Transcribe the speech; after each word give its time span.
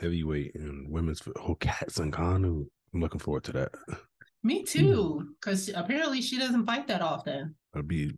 heavyweight 0.00 0.54
and 0.54 0.90
women's 0.90 1.22
oh 1.36 1.54
Cat 1.56 1.88
Zingano. 1.90 2.66
I'm 2.92 3.00
looking 3.00 3.20
forward 3.20 3.44
to 3.44 3.52
that. 3.52 3.72
Me 4.42 4.62
mm. 4.62 4.68
too, 4.68 5.34
because 5.40 5.70
apparently 5.74 6.22
she 6.22 6.38
doesn't 6.38 6.66
fight 6.66 6.88
that 6.88 7.02
often. 7.02 7.54
I'd 7.74 7.86
be 7.86 8.12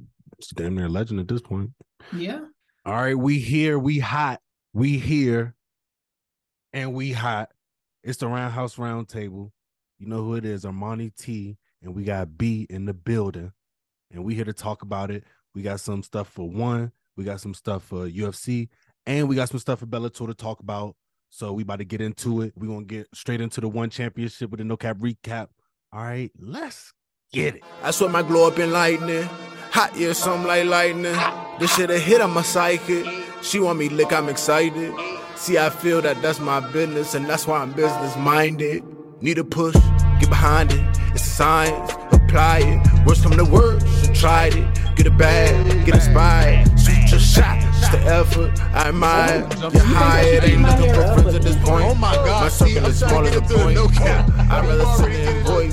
damn 0.54 0.76
near 0.76 0.87
a 0.87 0.88
legend 0.88 1.21
at 1.21 1.29
this 1.29 1.42
point. 1.42 1.71
Yeah. 2.16 2.40
All 2.84 2.95
right, 2.95 3.16
we 3.16 3.38
here, 3.38 3.79
we 3.79 3.98
hot, 3.98 4.40
we 4.72 4.98
here, 4.98 5.54
and 6.72 6.95
we 6.95 7.12
hot. 7.12 7.50
It's 8.03 8.19
the 8.19 8.28
Roundhouse 8.28 8.76
Roundtable. 8.76 9.51
You 9.99 10.08
know 10.08 10.24
who 10.24 10.35
it 10.35 10.44
is, 10.44 10.64
Armani 10.64 11.14
T, 11.14 11.56
and 11.83 11.94
we 11.94 12.03
got 12.03 12.37
B 12.37 12.67
in 12.71 12.87
the 12.87 12.94
building, 12.94 13.53
and 14.10 14.24
we 14.24 14.35
here 14.35 14.44
to 14.44 14.53
talk 14.53 14.83
about 14.83 15.10
it. 15.10 15.24
We 15.54 15.62
got 15.62 15.80
some 15.80 16.02
stuff 16.02 16.28
for 16.28 16.48
one, 16.48 16.92
we 17.16 17.24
got 17.24 17.41
some 17.41 17.55
stuff 17.55 17.84
for 17.84 18.09
UFC, 18.09 18.69
and 19.06 19.28
we 19.28 19.37
got 19.37 19.48
some 19.48 19.60
stuff 19.60 19.80
for 19.80 19.87
Bellator 19.87 20.27
to 20.27 20.34
talk 20.34 20.60
about. 20.60 20.96
So 21.34 21.55
we 21.55 21.62
about 21.62 21.78
to 21.78 21.87
get 21.87 22.02
into 22.02 22.42
it. 22.42 22.52
We're 22.56 22.69
gonna 22.69 22.84
get 22.84 23.09
straight 23.15 23.41
into 23.41 23.62
the 23.62 23.69
one 23.69 23.88
championship 23.88 24.51
with 24.51 24.61
a 24.61 24.65
no 24.65 24.77
cap 24.77 24.98
recap. 24.98 25.48
All 25.91 26.02
right, 26.02 26.30
let's 26.38 26.93
get 27.33 27.57
it. 27.57 27.62
I 27.83 27.91
sweat 27.91 28.11
my 28.11 28.23
glow 28.23 28.48
up 28.48 28.59
in 28.59 28.70
lightning. 28.70 29.27
Hot 29.71 29.97
yeah, 29.97 30.12
something 30.12 30.47
like 30.47 30.66
lightning. 30.66 31.16
This 31.59 31.74
shit 31.74 31.91
a 31.91 31.98
hit, 31.98 32.21
I'm 32.21 32.37
a 32.37 32.45
psychic. 32.45 33.07
She 33.41 33.59
want 33.60 33.79
me 33.79 33.88
lick, 33.88 34.12
I'm 34.12 34.29
excited. 34.29 34.93
See, 35.34 35.57
I 35.57 35.71
feel 35.71 36.02
that 36.02 36.21
that's 36.21 36.38
my 36.38 36.60
business, 36.71 37.15
and 37.15 37.24
that's 37.27 37.46
why 37.46 37.60
I'm 37.60 37.73
business 37.73 38.15
minded. 38.19 38.85
Need 39.23 39.38
a 39.38 39.45
push, 39.45 39.74
get 40.21 40.29
behind 40.29 40.71
it. 40.71 40.80
It's 41.15 41.23
a 41.23 41.30
science, 41.30 41.93
apply 42.12 42.59
it. 42.59 43.07
Worst 43.07 43.23
come 43.23 43.38
to 43.38 43.45
worst, 43.46 43.87
you 44.07 44.15
tried 44.15 44.55
it. 44.55 44.96
Get 44.96 45.07
it 45.07 45.16
bad, 45.16 45.87
get 45.87 45.95
inspired. 45.95 46.79
Shoot 46.79 47.10
your 47.10 47.21
shot, 47.21 47.62
the 47.92 47.98
effort. 48.06 48.60
I 48.74 48.88
admire. 48.88 49.48
You're 49.73 49.82
high, 49.82 50.23
it 50.23 50.45
ain't 50.45 50.62
looking 50.62 50.95
for 50.95 51.02
friends 51.23 51.34
at 51.34 51.42
this 51.42 51.56
point. 51.56 51.84
Oh 51.87 51.95
my 51.95 52.15
God, 52.16 52.42
My 52.42 52.48
circle 52.48 52.87
is 52.88 52.98
see, 53.01 53.06
I'm 53.06 53.10
smaller 53.10 53.30
than 53.30 53.42
to 53.42 53.48
get 53.48 53.51
a 53.51 53.62
point. 53.62 53.74
no 53.74 53.88
cap. 53.88 54.30
I'd 54.51 54.66
rather 54.66 54.84
sit 54.96 55.12
in 55.12 55.37
Yeah, 55.37 55.42
voice 55.45 55.73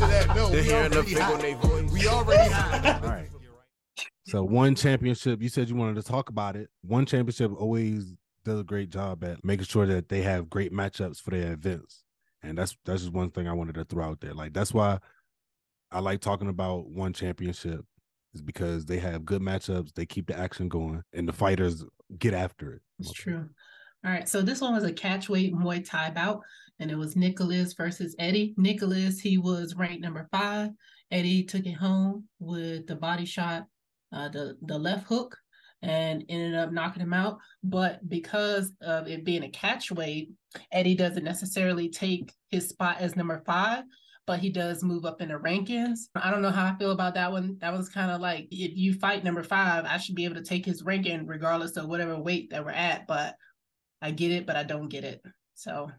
than 0.51 0.63
hearing 0.63 0.91
the 0.91 0.97
already 0.99 1.15
on 1.21 1.39
their 1.39 1.55
voice. 1.57 1.91
We 1.91 2.07
already 2.07 2.51
hot. 2.51 3.03
All 3.03 3.09
right. 3.09 3.29
So 4.25 4.43
one 4.43 4.75
championship, 4.75 5.41
you 5.41 5.49
said 5.49 5.69
you 5.69 5.75
wanted 5.75 5.95
to 5.95 6.03
talk 6.03 6.29
about 6.29 6.55
it. 6.55 6.69
One 6.81 7.05
championship 7.05 7.51
always 7.59 8.13
does 8.45 8.59
a 8.59 8.63
great 8.63 8.89
job 8.89 9.23
at 9.23 9.43
making 9.43 9.65
sure 9.65 9.87
that 9.87 10.09
they 10.09 10.21
have 10.21 10.49
great 10.49 10.71
matchups 10.71 11.19
for 11.21 11.31
their 11.31 11.53
events. 11.53 12.03
And 12.43 12.57
that's 12.57 12.77
that's 12.85 13.01
just 13.01 13.13
one 13.13 13.31
thing 13.31 13.47
I 13.47 13.53
wanted 13.53 13.75
to 13.75 13.85
throw 13.85 14.05
out 14.05 14.21
there. 14.21 14.33
Like 14.33 14.53
that's 14.53 14.73
why 14.73 14.99
I 15.91 15.99
like 15.99 16.21
talking 16.21 16.47
about 16.47 16.89
one 16.89 17.13
championship 17.13 17.83
is 18.33 18.41
because 18.41 18.85
they 18.85 18.99
have 18.99 19.25
good 19.25 19.41
matchups, 19.41 19.93
they 19.93 20.05
keep 20.05 20.27
the 20.27 20.37
action 20.37 20.69
going, 20.69 21.03
and 21.11 21.27
the 21.27 21.33
fighters 21.33 21.83
get 22.17 22.33
after 22.33 22.73
it. 22.73 22.81
It's 22.99 23.11
true. 23.11 23.47
All 24.05 24.11
right. 24.11 24.27
So 24.27 24.41
this 24.41 24.61
one 24.61 24.73
was 24.73 24.83
a 24.83 24.93
catchweight 24.93 25.53
Muay 25.53 25.87
Thai 25.87 26.11
bout, 26.11 26.41
and 26.79 26.89
it 26.89 26.97
was 26.97 27.15
Nicholas 27.15 27.73
versus 27.73 28.15
Eddie. 28.17 28.53
Nicholas, 28.57 29.19
he 29.19 29.37
was 29.37 29.75
ranked 29.75 30.01
number 30.01 30.27
five. 30.31 30.69
Eddie 31.11 31.43
took 31.43 31.65
it 31.65 31.73
home 31.73 32.25
with 32.39 32.87
the 32.87 32.95
body 32.95 33.25
shot, 33.25 33.65
uh, 34.13 34.29
the 34.29 34.55
the 34.61 34.77
left 34.77 35.07
hook, 35.07 35.35
and 35.81 36.23
ended 36.29 36.55
up 36.55 36.71
knocking 36.71 37.01
him 37.01 37.13
out. 37.13 37.39
But 37.63 38.07
because 38.07 38.71
of 38.81 39.07
it 39.07 39.25
being 39.25 39.43
a 39.43 39.49
catchweight, 39.49 40.29
Eddie 40.71 40.95
doesn't 40.95 41.23
necessarily 41.23 41.89
take 41.89 42.33
his 42.49 42.69
spot 42.69 42.97
as 42.99 43.15
number 43.15 43.41
five. 43.45 43.83
But 44.29 44.41
he 44.41 44.51
does 44.51 44.83
move 44.83 45.05
up 45.05 45.21
in 45.21 45.29
the 45.29 45.39
rankings. 45.39 46.01
I 46.13 46.29
don't 46.29 46.43
know 46.43 46.51
how 46.51 46.67
I 46.67 46.75
feel 46.77 46.91
about 46.91 47.15
that 47.15 47.31
one. 47.31 47.57
That 47.61 47.73
was 47.75 47.89
kind 47.89 48.11
of 48.11 48.21
like 48.21 48.47
if 48.51 48.77
you 48.77 48.93
fight 48.93 49.23
number 49.23 49.41
five, 49.41 49.85
I 49.85 49.97
should 49.97 50.13
be 50.13 50.25
able 50.25 50.35
to 50.35 50.43
take 50.43 50.67
his 50.67 50.83
ranking 50.83 51.25
regardless 51.25 51.77
of 51.77 51.87
whatever 51.87 52.15
weight 52.15 52.51
that 52.51 52.63
we're 52.63 52.69
at. 52.69 53.07
But 53.07 53.35
I 54.03 54.11
get 54.11 54.29
it, 54.29 54.45
but 54.45 54.55
I 54.55 54.61
don't 54.61 54.87
get 54.87 55.03
it. 55.03 55.23
So 55.55 55.89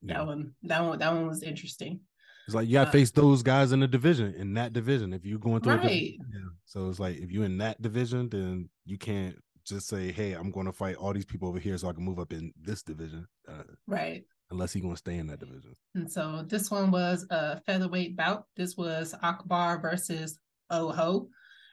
Yeah. 0.00 0.14
that 0.14 0.26
one, 0.26 0.54
that 0.64 0.82
one, 0.82 0.98
that 0.98 1.12
one 1.12 1.28
was 1.28 1.44
interesting. 1.44 2.00
It's 2.48 2.56
like 2.56 2.66
you 2.66 2.72
got 2.72 2.86
to 2.86 2.88
Uh, 2.88 2.92
face 2.94 3.12
those 3.12 3.44
guys 3.44 3.70
in 3.70 3.78
the 3.78 3.86
division, 3.86 4.34
in 4.34 4.54
that 4.54 4.72
division. 4.72 5.12
If 5.12 5.24
you're 5.24 5.38
going 5.38 5.60
through, 5.60 5.76
Right. 5.76 6.18
yeah. 6.18 6.48
So 6.64 6.88
it's 6.88 6.98
like 6.98 7.18
if 7.18 7.30
you're 7.30 7.44
in 7.44 7.58
that 7.58 7.80
division, 7.80 8.28
then 8.28 8.70
you 8.84 8.98
can't 8.98 9.36
just 9.64 9.86
say, 9.86 10.10
"Hey, 10.10 10.32
I'm 10.32 10.50
going 10.50 10.66
to 10.66 10.72
fight 10.72 10.96
all 10.96 11.12
these 11.12 11.26
people 11.26 11.48
over 11.48 11.60
here, 11.60 11.78
so 11.78 11.88
I 11.88 11.92
can 11.92 12.02
move 12.02 12.18
up 12.18 12.32
in 12.32 12.52
this 12.60 12.82
division," 12.82 13.28
uh, 13.46 13.62
Right. 13.86 14.24
Unless 14.52 14.72
he's 14.72 14.82
going 14.82 14.94
to 14.94 14.98
stay 14.98 15.16
in 15.16 15.26
that 15.28 15.40
division. 15.40 15.74
And 15.94 16.10
so 16.10 16.44
this 16.46 16.70
one 16.70 16.90
was 16.90 17.26
a 17.30 17.60
featherweight 17.62 18.16
bout. 18.16 18.46
This 18.56 18.76
was 18.76 19.14
Akbar 19.22 19.80
versus 19.80 20.38
Oho. 20.70 21.28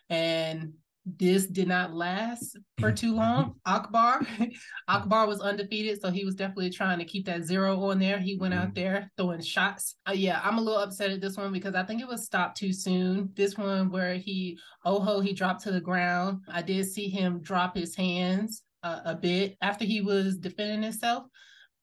And 0.10 0.74
this 1.18 1.48
did 1.48 1.68
not 1.68 1.94
last 1.94 2.58
for 2.80 2.92
too 2.92 3.16
long. 3.16 3.56
Akbar, 3.66 4.22
Akbar 4.88 5.28
was 5.28 5.42
undefeated, 5.42 6.02
so 6.02 6.12
he 6.12 6.26
was 6.26 6.36
definitely 6.36 6.70
trying 6.70 7.00
to 7.00 7.06
keep 7.06 7.26
that 7.26 7.44
zero 7.44 7.82
on 7.86 8.00
there. 8.00 8.20
He 8.20 8.38
went 8.38 8.54
out 8.54 8.76
there 8.76 9.12
throwing 9.18 9.42
shots. 9.42 9.96
Uh, 10.08 10.14
yeah, 10.14 10.42
I'm 10.44 10.58
a 10.58 10.62
little 10.62 10.82
upset 10.82 11.12
at 11.12 11.22
this 11.22 11.38
one 11.38 11.54
because 11.54 11.76
I 11.76 11.84
think 11.84 12.02
it 12.02 12.08
was 12.08 12.26
stopped 12.26 12.58
too 12.58 12.74
soon. 12.74 13.30
This 13.36 13.58
one 13.58 13.90
where 13.90 14.16
he 14.16 14.60
Oho 14.86 15.22
he 15.22 15.34
dropped 15.34 15.64
to 15.64 15.72
the 15.72 15.82
ground. 15.82 16.42
I 16.50 16.62
did 16.62 16.86
see 16.86 17.10
him 17.10 17.42
drop 17.42 17.76
his 17.76 17.96
hands 17.96 18.64
uh, 18.84 19.02
a 19.06 19.16
bit 19.16 19.58
after 19.62 19.86
he 19.86 20.02
was 20.02 20.38
defending 20.38 20.84
himself, 20.84 21.26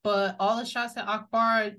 but 0.07 0.35
all 0.39 0.57
the 0.57 0.65
shots 0.65 0.93
that 0.93 1.07
Akbar 1.07 1.71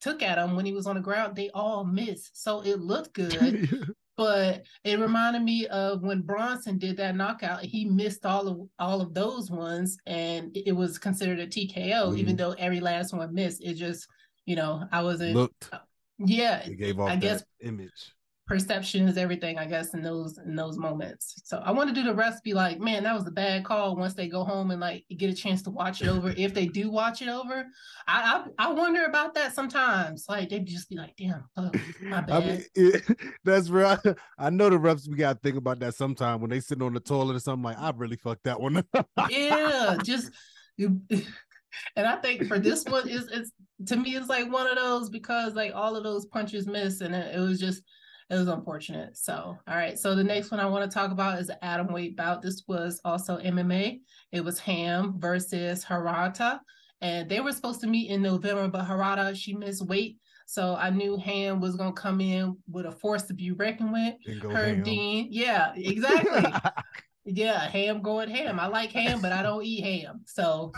took 0.00 0.20
at 0.22 0.36
him 0.38 0.56
when 0.56 0.66
he 0.66 0.72
was 0.72 0.86
on 0.88 0.96
the 0.96 1.00
ground, 1.00 1.36
they 1.36 1.48
all 1.50 1.84
missed. 1.84 2.42
So 2.42 2.60
it 2.62 2.80
looked 2.80 3.12
good 3.22 3.68
but 4.16 4.64
it 4.84 4.98
reminded 4.98 5.42
me 5.42 5.66
of 5.68 6.02
when 6.02 6.20
Bronson 6.20 6.76
did 6.78 6.96
that 6.98 7.16
knockout. 7.16 7.62
He 7.62 7.84
missed 7.84 8.26
all 8.26 8.46
of 8.48 8.68
all 8.78 9.00
of 9.00 9.14
those 9.14 9.50
ones, 9.50 9.96
and 10.06 10.54
it 10.56 10.72
was 10.72 10.98
considered 10.98 11.38
a 11.40 11.46
TKO, 11.46 12.16
even 12.16 12.34
Mhm. 12.34 12.38
though 12.38 12.52
every 12.52 12.80
last 12.80 13.14
one 13.14 13.32
missed. 13.32 13.62
It 13.62 13.74
just, 13.74 14.06
you 14.44 14.54
know, 14.56 14.86
I 14.92 15.02
wasn't. 15.02 15.34
Looked, 15.34 15.70
yeah, 16.18 16.58
it 16.60 16.76
gave 16.76 17.00
off 17.00 17.10
I 17.10 17.14
that 17.16 17.20
guess 17.20 17.44
image. 17.60 18.12
Perception 18.46 19.08
is 19.08 19.16
everything. 19.16 19.58
I 19.58 19.66
guess 19.66 19.94
in 19.94 20.02
those 20.02 20.38
in 20.38 20.56
those 20.56 20.76
moments. 20.76 21.42
So 21.44 21.62
I 21.64 21.70
want 21.70 21.88
to 21.88 21.94
do 21.94 22.02
the 22.02 22.14
rest. 22.14 22.42
Be 22.42 22.54
like, 22.54 22.80
man, 22.80 23.04
that 23.04 23.14
was 23.14 23.26
a 23.26 23.30
bad 23.30 23.64
call. 23.64 23.96
Once 23.96 24.14
they 24.14 24.28
go 24.28 24.44
home 24.44 24.70
and 24.70 24.80
like 24.80 25.04
get 25.16 25.30
a 25.30 25.34
chance 25.34 25.62
to 25.62 25.70
watch 25.70 26.02
it 26.02 26.08
over, 26.08 26.34
if 26.36 26.52
they 26.54 26.66
do 26.66 26.90
watch 26.90 27.22
it 27.22 27.28
over, 27.28 27.64
I 28.06 28.44
I, 28.58 28.66
I 28.66 28.72
wonder 28.72 29.04
about 29.04 29.34
that 29.34 29.54
sometimes. 29.54 30.26
Like 30.28 30.48
they 30.48 30.60
just 30.60 30.88
be 30.88 30.96
like, 30.96 31.14
damn, 31.16 31.44
fuck, 31.54 31.76
my 32.02 32.20
bad. 32.20 32.42
I 32.42 32.46
mean, 32.46 32.64
it, 32.74 33.04
that's 33.44 33.68
real. 33.68 33.98
I 34.38 34.50
know 34.50 34.70
the 34.70 34.78
refs. 34.78 35.08
We 35.08 35.16
got 35.16 35.34
to 35.34 35.38
think 35.40 35.56
about 35.56 35.80
that 35.80 35.94
sometime 35.94 36.40
when 36.40 36.50
they 36.50 36.60
sitting 36.60 36.82
on 36.82 36.94
the 36.94 37.00
toilet 37.00 37.36
or 37.36 37.40
something. 37.40 37.64
Like, 37.64 37.78
I 37.78 37.92
really 37.94 38.16
fucked 38.16 38.44
that 38.44 38.60
one. 38.60 38.84
up. 38.94 39.08
yeah, 39.28 39.96
just 40.04 40.30
you 40.76 41.00
and 41.96 42.06
I 42.06 42.16
think 42.16 42.46
for 42.46 42.58
this 42.58 42.84
one 42.84 43.08
is 43.08 43.28
it's 43.32 43.50
to 43.86 43.96
me 43.96 44.14
it's 44.16 44.28
like 44.28 44.50
one 44.50 44.66
of 44.66 44.76
those 44.76 45.10
because 45.10 45.54
like 45.54 45.72
all 45.74 45.96
of 45.96 46.04
those 46.04 46.26
punches 46.26 46.66
miss 46.66 47.00
and 47.00 47.14
it, 47.14 47.34
it 47.34 47.38
was 47.38 47.58
just 47.58 47.82
it 48.30 48.36
was 48.36 48.48
unfortunate. 48.48 49.16
So 49.16 49.32
all 49.34 49.76
right. 49.76 49.98
So 49.98 50.14
the 50.14 50.24
next 50.24 50.50
one 50.50 50.60
I 50.60 50.66
want 50.66 50.90
to 50.90 50.94
talk 50.94 51.10
about 51.10 51.38
is 51.38 51.50
atomweight 51.62 52.16
bout. 52.16 52.42
This 52.42 52.62
was 52.66 53.00
also 53.04 53.38
MMA. 53.38 54.00
It 54.32 54.44
was 54.44 54.58
Ham 54.60 55.14
versus 55.18 55.84
Harata. 55.84 56.60
And 57.00 57.28
they 57.28 57.40
were 57.40 57.52
supposed 57.52 57.80
to 57.80 57.88
meet 57.88 58.10
in 58.10 58.22
November, 58.22 58.68
but 58.68 58.86
Harata, 58.86 59.34
she 59.34 59.54
missed 59.54 59.86
weight. 59.86 60.18
So 60.46 60.76
I 60.76 60.90
knew 60.90 61.16
Ham 61.16 61.60
was 61.60 61.76
gonna 61.76 61.92
come 61.92 62.20
in 62.20 62.56
with 62.70 62.86
a 62.86 62.92
force 62.92 63.22
to 63.24 63.34
be 63.34 63.52
reckoned 63.52 63.92
with. 63.92 64.14
Herb 64.42 64.52
ham. 64.52 64.82
Dean. 64.82 65.28
Yeah, 65.30 65.72
exactly. 65.74 66.44
Yeah, 67.24 67.68
ham 67.68 68.02
going 68.02 68.28
ham. 68.28 68.58
I 68.58 68.66
like 68.66 68.90
ham, 68.90 69.20
but 69.20 69.32
I 69.32 69.42
don't 69.42 69.64
eat 69.64 69.84
ham. 69.84 70.22
So 70.26 70.72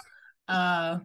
uh 0.48 0.98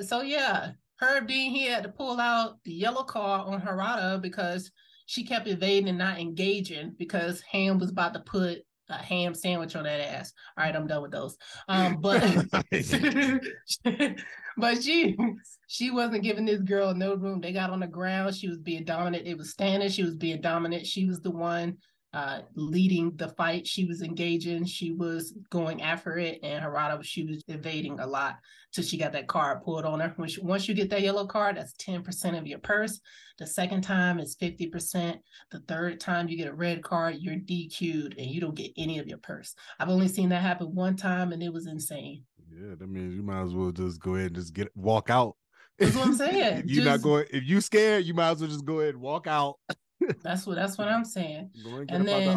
so 0.00 0.22
yeah, 0.22 0.72
Herb 1.00 1.26
Dean 1.26 1.50
he 1.50 1.66
had 1.66 1.82
to 1.82 1.88
pull 1.88 2.20
out 2.20 2.58
the 2.64 2.72
yellow 2.72 3.02
card 3.02 3.48
on 3.48 3.60
Harada 3.60 4.20
because 4.20 4.70
she 5.06 5.24
kept 5.24 5.48
evading 5.48 5.88
and 5.88 5.98
not 5.98 6.18
engaging 6.18 6.94
because 6.98 7.40
Ham 7.52 7.78
was 7.78 7.90
about 7.90 8.14
to 8.14 8.20
put 8.20 8.58
a 8.88 8.94
ham 8.94 9.34
sandwich 9.34 9.74
on 9.74 9.84
that 9.84 10.00
ass. 10.00 10.32
All 10.56 10.64
right, 10.64 10.74
I'm 10.74 10.86
done 10.86 11.02
with 11.02 11.10
those. 11.10 11.36
Um, 11.68 12.00
but 12.00 12.22
but 14.56 14.82
she 14.82 15.16
she 15.66 15.90
wasn't 15.90 16.22
giving 16.22 16.44
this 16.44 16.60
girl 16.60 16.94
no 16.94 17.14
room. 17.14 17.40
They 17.40 17.52
got 17.52 17.70
on 17.70 17.80
the 17.80 17.86
ground. 17.86 18.34
She 18.34 18.48
was 18.48 18.58
being 18.58 18.84
dominant. 18.84 19.26
It 19.26 19.38
was 19.38 19.50
standing. 19.50 19.88
She 19.88 20.02
was 20.02 20.14
being 20.14 20.40
dominant. 20.40 20.86
She 20.86 21.06
was 21.06 21.20
the 21.20 21.30
one 21.30 21.78
uh, 22.16 22.40
leading 22.54 23.14
the 23.16 23.28
fight. 23.28 23.66
She 23.66 23.84
was 23.84 24.00
engaging. 24.00 24.64
She 24.64 24.92
was 24.92 25.34
going 25.50 25.82
after 25.82 26.16
it, 26.16 26.40
and 26.42 26.64
Harada 26.64 27.04
she 27.04 27.24
was 27.24 27.44
evading 27.46 28.00
a 28.00 28.06
lot 28.06 28.36
till 28.72 28.84
she 28.84 28.96
got 28.96 29.12
that 29.12 29.28
card 29.28 29.62
pulled 29.62 29.84
on 29.84 30.00
her. 30.00 30.14
Which 30.16 30.38
once 30.38 30.66
you 30.66 30.74
get 30.74 30.88
that 30.88 31.02
yellow 31.02 31.26
card, 31.26 31.58
that's 31.58 31.74
ten 31.74 32.02
percent 32.02 32.34
of 32.34 32.46
your 32.46 32.58
purse. 32.58 33.00
The 33.36 33.46
second 33.46 33.82
time 33.82 34.18
is 34.18 34.34
fifty 34.34 34.66
percent. 34.66 35.18
The 35.50 35.60
third 35.68 36.00
time 36.00 36.30
you 36.30 36.38
get 36.38 36.48
a 36.48 36.54
red 36.54 36.82
card, 36.82 37.16
you're 37.20 37.34
DQ'd 37.34 38.14
and 38.16 38.26
you 38.26 38.40
don't 38.40 38.54
get 38.54 38.72
any 38.78 38.98
of 38.98 39.06
your 39.06 39.18
purse. 39.18 39.54
I've 39.78 39.90
only 39.90 40.08
seen 40.08 40.30
that 40.30 40.40
happen 40.40 40.74
one 40.74 40.96
time, 40.96 41.32
and 41.32 41.42
it 41.42 41.52
was 41.52 41.66
insane. 41.66 42.22
Yeah, 42.50 42.76
that 42.78 42.88
means 42.88 43.14
you 43.14 43.22
might 43.22 43.42
as 43.42 43.52
well 43.52 43.72
just 43.72 44.00
go 44.00 44.14
ahead 44.14 44.28
and 44.28 44.36
just 44.36 44.54
get 44.54 44.74
walk 44.74 45.10
out. 45.10 45.36
That's 45.78 45.94
what 45.94 46.06
I'm 46.06 46.14
saying. 46.16 46.60
if 46.60 46.70
you're 46.70 46.86
not 46.86 47.02
going, 47.02 47.26
if 47.30 47.44
you 47.44 47.60
scared, 47.60 48.06
you 48.06 48.14
might 48.14 48.30
as 48.30 48.40
well 48.40 48.48
just 48.48 48.64
go 48.64 48.80
ahead 48.80 48.94
and 48.94 49.02
walk 49.02 49.26
out. 49.26 49.56
That's 50.22 50.46
what 50.46 50.56
that's 50.56 50.78
what 50.78 50.88
I'm 50.88 51.04
saying. 51.04 51.50
And 51.90 52.02
up 52.02 52.06
the 52.06 52.24
then- 52.26 52.36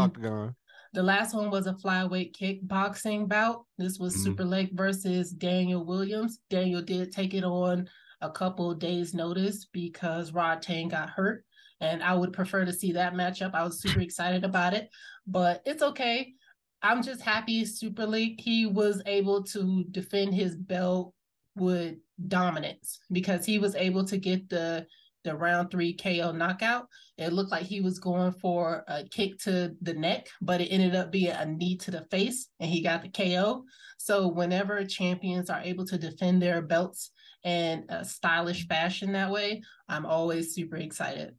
The 0.94 1.04
last 1.04 1.36
one 1.36 1.52
was 1.52 1.68
a 1.68 1.74
flyweight 1.74 2.36
kickboxing 2.36 3.28
bout. 3.30 3.66
This 3.78 4.00
was 4.00 4.16
Mhm. 4.16 4.36
Superlek 4.36 4.74
versus 4.74 5.32
Daniel 5.32 5.86
Williams. 5.86 6.40
Daniel 6.50 6.82
did 6.82 7.12
take 7.12 7.34
it 7.36 7.44
on 7.44 7.88
a 8.22 8.30
couple 8.32 8.74
days 8.74 9.14
notice 9.14 9.66
because 9.66 10.32
Rodtang 10.32 10.90
got 10.90 11.10
hurt. 11.12 11.46
And 11.80 12.02
I 12.04 12.14
would 12.16 12.34
prefer 12.34 12.66
to 12.66 12.74
see 12.74 12.92
that 12.94 13.14
matchup. 13.14 13.54
I 13.54 13.64
was 13.64 13.82
super 13.82 14.02
excited 14.02 14.44
about 14.44 14.74
it, 14.74 14.90
but 15.28 15.62
it's 15.66 15.82
okay. 15.84 16.34
I'm 16.82 17.04
just 17.04 17.22
happy 17.22 17.64
Superlek 17.64 18.40
he 18.42 18.66
was 18.66 19.02
able 19.06 19.44
to 19.44 19.84
defend 19.92 20.34
his 20.34 20.56
belt 20.56 21.14
with 21.56 21.96
dominance 22.28 23.00
because 23.12 23.46
he 23.46 23.60
was 23.60 23.76
able 23.76 24.04
to 24.06 24.18
get 24.18 24.50
the 24.50 24.88
the 25.30 25.36
round 25.36 25.72
three 25.72 25.94
KO 25.94 26.32
knockout. 26.32 26.88
It 27.18 27.34
looked 27.34 27.52
like 27.52 27.66
he 27.66 27.82
was 27.82 28.00
going 28.00 28.34
for 28.34 28.84
a 28.88 29.04
kick 29.04 29.38
to 29.40 29.76
the 29.82 29.94
neck, 29.94 30.28
but 30.42 30.62
it 30.62 30.68
ended 30.68 30.96
up 30.96 31.12
being 31.12 31.32
a 31.32 31.46
knee 31.46 31.78
to 31.78 31.92
the 31.92 32.06
face 32.12 32.50
and 32.60 32.70
he 32.70 32.82
got 32.82 33.04
the 33.04 33.10
KO. 33.10 33.64
So 33.98 34.28
whenever 34.28 34.84
champions 34.86 35.50
are 35.50 35.62
able 35.62 35.86
to 35.86 35.98
defend 35.98 36.42
their 36.42 36.62
belts 36.62 37.12
in 37.44 37.86
a 37.90 38.04
stylish 38.04 38.68
fashion 38.68 39.14
that 39.14 39.32
way, 39.32 39.62
I'm 39.88 40.06
always 40.06 40.54
super 40.54 40.78
excited. 40.78 41.36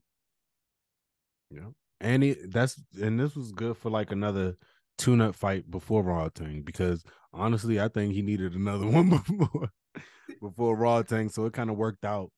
Yeah. 1.51 1.71
And 2.01 2.23
he, 2.23 2.37
that's 2.49 2.81
and 3.01 3.19
this 3.19 3.35
was 3.35 3.53
good 3.53 3.77
for 3.77 3.91
like 3.91 4.13
another 4.13 4.57
tune 4.97 5.21
up 5.21 5.35
fight 5.35 5.71
before 5.71 6.05
Rodtang 6.05 6.65
because 6.65 7.03
honestly, 7.33 7.81
I 7.81 7.89
think 7.89 8.15
he 8.15 8.23
needed 8.23 8.55
another 8.55 8.87
one 8.91 9.11
before 9.11 9.71
before 10.41 10.77
Rodtang, 10.77 11.31
so 11.31 11.47
it 11.47 11.53
kind 11.53 11.71
of 11.71 11.77
worked 11.77 12.05
out. 12.05 12.31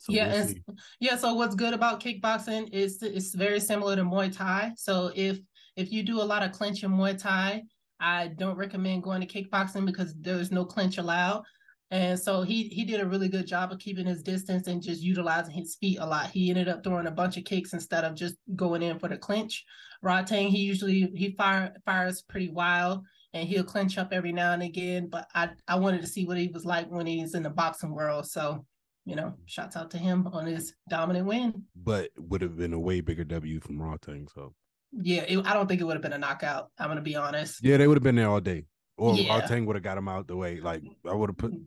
So 0.00 0.12
yeah, 0.12 0.32
we'll 0.32 0.42
and, 0.42 0.62
yeah. 1.00 1.16
So 1.16 1.34
what's 1.34 1.54
good 1.54 1.74
about 1.74 2.00
kickboxing 2.00 2.72
is 2.72 3.02
it's 3.02 3.34
very 3.34 3.60
similar 3.60 3.96
to 3.96 4.02
Muay 4.02 4.34
Thai. 4.34 4.72
So 4.76 5.12
if 5.14 5.38
if 5.76 5.92
you 5.92 6.02
do 6.02 6.20
a 6.20 6.24
lot 6.24 6.42
of 6.42 6.52
clinch 6.52 6.82
in 6.82 6.90
Muay 6.90 7.18
Thai, 7.18 7.62
I 8.00 8.28
don't 8.28 8.56
recommend 8.56 9.02
going 9.02 9.20
to 9.20 9.26
kickboxing 9.26 9.86
because 9.86 10.14
there's 10.20 10.50
no 10.50 10.64
clinch 10.64 10.98
allowed. 10.98 11.44
And 11.92 12.18
so 12.18 12.40
he 12.40 12.64
he 12.68 12.84
did 12.84 13.00
a 13.00 13.06
really 13.06 13.28
good 13.28 13.46
job 13.46 13.70
of 13.70 13.78
keeping 13.78 14.06
his 14.06 14.22
distance 14.22 14.66
and 14.66 14.82
just 14.82 15.02
utilizing 15.02 15.54
his 15.54 15.76
feet 15.76 15.98
a 16.00 16.06
lot. 16.06 16.30
He 16.30 16.48
ended 16.48 16.68
up 16.68 16.82
throwing 16.82 17.06
a 17.06 17.10
bunch 17.10 17.36
of 17.36 17.44
kicks 17.44 17.74
instead 17.74 18.04
of 18.04 18.14
just 18.14 18.36
going 18.56 18.82
in 18.82 18.98
for 18.98 19.08
the 19.08 19.18
clinch. 19.18 19.62
Rodtang, 20.02 20.48
he 20.48 20.62
usually 20.62 21.12
he 21.14 21.34
fire 21.36 21.74
fires 21.84 22.22
pretty 22.22 22.48
wild 22.48 23.04
and 23.34 23.46
he'll 23.46 23.62
clinch 23.62 23.98
up 23.98 24.08
every 24.10 24.32
now 24.32 24.52
and 24.52 24.62
again. 24.62 25.08
But 25.10 25.28
I 25.34 25.50
I 25.68 25.76
wanted 25.76 26.00
to 26.00 26.06
see 26.06 26.24
what 26.24 26.38
he 26.38 26.48
was 26.48 26.64
like 26.64 26.90
when 26.90 27.06
he's 27.06 27.34
in 27.34 27.42
the 27.42 27.50
boxing 27.50 27.94
world. 27.94 28.26
So 28.26 28.64
you 29.04 29.16
know, 29.16 29.34
shouts 29.46 29.76
out 29.76 29.90
to 29.92 29.98
him 29.98 30.26
on 30.32 30.46
his 30.46 30.74
dominant 30.88 31.26
win. 31.26 31.64
But 31.76 32.10
would 32.18 32.42
have 32.42 32.56
been 32.56 32.72
a 32.72 32.80
way 32.80 33.00
bigger 33.00 33.24
W 33.24 33.60
from 33.60 33.78
Rodtang. 33.78 34.28
So 34.32 34.54
yeah, 34.92 35.22
it, 35.22 35.46
I 35.46 35.54
don't 35.54 35.68
think 35.68 35.80
it 35.80 35.84
would 35.84 35.96
have 35.96 36.02
been 36.02 36.12
a 36.12 36.18
knockout. 36.18 36.70
I'm 36.78 36.88
gonna 36.88 37.00
be 37.00 37.16
honest. 37.16 37.60
Yeah, 37.62 37.76
they 37.76 37.86
would 37.86 37.96
have 37.96 38.02
been 38.02 38.16
there 38.16 38.28
all 38.28 38.40
day. 38.40 38.66
Or 38.98 39.14
yeah. 39.14 39.40
Rodtang 39.40 39.66
would 39.66 39.76
have 39.76 39.82
got 39.82 39.98
him 39.98 40.08
out 40.08 40.28
the 40.28 40.36
way. 40.36 40.60
Like 40.60 40.82
I 41.08 41.14
would 41.14 41.30
have 41.30 41.38
put 41.38 41.52
mm-hmm. 41.52 41.62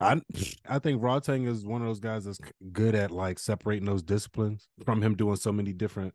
I 0.00 0.20
I 0.68 0.78
think 0.78 1.00
Rodtang 1.00 1.48
is 1.48 1.64
one 1.64 1.80
of 1.80 1.88
those 1.88 2.00
guys 2.00 2.24
that's 2.24 2.40
good 2.72 2.94
at 2.94 3.10
like 3.10 3.38
separating 3.38 3.86
those 3.86 4.02
disciplines 4.02 4.68
from 4.84 5.02
him 5.02 5.14
doing 5.14 5.36
so 5.36 5.52
many 5.52 5.72
different 5.72 6.12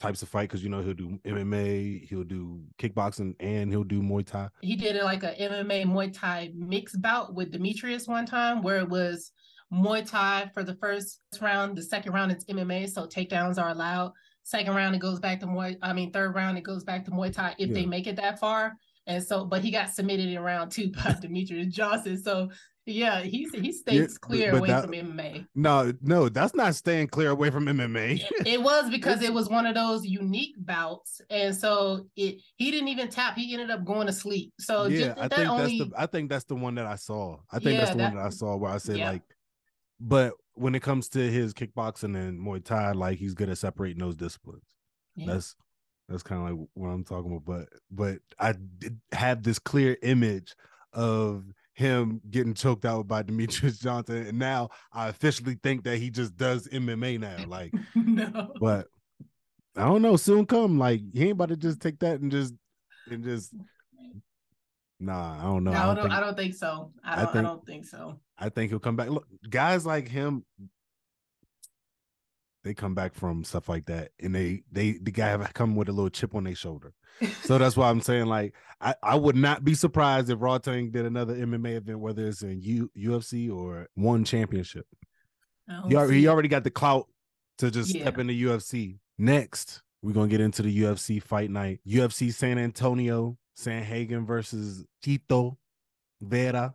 types 0.00 0.22
of 0.22 0.28
fight 0.28 0.48
because 0.48 0.62
you 0.62 0.68
know 0.68 0.82
he'll 0.82 0.94
do 0.94 1.18
MMA, 1.24 2.06
he'll 2.08 2.24
do 2.24 2.60
kickboxing, 2.78 3.34
and 3.40 3.70
he'll 3.70 3.84
do 3.84 4.02
Muay 4.02 4.26
Thai. 4.26 4.48
He 4.60 4.76
did 4.76 4.96
it 4.96 5.04
like 5.04 5.22
a 5.22 5.34
MMA 5.34 5.86
Muay 5.86 6.12
Thai 6.12 6.52
mixed 6.54 7.00
bout 7.00 7.34
with 7.34 7.52
Demetrious 7.52 8.06
one 8.06 8.26
time, 8.26 8.62
where 8.62 8.78
it 8.78 8.88
was 8.88 9.32
Muay 9.72 10.08
Thai 10.08 10.50
for 10.54 10.62
the 10.62 10.74
first 10.76 11.20
round, 11.40 11.76
the 11.76 11.82
second 11.82 12.12
round 12.12 12.32
it's 12.32 12.44
MMA, 12.46 12.88
so 12.88 13.06
takedowns 13.06 13.62
are 13.62 13.70
allowed. 13.70 14.12
Second 14.44 14.74
round 14.74 14.94
it 14.94 15.00
goes 15.00 15.20
back 15.20 15.40
to 15.40 15.46
Muay. 15.46 15.76
I 15.82 15.92
mean, 15.92 16.10
third 16.10 16.34
round 16.34 16.56
it 16.56 16.64
goes 16.64 16.84
back 16.84 17.04
to 17.04 17.10
Muay 17.10 17.32
Thai 17.32 17.54
if 17.58 17.68
yeah. 17.68 17.74
they 17.74 17.86
make 17.86 18.06
it 18.06 18.16
that 18.16 18.38
far. 18.38 18.74
And 19.06 19.22
so, 19.22 19.44
but 19.44 19.62
he 19.62 19.70
got 19.70 19.90
submitted 19.90 20.28
in 20.28 20.40
round 20.40 20.70
two 20.70 20.90
by 20.90 21.00
Demetrious 21.22 21.70
Johnson. 21.70 22.20
So 22.20 22.50
yeah, 22.88 23.20
he 23.20 23.46
he 23.54 23.72
stays 23.72 23.96
yeah, 23.96 24.06
clear 24.20 24.56
away 24.56 24.68
that, 24.68 24.84
from 24.84 24.92
MMA. 24.92 25.46
No, 25.54 25.92
no, 26.00 26.28
that's 26.28 26.54
not 26.54 26.74
staying 26.74 27.08
clear 27.08 27.30
away 27.30 27.50
from 27.50 27.66
MMA. 27.66 28.22
it 28.46 28.62
was 28.62 28.88
because 28.90 29.22
it 29.22 29.32
was 29.32 29.48
one 29.48 29.66
of 29.66 29.74
those 29.74 30.06
unique 30.06 30.54
bouts, 30.58 31.20
and 31.28 31.54
so 31.54 32.06
it 32.16 32.40
he 32.56 32.70
didn't 32.70 32.88
even 32.88 33.08
tap. 33.08 33.36
He 33.36 33.52
ended 33.52 33.70
up 33.70 33.84
going 33.84 34.06
to 34.06 34.12
sleep. 34.12 34.52
So 34.58 34.86
yeah, 34.86 35.14
I 35.18 35.28
think 35.28 35.48
only, 35.48 35.78
that's 35.78 35.90
the 35.90 36.00
I 36.00 36.06
think 36.06 36.30
that's 36.30 36.44
the 36.44 36.54
one 36.54 36.74
that 36.76 36.86
I 36.86 36.96
saw. 36.96 37.36
I 37.52 37.58
think 37.58 37.72
yeah, 37.72 37.78
that's 37.80 37.90
the 37.90 37.98
that, 37.98 38.14
one 38.14 38.16
that 38.16 38.26
I 38.26 38.30
saw 38.30 38.56
where 38.56 38.72
I 38.72 38.78
said 38.78 38.96
yeah. 38.96 39.10
like, 39.10 39.22
but 40.00 40.34
when 40.54 40.74
it 40.74 40.82
comes 40.82 41.08
to 41.10 41.30
his 41.30 41.54
kickboxing 41.54 42.16
and 42.16 42.40
Muay 42.40 42.64
Thai, 42.64 42.92
like 42.92 43.18
he's 43.18 43.34
good 43.34 43.48
at 43.48 43.58
separating 43.58 43.98
those 43.98 44.16
disciplines. 44.16 44.64
That's 45.16 45.56
that's 46.08 46.22
kind 46.22 46.42
of 46.42 46.58
like 46.58 46.68
what 46.74 46.88
I'm 46.88 47.04
talking 47.04 47.32
about. 47.32 47.44
But 47.44 47.68
but 47.90 48.18
I 48.38 48.54
did 48.78 49.00
have 49.12 49.42
this 49.42 49.58
clear 49.58 49.96
image 50.02 50.54
of 50.92 51.44
him 51.74 52.20
getting 52.30 52.54
choked 52.54 52.84
out 52.84 53.06
by 53.06 53.22
Demetrius 53.22 53.78
Johnson, 53.80 54.26
and 54.26 54.38
now 54.38 54.70
I 54.92 55.08
officially 55.08 55.58
think 55.62 55.84
that 55.84 55.98
he 55.98 56.10
just 56.10 56.36
does 56.36 56.66
MMA 56.68 57.20
now. 57.20 57.46
Like, 57.46 57.72
no. 57.94 58.52
but 58.60 58.86
I 59.76 59.84
don't 59.84 60.02
know. 60.02 60.16
Soon 60.16 60.46
come. 60.46 60.78
Like, 60.78 61.00
he 61.12 61.24
ain't 61.24 61.32
about 61.32 61.50
to 61.50 61.56
just 61.56 61.80
take 61.80 61.98
that 62.00 62.20
and 62.20 62.30
just 62.30 62.54
and 63.10 63.22
just. 63.22 63.54
Nah, 65.00 65.38
I 65.38 65.42
don't 65.44 65.64
know. 65.64 65.70
No, 65.70 65.78
I, 65.78 65.94
don't, 65.94 66.02
think, 66.02 66.14
I 66.14 66.20
don't 66.20 66.36
think 66.36 66.54
so. 66.54 66.92
I 67.04 67.16
don't. 67.16 67.18
I, 67.18 67.32
think, 67.32 67.36
I 67.36 67.48
don't 67.48 67.66
think 67.66 67.84
so. 67.84 68.20
I 68.38 68.48
think 68.48 68.70
he'll 68.70 68.80
come 68.80 68.96
back. 68.96 69.10
Look, 69.10 69.26
guys 69.48 69.86
like 69.86 70.08
him, 70.08 70.44
they 72.64 72.74
come 72.74 72.94
back 72.94 73.14
from 73.14 73.44
stuff 73.44 73.68
like 73.68 73.86
that, 73.86 74.10
and 74.20 74.34
they 74.34 74.62
they 74.72 74.92
the 74.92 75.12
guy 75.12 75.28
have 75.28 75.54
come 75.54 75.76
with 75.76 75.88
a 75.88 75.92
little 75.92 76.10
chip 76.10 76.34
on 76.34 76.44
their 76.44 76.54
shoulder. 76.54 76.92
so 77.42 77.58
that's 77.58 77.76
why 77.76 77.90
I'm 77.90 78.00
saying 78.00 78.26
like 78.26 78.54
I, 78.80 78.94
I 79.02 79.14
would 79.14 79.36
not 79.36 79.64
be 79.64 79.74
surprised 79.74 80.30
if 80.30 80.38
Rodtang 80.38 80.92
did 80.92 81.06
another 81.06 81.34
MMA 81.34 81.76
event, 81.76 82.00
whether 82.00 82.26
it's 82.26 82.42
in 82.42 82.60
U, 82.62 82.90
UFC 82.96 83.52
or 83.52 83.88
one 83.94 84.24
championship. 84.24 84.86
He 85.86 85.96
already, 85.96 86.20
he 86.20 86.28
already 86.28 86.48
got 86.48 86.64
the 86.64 86.70
clout 86.70 87.06
to 87.58 87.70
just 87.70 87.94
yeah. 87.94 88.02
step 88.02 88.18
into 88.18 88.32
UFC. 88.32 88.98
Next, 89.18 89.82
we're 90.02 90.12
gonna 90.12 90.28
get 90.28 90.40
into 90.40 90.62
the 90.62 90.82
UFC 90.82 91.22
fight 91.22 91.50
night. 91.50 91.80
UFC 91.86 92.32
San 92.32 92.58
Antonio, 92.58 93.36
Sandhagen 93.58 94.26
versus 94.26 94.84
Chito 95.04 95.56
Vera. 96.20 96.74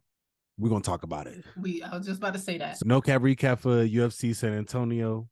We're 0.57 0.69
gonna 0.69 0.81
talk 0.81 1.03
about 1.03 1.27
it. 1.27 1.43
We 1.59 1.81
I 1.81 1.97
was 1.97 2.05
just 2.05 2.19
about 2.19 2.33
to 2.33 2.39
say 2.39 2.57
that. 2.57 2.77
So 2.77 2.83
no 2.85 3.01
cap 3.01 3.21
recap 3.21 3.59
for 3.59 3.85
UFC 3.85 4.35
San 4.35 4.53
Antonio. 4.53 5.27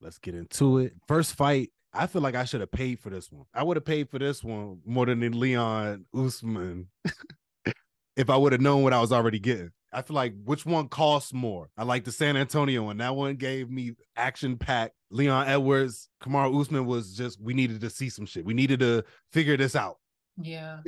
Let's 0.00 0.18
get 0.18 0.34
into 0.34 0.78
it. 0.78 0.94
First 1.06 1.34
fight, 1.34 1.70
I 1.94 2.06
feel 2.06 2.22
like 2.22 2.34
I 2.34 2.44
should 2.44 2.60
have 2.60 2.72
paid 2.72 2.98
for 2.98 3.10
this 3.10 3.30
one. 3.30 3.44
I 3.54 3.62
would 3.62 3.76
have 3.76 3.84
paid 3.84 4.10
for 4.10 4.18
this 4.18 4.42
one 4.42 4.80
more 4.84 5.06
than 5.06 5.38
Leon 5.38 6.06
Usman 6.14 6.88
if 8.16 8.30
I 8.30 8.36
would 8.36 8.52
have 8.52 8.60
known 8.60 8.82
what 8.82 8.92
I 8.92 9.00
was 9.00 9.12
already 9.12 9.38
getting. 9.38 9.70
I 9.92 10.00
feel 10.00 10.16
like 10.16 10.34
which 10.42 10.64
one 10.64 10.88
costs 10.88 11.34
more? 11.34 11.68
I 11.76 11.84
like 11.84 12.04
the 12.04 12.12
San 12.12 12.36
Antonio 12.36 12.84
one. 12.84 12.96
That 12.96 13.14
one 13.14 13.36
gave 13.36 13.70
me 13.70 13.92
action 14.16 14.56
packed. 14.56 14.94
Leon 15.10 15.46
Edwards, 15.46 16.08
Kamaru 16.22 16.58
Usman 16.58 16.86
was 16.86 17.14
just 17.14 17.40
we 17.40 17.52
needed 17.52 17.82
to 17.82 17.90
see 17.90 18.08
some 18.08 18.24
shit. 18.24 18.44
We 18.44 18.54
needed 18.54 18.80
to 18.80 19.04
figure 19.30 19.58
this 19.58 19.76
out. 19.76 19.98
Yeah, 20.40 20.80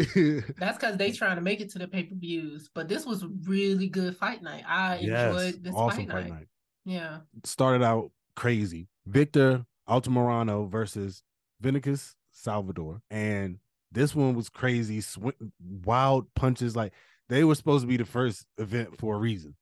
that's 0.58 0.78
because 0.78 0.96
they 0.96 1.12
trying 1.12 1.36
to 1.36 1.42
make 1.42 1.60
it 1.60 1.70
to 1.70 1.78
the 1.78 1.86
pay 1.86 2.04
per 2.04 2.14
views. 2.14 2.70
But 2.74 2.88
this 2.88 3.04
was 3.04 3.24
really 3.44 3.88
good 3.88 4.16
fight 4.16 4.42
night. 4.42 4.64
I 4.66 4.98
yes, 4.98 5.34
enjoyed 5.34 5.64
this 5.64 5.74
awesome 5.74 6.06
fight, 6.06 6.12
fight 6.12 6.28
night. 6.28 6.32
night. 6.32 6.48
Yeah, 6.86 7.18
started 7.44 7.84
out 7.84 8.10
crazy. 8.36 8.88
Victor 9.06 9.66
Altamirano 9.88 10.68
versus 10.70 11.22
Vinicius 11.60 12.14
Salvador. 12.32 13.02
And 13.10 13.58
this 13.92 14.14
one 14.14 14.34
was 14.34 14.48
crazy, 14.48 15.00
sw- 15.00 15.38
wild 15.60 16.32
punches. 16.34 16.76
Like 16.76 16.92
they 17.28 17.44
were 17.44 17.54
supposed 17.54 17.82
to 17.82 17.88
be 17.88 17.96
the 17.96 18.04
first 18.04 18.46
event 18.58 18.98
for 18.98 19.16
a 19.16 19.18
reason. 19.18 19.56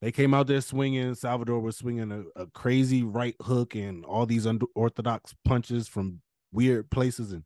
They 0.00 0.12
came 0.12 0.34
out 0.34 0.48
there 0.48 0.60
swinging. 0.60 1.14
Salvador 1.14 1.60
was 1.60 1.76
swinging 1.76 2.10
a, 2.10 2.42
a 2.42 2.46
crazy 2.48 3.02
right 3.02 3.36
hook 3.40 3.76
and 3.76 4.04
all 4.04 4.26
these 4.26 4.46
unorthodox 4.46 5.34
punches 5.44 5.86
from 5.86 6.20
weird 6.52 6.90
places 6.90 7.32
and 7.32 7.44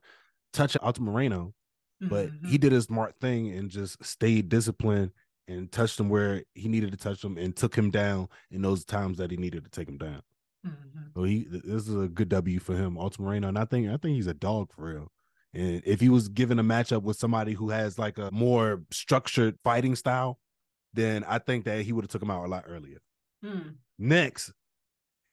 touch 0.53 0.75
Altamirano. 0.83 1.53
But 2.01 2.29
mm-hmm. 2.29 2.49
he 2.49 2.59
did 2.59 2.73
a 2.73 2.83
smart 2.83 3.15
thing 3.21 3.51
and 3.53 3.71
just 3.71 4.05
stayed 4.05 4.49
disciplined 4.49 5.13
and 5.49 5.71
touched 5.71 5.99
him 5.99 6.09
where 6.09 6.45
he 6.55 6.69
needed 6.69 6.91
to 6.91 6.97
touch 6.97 7.23
him 7.23 7.39
and 7.39 7.57
took 7.57 7.75
him 7.77 7.91
down 7.91 8.29
in 8.51 8.63
those 8.63 8.85
times 8.85 9.19
that 9.19 9.31
he 9.31 9.37
needed 9.37 9.65
to 9.65 9.71
take 9.71 9.89
him 9.89 9.99
down. 9.99 10.23
Mm-hmm. 10.67 11.01
So 11.15 11.23
he 11.25 11.47
this 11.49 11.89
is 11.89 11.95
a 11.95 12.09
good 12.09 12.29
W 12.29 12.59
for 12.59 12.75
him, 12.75 12.97
Altamirano, 12.97 13.49
and 13.49 13.59
I 13.59 13.65
think 13.65 13.89
I 13.89 13.97
think 13.97 14.17
he's 14.17 14.27
a 14.27 14.35
dog 14.35 14.73
for 14.73 14.85
real. 14.85 15.09
And 15.55 15.83
if 15.87 16.01
he 16.01 16.09
was 16.09 16.29
given 16.29 16.59
a 16.59 16.65
matchup 16.65 17.03
with 17.03 17.17
somebody 17.17 17.53
who 17.53 17.71
has 17.71 17.99
like 17.99 18.19
a 18.19 18.31
more 18.31 18.83
structured 18.91 19.57
fighting 19.65 19.95
style, 19.95 20.39
then 20.93 21.25
I 21.25 21.39
think 21.39 21.65
that 21.65 21.83
he 21.83 21.93
would 21.93 22.05
have 22.05 22.11
took 22.11 22.23
him 22.23 22.31
out 22.31 22.45
a 22.45 22.49
lot 22.49 22.65
earlier. 22.69 22.99
Mm. 23.45 23.77
Next, 23.99 24.53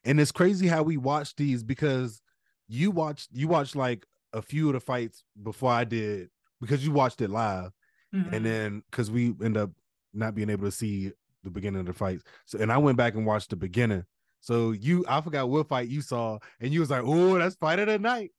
and 0.06 0.20
it's 0.20 0.32
crazy 0.32 0.68
how 0.68 0.84
we 0.84 0.98
watch 0.98 1.36
these 1.36 1.64
because 1.64 2.22
you 2.68 2.92
watched 2.92 3.30
you 3.34 3.48
watched 3.48 3.76
like 3.76 4.06
a 4.32 4.42
few 4.42 4.68
of 4.68 4.74
the 4.74 4.80
fights 4.80 5.24
before 5.42 5.72
I 5.72 5.84
did 5.84 6.30
because 6.64 6.86
you 6.86 6.92
watched 6.92 7.22
it 7.22 7.30
live, 7.30 7.72
mm-hmm. 8.14 8.34
and 8.34 8.46
then 8.46 8.84
because 8.90 9.12
we 9.12 9.34
end 9.44 9.58
up 9.58 9.72
not 10.14 10.36
being 10.36 10.50
able 10.50 10.66
to 10.66 10.72
see 10.72 11.12
the 11.44 11.50
beginning 11.50 11.82
of 11.82 11.86
the 11.86 11.94
fights. 11.94 12.24
So 12.46 12.60
and 12.60 12.72
I 12.72 12.78
went 12.78 12.98
back 12.98 13.16
and 13.16 13.26
watched 13.26 13.50
the 13.50 13.56
beginning, 13.56 14.06
so 14.40 14.72
you, 14.72 15.06
I 15.08 15.22
forgot 15.22 15.50
what 15.50 15.70
fight 15.70 15.88
you 15.88 16.02
saw, 16.02 16.40
and 16.60 16.74
you 16.74 16.80
was 16.80 16.90
like, 16.90 17.04
"Oh, 17.06 17.38
that's 17.38 17.56
fight 17.56 17.80
of 17.80 17.88
the 17.88 18.00
night." 18.00 18.32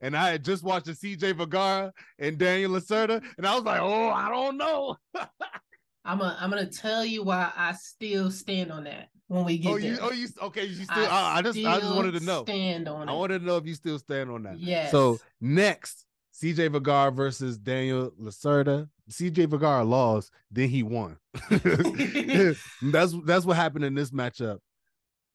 And 0.00 0.16
I 0.16 0.30
had 0.30 0.44
just 0.44 0.64
watched 0.64 0.86
the 0.86 0.92
CJ 0.92 1.36
Vergara 1.36 1.92
and 2.18 2.36
Daniel 2.36 2.72
Lacerda, 2.72 3.22
and 3.38 3.46
I 3.46 3.54
was 3.54 3.64
like, 3.64 3.80
"Oh, 3.80 4.10
I 4.10 4.28
don't 4.28 4.56
know." 4.56 4.96
I'm 6.04 6.20
a, 6.20 6.36
I'm 6.40 6.50
gonna 6.50 6.66
tell 6.66 7.04
you 7.04 7.22
why 7.22 7.52
I 7.56 7.74
still 7.74 8.30
stand 8.30 8.72
on 8.72 8.84
that 8.84 9.08
when 9.28 9.44
we 9.44 9.58
get 9.58 9.70
Oh, 9.70 9.78
there. 9.78 9.92
you, 9.92 9.98
oh, 10.00 10.10
you 10.10 10.26
okay? 10.42 10.64
You 10.64 10.84
still? 10.84 11.06
I 11.06 11.06
I, 11.06 11.38
I 11.38 11.42
just, 11.42 11.58
I 11.58 11.78
just 11.78 11.94
wanted 11.94 12.14
to 12.18 12.24
know. 12.24 12.42
Stand 12.42 12.88
on 12.88 13.08
I 13.08 13.12
it. 13.12 13.16
wanted 13.16 13.38
to 13.40 13.44
know 13.44 13.56
if 13.56 13.66
you 13.66 13.74
still 13.74 13.98
stand 14.00 14.30
on 14.30 14.42
that. 14.42 14.58
Yes. 14.58 14.90
So 14.90 15.20
next, 15.40 16.04
CJ 16.40 16.72
Vergara 16.72 17.10
versus 17.10 17.58
Daniel 17.58 18.10
Lacerda. 18.20 18.88
CJ 19.10 19.48
Vergara 19.48 19.84
lost, 19.84 20.30
then 20.50 20.68
he 20.68 20.82
won. 20.82 21.18
that's 21.50 23.14
that's 23.24 23.44
what 23.44 23.56
happened 23.56 23.84
in 23.84 23.94
this 23.94 24.10
matchup. 24.10 24.58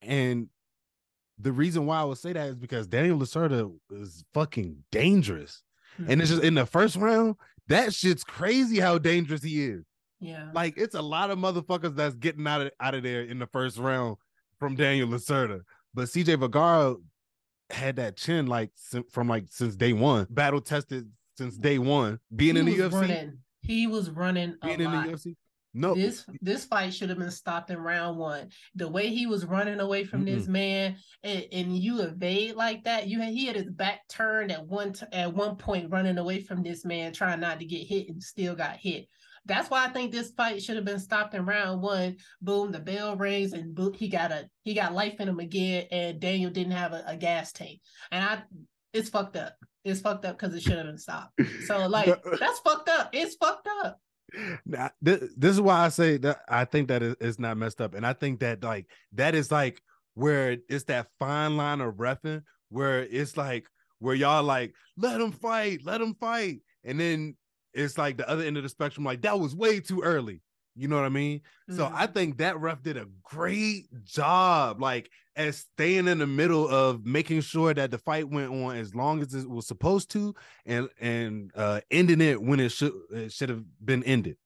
And 0.02 0.48
the 1.40 1.52
reason 1.52 1.86
why 1.86 2.00
I 2.00 2.04
would 2.04 2.18
say 2.18 2.34
that 2.34 2.50
is 2.50 2.56
because 2.56 2.88
Daniel 2.88 3.20
Lacerda 3.20 3.72
is 3.92 4.24
fucking 4.34 4.84
dangerous. 4.92 5.62
And 6.08 6.22
it's 6.22 6.30
just 6.30 6.44
in 6.44 6.54
the 6.54 6.66
first 6.66 6.96
round, 6.96 7.36
that 7.68 7.94
shit's 7.94 8.24
crazy 8.24 8.80
how 8.80 8.98
dangerous 8.98 9.42
he 9.44 9.66
is. 9.66 9.84
yeah. 10.20 10.50
Like 10.54 10.76
it's 10.78 10.96
a 10.96 11.02
lot 11.02 11.32
of 11.32 11.40
motherfuckers 11.40 11.96
that's 11.96 12.16
getting 12.16 12.48
out 12.48 12.62
of 12.62 12.72
out 12.80 12.96
of 12.96 13.04
there 13.04 13.22
in 13.22 13.40
the 13.40 13.48
first 13.48 13.78
round 13.78 14.18
from 14.60 14.76
Daniel 14.76 15.08
Lacerda. 15.10 15.62
But 15.94 16.06
CJ 16.06 16.40
Vergara 16.40 16.96
had 17.70 17.98
that 17.98 18.18
chin 18.18 18.48
like 18.48 18.72
from 19.12 19.28
like 19.28 19.46
since 19.50 19.76
day 19.76 19.94
one, 19.94 20.28
battle 20.30 20.62
tested 20.62 21.10
since 21.38 21.58
day 21.58 21.78
one, 21.78 22.20
being 22.36 22.56
he 22.56 22.60
in 22.62 22.66
the 22.66 22.78
UFC, 22.78 22.94
running. 22.94 23.38
He 23.62 23.88
was 23.88 24.10
running 24.10 24.56
being 24.64 24.82
in 24.82 24.92
lot. 24.92 25.06
the 25.06 25.14
UFC. 25.14 25.36
No, 25.74 25.94
This 25.94 26.26
this 26.42 26.66
fight 26.66 26.92
should 26.92 27.10
have 27.10 27.20
been 27.20 27.30
stopped 27.30 27.70
in 27.70 27.78
round 27.78 28.18
one. 28.18 28.50
The 28.74 28.88
way 28.88 29.10
he 29.10 29.28
was 29.28 29.46
running 29.46 29.80
away 29.80 30.06
from 30.06 30.26
this 30.26 30.48
man, 30.48 30.96
and, 31.24 31.46
and 31.52 31.78
you 31.78 32.02
evade 32.02 32.56
like 32.56 32.86
that, 32.86 33.08
you 33.08 33.20
had 33.22 33.34
he 33.34 33.46
had 33.46 33.56
his 33.56 33.70
back 33.70 34.08
turned 34.10 34.52
at 34.52 34.66
one 34.66 34.94
t- 34.94 35.06
at 35.12 35.34
one 35.34 35.56
point, 35.56 35.92
running 35.92 36.18
away 36.18 36.42
from 36.42 36.64
this 36.64 36.84
man, 36.84 37.14
trying 37.14 37.42
not 37.42 37.60
to 37.60 37.66
get 37.66 37.86
hit, 37.86 38.10
and 38.10 38.24
still 38.24 38.56
got 38.56 38.78
hit. 38.78 39.08
That's 39.48 39.70
why 39.70 39.86
I 39.86 39.90
think 39.90 40.12
this 40.12 40.32
fight 40.32 40.62
should 40.62 40.76
have 40.76 40.86
been 40.86 41.00
stopped 41.00 41.34
in 41.34 41.46
round 41.46 41.82
one. 41.82 42.18
Boom, 42.42 42.72
the 42.72 42.80
bell 42.80 43.16
rings, 43.16 43.54
and 43.54 43.74
boom, 43.74 43.94
he 43.94 44.10
got 44.10 44.32
a 44.32 44.50
he 44.64 44.74
got 44.74 44.94
life 44.94 45.20
in 45.20 45.28
him 45.28 45.40
again, 45.40 45.86
and 45.92 46.20
Daniel 46.20 46.52
didn't 46.52 46.74
have 46.74 46.94
a, 46.94 47.04
a 47.08 47.18
gas 47.18 47.52
tank, 47.52 47.80
and 48.12 48.24
I 48.24 48.44
it's 48.94 49.10
fucked 49.10 49.38
up. 49.38 49.56
It's 49.84 50.02
fucked 50.02 50.26
up 50.26 50.38
because 50.38 50.54
it 50.54 50.62
should 50.62 50.78
have 50.78 50.86
been 50.86 50.98
stopped. 50.98 51.40
So 51.66 51.88
like 51.88 52.08
that's 52.40 52.60
fucked 52.60 52.90
up. 52.90 53.10
It's 53.14 53.36
fucked 53.36 53.68
up. 53.84 54.00
Nah, 54.66 54.90
this, 55.02 55.34
this 55.38 55.52
is 55.52 55.62
why 55.62 55.86
I 55.86 55.90
say 55.90 56.18
that 56.18 56.42
I 56.50 56.66
think 56.66 56.90
that 56.90 57.02
it's 57.02 57.40
not 57.40 57.58
messed 57.58 57.80
up, 57.80 57.96
and 57.96 58.06
I 58.06 58.14
think 58.14 58.42
that 58.42 58.64
like 58.64 58.86
that 59.14 59.34
is 59.34 59.52
like 59.52 59.82
where 60.16 60.58
it's 60.68 60.86
that 60.86 61.08
fine 61.20 61.56
line 61.56 61.80
of 61.80 61.96
refing 61.96 62.42
where 62.70 63.04
it's 63.04 63.38
like 63.38 63.68
where 64.00 64.16
y'all 64.16 64.44
like 64.44 64.74
let 64.98 65.22
him 65.22 65.32
fight, 65.32 65.82
let 65.84 66.02
him 66.02 66.16
fight, 66.16 66.60
and 66.84 67.00
then 67.00 67.36
it's 67.78 67.98
like 67.98 68.18
the 68.18 68.28
other 68.30 68.44
end 68.44 68.58
of 68.58 68.64
the 68.64 68.70
spectrum, 68.70 69.06
like 69.06 69.22
that 69.22 69.40
was 69.40 69.56
way 69.56 69.80
too 69.80 70.02
early. 70.02 70.42
You 70.76 70.88
know 70.88 70.96
what 70.96 71.06
I 71.06 71.10
mean? 71.10 71.42
So 71.72 71.90
I 71.92 72.06
Mhm. 72.06 72.14
think 72.14 72.38
that 72.38 72.60
ref 72.60 72.84
did 72.84 72.98
a 72.98 73.08
great 73.24 73.88
job, 74.04 74.80
like 74.80 75.10
as 75.36 75.58
staying 75.74 76.08
in 76.08 76.20
the 76.20 76.28
middle 76.28 76.68
of 76.68 77.04
making 77.06 77.42
sure 77.42 77.74
that 77.74 77.90
the 77.90 77.98
fight 77.98 78.30
went 78.30 78.52
on 78.52 78.76
as 78.78 78.94
long 78.94 79.22
as 79.22 79.34
it 79.34 79.50
was 79.50 79.66
supposed 79.68 80.12
to, 80.12 80.36
and 80.66 80.88
and 81.00 81.52
uh 81.56 81.82
ending 81.90 82.22
it 82.22 82.42
when 82.42 82.60
it 82.60 82.72
should 82.72 82.94
it 83.12 83.32
should 83.32 83.50
have 83.50 83.64
been 83.84 84.04
ended. 84.04 84.38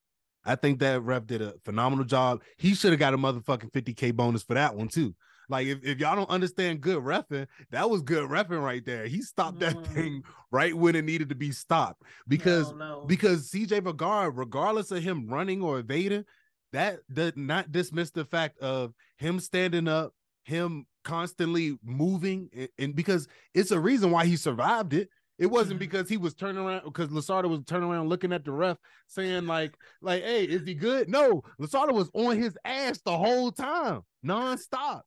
I 0.46 0.56
think 0.56 0.80
that 0.80 1.02
ref 1.04 1.28
did 1.28 1.42
a 1.42 1.54
phenomenal 1.66 2.06
job. 2.06 2.42
He 2.58 2.74
should 2.76 2.92
have 2.92 3.00
got 3.00 3.14
a 3.14 3.18
motherfucking 3.18 3.72
50k 3.72 4.16
bonus 4.16 4.42
for 4.44 4.54
that 4.54 4.76
one 4.76 4.88
too. 4.88 5.14
Like 5.52 5.68
if, 5.68 5.84
if 5.84 6.00
y'all 6.00 6.16
don't 6.16 6.30
understand 6.30 6.82
good 6.82 7.04
refing, 7.04 7.46
that 7.72 7.90
was 7.90 8.02
good 8.02 8.30
refing 8.30 8.64
right 8.64 8.84
there. 8.86 9.06
He 9.06 9.22
stopped 9.22 9.60
that 9.60 9.76
Mm. 9.82 9.88
thing 9.88 10.24
right 10.52 10.76
when 10.76 10.96
it 10.96 11.06
needed 11.06 11.30
to 11.30 11.36
be 11.36 11.52
stopped 11.52 12.02
because 12.28 12.72
No, 12.72 12.78
no. 12.78 13.06
because 13.06 13.52
CJ 13.52 13.84
Vergara, 13.84 14.30
regardless 14.32 14.90
of 14.92 15.04
him 15.04 15.28
running 15.28 15.62
or 15.62 15.80
evading, 15.80 16.26
that 16.74 17.00
did 17.14 17.38
not 17.38 17.72
dismiss 17.72 18.12
the 18.12 18.24
fact 18.26 18.58
of 18.60 18.94
him 19.18 19.40
standing 19.40 19.88
up, 19.90 20.14
him 20.46 20.86
constantly 21.04 21.78
moving, 21.84 22.50
and, 22.56 22.70
and 22.80 22.96
because 22.96 23.28
it's 23.54 23.72
a 23.72 23.80
reason 23.80 24.10
why 24.12 24.26
he 24.26 24.38
survived 24.38 24.94
it. 24.94 25.10
It 25.40 25.48
wasn't 25.50 25.78
Mhm. 25.78 25.80
because 25.80 26.08
he 26.08 26.18
was 26.18 26.36
turning 26.36 26.64
around 26.64 26.84
because 26.86 27.10
Lacerda 27.10 27.50
was 27.50 27.62
turning 27.66 27.90
around 27.90 28.10
looking 28.10 28.32
at 28.32 28.46
the 28.46 28.52
ref 28.52 28.78
saying 29.08 29.48
like 29.48 29.74
like 30.02 30.24
hey 30.24 30.44
is 30.46 30.66
he 30.68 30.76
good? 30.76 31.10
No, 31.10 31.42
Lacerda 31.60 31.92
was 31.94 32.10
on 32.14 32.38
his 32.38 32.56
ass 32.64 33.02
the 33.04 33.18
whole 33.18 33.52
time, 33.52 34.02
nonstop. 34.26 35.02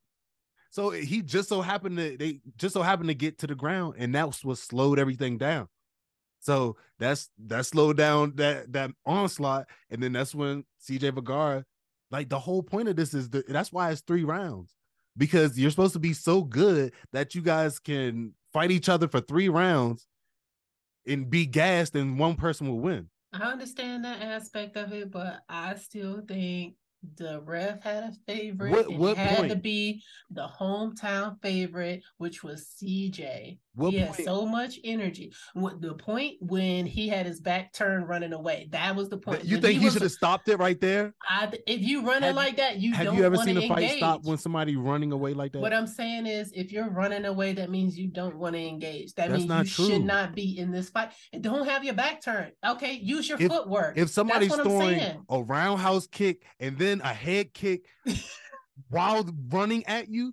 So 0.74 0.90
eh, 0.90 1.02
he 1.02 1.22
just 1.22 1.48
so 1.48 1.62
happened 1.62 1.98
to 1.98 2.16
they 2.16 2.40
just 2.56 2.72
so 2.72 2.82
happened 2.82 3.08
to 3.08 3.14
get 3.14 3.38
to 3.38 3.46
the 3.46 3.54
ground, 3.54 3.94
and 3.96 4.12
that's 4.12 4.44
what 4.44 4.58
slowed 4.58 4.98
everything 4.98 5.38
down. 5.38 5.68
So 6.40 6.76
that's 6.98 7.30
that 7.46 7.64
slowed 7.64 7.96
down 7.96 8.32
that 8.36 8.72
that 8.72 8.90
onslaught, 9.06 9.68
and 9.88 10.02
then 10.02 10.12
that's 10.14 10.34
when 10.34 10.64
CJ 10.82 11.14
Vergara, 11.14 11.64
like 12.10 12.28
the 12.28 12.40
whole 12.40 12.60
point 12.60 12.88
of 12.88 12.96
this 12.96 13.14
is 13.14 13.30
the 13.30 13.44
that's 13.46 13.72
why 13.72 13.92
it's 13.92 14.00
three 14.00 14.24
rounds 14.24 14.74
because 15.16 15.56
you're 15.56 15.70
supposed 15.70 15.92
to 15.92 16.00
be 16.00 16.12
so 16.12 16.42
good 16.42 16.92
that 17.12 17.36
you 17.36 17.40
guys 17.40 17.78
can 17.78 18.34
fight 18.52 18.72
each 18.72 18.88
other 18.88 19.06
for 19.06 19.20
three 19.20 19.48
rounds 19.48 20.08
and 21.06 21.30
be 21.30 21.46
gassed, 21.46 21.94
and 21.94 22.18
one 22.18 22.34
person 22.34 22.66
will 22.66 22.80
win. 22.80 23.08
I 23.32 23.44
understand 23.44 24.04
that 24.04 24.20
aspect 24.20 24.76
of 24.76 24.92
it, 24.92 25.12
but 25.12 25.42
I 25.48 25.76
still 25.76 26.20
think 26.26 26.74
the 27.16 27.40
ref 27.42 27.82
had 27.82 28.04
a 28.04 28.12
favorite. 28.26 28.70
What- 28.72 28.92
what 28.92 29.10
it 29.12 29.18
had 29.18 29.48
to 29.50 29.56
be 29.56 30.02
the 30.30 30.46
hometown 30.48 31.40
favorite, 31.42 32.02
which 32.18 32.42
was 32.42 32.66
CJ. 32.80 33.58
What 33.76 33.92
he 33.92 33.98
had 33.98 34.14
so 34.14 34.46
much 34.46 34.78
energy. 34.84 35.32
What 35.54 35.80
the 35.80 35.94
point 35.94 36.36
when 36.40 36.86
he 36.86 37.08
had 37.08 37.26
his 37.26 37.40
back 37.40 37.72
turned 37.72 38.08
running 38.08 38.32
away? 38.32 38.68
That 38.70 38.94
was 38.94 39.08
the 39.08 39.16
point. 39.16 39.44
You 39.44 39.56
When 39.56 39.62
think 39.62 39.78
he 39.80 39.84
was- 39.86 39.94
should 39.94 40.02
have 40.02 40.12
stopped 40.12 40.48
it 40.48 40.58
right 40.58 40.80
there? 40.80 41.12
I, 41.28 41.52
if 41.66 41.80
you 41.80 42.02
running 42.06 42.22
Have- 42.28 42.36
like 42.36 42.56
that, 42.58 42.78
you 42.78 42.92
Have 42.94 43.14
you 43.14 43.24
ever 43.24 43.36
seen 43.38 43.56
a 43.56 43.66
fight 43.66 43.82
engage. 43.82 43.96
stop 43.98 44.22
when 44.24 44.38
somebody 44.38 44.76
running 44.76 45.10
away 45.10 45.34
like 45.34 45.50
that? 45.52 45.58
What 45.60 45.72
I'm 45.74 45.88
saying 45.88 46.26
is, 46.26 46.52
if 46.54 46.70
you're 46.70 46.88
running 46.88 47.24
away, 47.24 47.52
that 47.54 47.68
means 47.68 47.98
you 47.98 48.06
don't 48.06 48.36
want 48.36 48.54
to 48.54 48.60
engage. 48.64 49.12
That 49.14 49.30
That's 49.30 49.44
means 49.44 49.78
you 49.80 49.86
true. 49.86 49.94
should 49.96 50.04
not 50.04 50.36
be 50.36 50.56
in 50.56 50.70
this 50.70 50.90
fight. 50.90 51.10
And 51.32 51.42
don't 51.42 51.66
have 51.68 51.82
your 51.84 51.94
back 51.94 52.22
turned. 52.22 52.52
Okay, 52.64 52.92
use 52.92 53.28
your 53.28 53.40
If- 53.40 53.48
footwork. 53.50 53.98
if 53.98 54.08
somebody's 54.08 54.50
That's 54.50 54.58
what 54.64 54.70
I'm 54.84 54.96
throwing 54.96 55.24
a 55.28 55.42
roundhouse 55.42 56.06
kick 56.06 56.42
and 56.60 56.78
then 56.78 56.93
a 57.00 57.12
head 57.12 57.54
kick 57.54 57.86
while 58.88 59.28
running 59.48 59.84
at 59.86 60.08
you, 60.08 60.32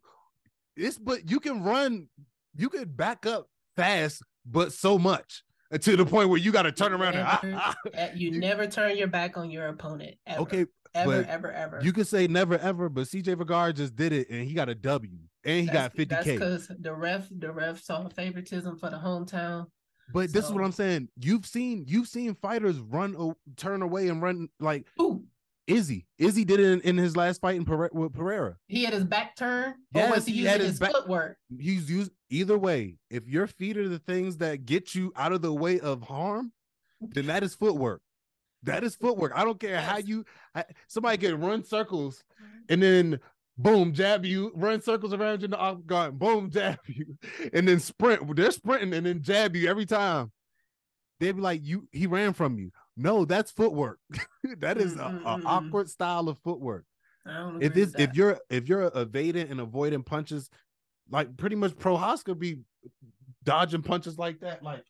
it's 0.75 0.98
but 0.98 1.30
you 1.30 1.39
can 1.39 1.63
run, 1.63 2.08
you 2.56 2.70
can 2.70 2.86
back 2.89 3.25
up 3.25 3.48
fast, 3.75 4.22
but 4.46 4.74
so 4.74 4.98
much 4.98 5.44
uh, 5.72 5.77
to 5.77 5.96
the 5.96 6.06
point 6.06 6.30
where 6.30 6.39
you 6.39 6.51
got 6.51 6.63
to 6.63 6.72
turn 6.72 6.94
around 6.94 7.15
and 7.15 7.27
ah, 7.27 7.41
ah. 7.44 7.75
Uh, 7.98 8.08
you, 8.15 8.32
never 8.32 8.68
turn 8.68 8.98
your 8.98 9.08
back 9.08 9.38
on 9.38 9.50
your 9.50 9.68
opponent. 9.68 10.15
Ever, 10.25 10.41
okay. 10.41 10.65
ever, 10.94 11.25
ever, 11.27 11.51
ever. 11.51 11.80
You 11.82 11.94
could 11.94 12.08
say 12.08 12.27
never 12.27 12.58
ever, 12.58 12.89
but 12.89 13.08
CJ 13.08 13.38
Vergara 13.38 13.74
just 13.74 13.96
did 13.96 14.13
it 14.13 14.30
and 14.30 14.48
he 14.48 14.53
got 14.53 14.70
a 14.70 14.75
W 14.75 15.18
and 15.46 15.62
he 15.62 15.68
got 15.68 15.96
50k. 15.96 16.10
That's 16.10 16.25
because 16.25 16.72
the 16.80 16.94
ref, 16.94 17.27
the 17.32 17.51
ref 17.51 17.82
saw 17.82 18.08
favoritism 18.10 18.77
for 18.77 18.89
the 18.89 18.98
hometown. 18.98 19.68
But 20.13 20.34
this 20.34 20.46
is 20.46 20.51
what 20.51 20.63
I'm 20.63 20.72
saying. 20.72 21.08
You've 21.18 21.46
seen 21.46 21.86
you've 21.88 22.08
seen 22.08 22.36
fighters 22.36 22.80
run 22.80 23.34
turn 23.56 23.82
away 23.82 24.10
and 24.10 24.22
run 24.22 24.50
like 24.60 24.86
Ooh, 25.00 25.24
Izzy. 25.68 26.08
Izzy 26.18 26.44
did 26.44 26.60
it 26.60 26.65
in, 26.65 26.82
in 26.82 26.98
his 26.98 27.15
last 27.15 27.41
fight 27.41 27.56
in 27.56 27.65
Pere- 27.65 27.89
with 27.94 28.13
Pereira. 28.13 28.58
he 28.68 28.84
had 28.84 28.94
his 28.94 29.06
back 29.06 29.36
turned, 29.36 29.75
or 29.94 30.01
Yes, 30.01 30.15
was 30.15 30.25
he, 30.25 30.34
he 30.34 30.41
using 30.41 30.60
his, 30.60 30.70
his 30.70 30.80
back- 30.80 30.91
footwork? 30.91 31.38
He's 31.58 31.89
used 31.89 32.12
either 32.30 32.58
way. 32.58 32.98
If 33.10 33.27
your 33.27 33.48
feet 33.48 33.77
are 33.77 33.88
the 33.88 34.00
things 34.00 34.38
that 34.38 34.65
get 34.65 34.96
you 34.96 35.13
out 35.15 35.32
of 35.32 35.41
the 35.41 35.53
way 35.53 35.80
of 35.80 36.03
harm, 36.03 36.51
then 37.00 37.27
that 37.27 37.44
is 37.44 37.56
footwork. 37.56 38.01
That 38.63 38.84
is 38.84 38.96
footwork. 38.96 39.32
I 39.36 39.44
don't 39.44 39.60
care 39.60 39.82
how 39.82 39.98
you 39.98 40.25
I, 40.53 40.65
somebody 40.88 41.18
can 41.18 41.39
run 41.39 41.63
circles 41.63 42.24
mm-hmm. 42.41 42.74
and 42.74 42.84
then 42.84 43.20
boom, 43.58 43.94
jab 43.94 44.25
you, 44.25 44.51
run 44.56 44.82
circles 44.82 45.13
around 45.13 45.41
you 45.41 45.46
in 45.46 45.51
the 45.51 45.58
off 45.58 45.86
guard, 45.86 46.18
boom, 46.18 46.50
jab 46.51 46.80
you, 46.88 47.18
and 47.53 47.68
then 47.68 47.80
sprint. 47.80 48.36
They're 48.36 48.51
sprinting 48.51 48.94
and 48.94 49.06
then 49.06 49.22
jab 49.22 49.56
you 49.56 49.70
every 49.70 49.86
time. 49.86 50.32
They'd 51.20 51.36
be 51.36 51.41
like, 51.41 51.62
you 51.63 51.88
he 51.91 52.08
ran 52.08 52.34
from 52.34 52.58
you. 52.58 52.72
No, 52.98 53.25
that's 53.25 53.51
footwork. 53.51 54.00
that 54.60 54.77
is 54.77 54.95
a, 54.95 55.00
a 55.00 55.01
Mm-mm-mm-mm. 55.10 55.43
awkward 55.45 55.89
style 55.89 56.27
of 56.29 56.38
footwork 56.39 56.86
if 57.25 57.75
with 57.75 58.00
if 58.00 58.15
you're 58.15 58.39
if 58.50 58.67
you're 58.67 58.91
evading 58.95 59.50
and 59.50 59.60
avoiding 59.60 60.03
punches, 60.03 60.50
like 61.10 61.36
pretty 61.38 61.55
much 61.55 61.74
Prochazka 61.74 62.38
be 62.38 62.60
dodging 63.43 63.81
punches 63.81 64.17
like 64.17 64.39
that, 64.41 64.63
like 64.63 64.83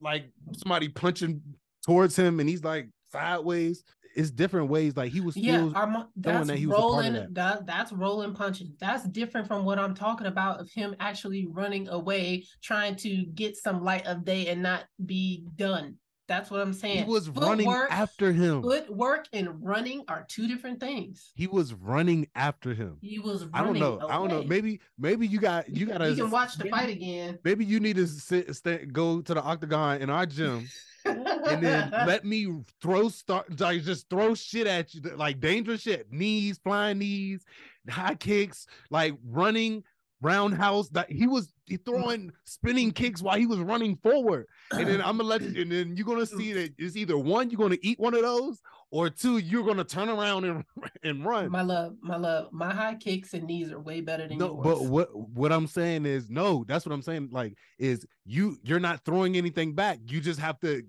like 0.00 0.30
somebody 0.56 0.88
punching 0.88 1.40
towards 1.84 2.16
him 2.16 2.40
and 2.40 2.48
he's 2.48 2.64
like 2.64 2.88
sideways. 3.10 3.84
It's 4.14 4.30
different 4.30 4.68
ways. 4.68 4.94
Like 4.96 5.10
he 5.10 5.20
was 5.20 5.36
Yeah, 5.36 5.70
Arma- 5.74 6.08
that's 6.16 6.46
that 6.48 6.58
he 6.58 6.66
was 6.66 6.76
a 6.76 6.80
part 6.80 6.90
of 6.90 6.94
rolling. 6.96 7.12
that. 7.14 7.34
That. 7.34 7.66
that's 7.66 7.92
rolling 7.92 8.34
punches. 8.34 8.68
That's 8.78 9.04
different 9.04 9.46
from 9.46 9.64
what 9.64 9.78
I'm 9.78 9.94
talking 9.94 10.26
about 10.26 10.60
of 10.60 10.70
him 10.70 10.94
actually 11.00 11.46
running 11.46 11.88
away, 11.88 12.44
trying 12.62 12.96
to 12.96 13.24
get 13.34 13.56
some 13.56 13.82
light 13.82 14.06
of 14.06 14.24
day 14.26 14.48
and 14.48 14.62
not 14.62 14.84
be 15.06 15.46
done. 15.56 15.96
That's 16.32 16.50
what 16.50 16.60
I'm 16.62 16.72
saying. 16.72 17.04
He 17.04 17.10
was 17.10 17.28
running 17.28 17.70
after 17.70 18.32
him. 18.32 18.62
Footwork 18.62 19.28
and 19.34 19.50
running 19.62 20.02
are 20.08 20.24
two 20.28 20.48
different 20.48 20.80
things. 20.80 21.30
He 21.34 21.46
was 21.46 21.74
running 21.74 22.26
after 22.34 22.72
him. 22.72 22.96
He 23.02 23.18
was 23.18 23.44
I 23.52 23.62
don't 23.62 23.78
know. 23.78 24.00
I 24.08 24.14
don't 24.14 24.28
know. 24.28 24.42
Maybe 24.42 24.80
maybe 24.98 25.26
you 25.26 25.38
got 25.38 25.68
you 25.68 25.84
gotta 25.84 26.08
You 26.08 26.16
can 26.16 26.30
watch 26.30 26.56
the 26.56 26.64
maybe- 26.64 26.70
fight 26.70 26.88
again. 26.88 27.38
Maybe 27.44 27.66
you 27.66 27.80
need 27.80 27.96
to 27.96 28.06
sit, 28.06 28.56
stay, 28.56 28.86
go 28.86 29.20
to 29.20 29.34
the 29.34 29.42
octagon 29.42 30.00
in 30.00 30.08
our 30.08 30.24
gym 30.24 30.66
and 31.04 31.62
then 31.62 31.90
let 32.06 32.24
me 32.24 32.62
throw 32.80 33.10
start 33.10 33.60
like 33.60 33.82
just 33.82 34.08
throw 34.08 34.34
shit 34.34 34.66
at 34.66 34.94
you 34.94 35.02
like 35.16 35.38
dangerous 35.40 35.82
shit 35.82 36.10
knees 36.12 36.58
flying 36.62 36.98
knees 36.98 37.44
high 37.90 38.14
kicks 38.14 38.66
like 38.90 39.14
running 39.28 39.82
roundhouse 40.22 40.88
that 40.90 41.10
he 41.10 41.26
was 41.26 41.52
he 41.66 41.76
throwing 41.76 42.32
spinning 42.44 42.90
kicks 42.90 43.20
while 43.20 43.36
he 43.36 43.46
was 43.46 43.58
running 43.58 43.96
forward 43.96 44.46
and 44.70 44.86
then 44.88 45.00
i'm 45.00 45.16
gonna 45.16 45.28
let 45.28 45.42
you 45.42 45.62
and 45.62 45.72
then 45.72 45.96
you're 45.96 46.06
gonna 46.06 46.24
see 46.24 46.52
that 46.52 46.72
it's 46.78 46.96
either 46.96 47.18
one 47.18 47.50
you're 47.50 47.58
gonna 47.58 47.76
eat 47.82 47.98
one 47.98 48.14
of 48.14 48.22
those 48.22 48.60
or 48.92 49.08
two 49.10 49.38
you're 49.38 49.64
gonna 49.64 49.82
turn 49.82 50.08
around 50.08 50.44
and 50.44 50.64
and 51.02 51.24
run 51.24 51.50
my 51.50 51.62
love, 51.62 51.96
my 52.00 52.16
love, 52.16 52.52
my 52.52 52.72
high 52.72 52.94
kicks 52.94 53.34
and 53.34 53.44
knees 53.44 53.72
are 53.72 53.80
way 53.80 54.00
better 54.00 54.28
than 54.28 54.38
no, 54.38 54.48
yours. 54.48 54.62
but 54.62 54.84
what 54.84 55.08
what 55.14 55.52
I'm 55.52 55.66
saying 55.66 56.06
is 56.06 56.30
no. 56.30 56.64
That's 56.68 56.86
what 56.86 56.92
I'm 56.92 57.02
saying. 57.02 57.30
Like, 57.32 57.56
is 57.78 58.06
you 58.24 58.58
you're 58.62 58.80
not 58.80 59.04
throwing 59.04 59.36
anything 59.36 59.74
back. 59.74 59.98
You 60.06 60.20
just 60.20 60.40
have 60.40 60.60
to 60.60 60.82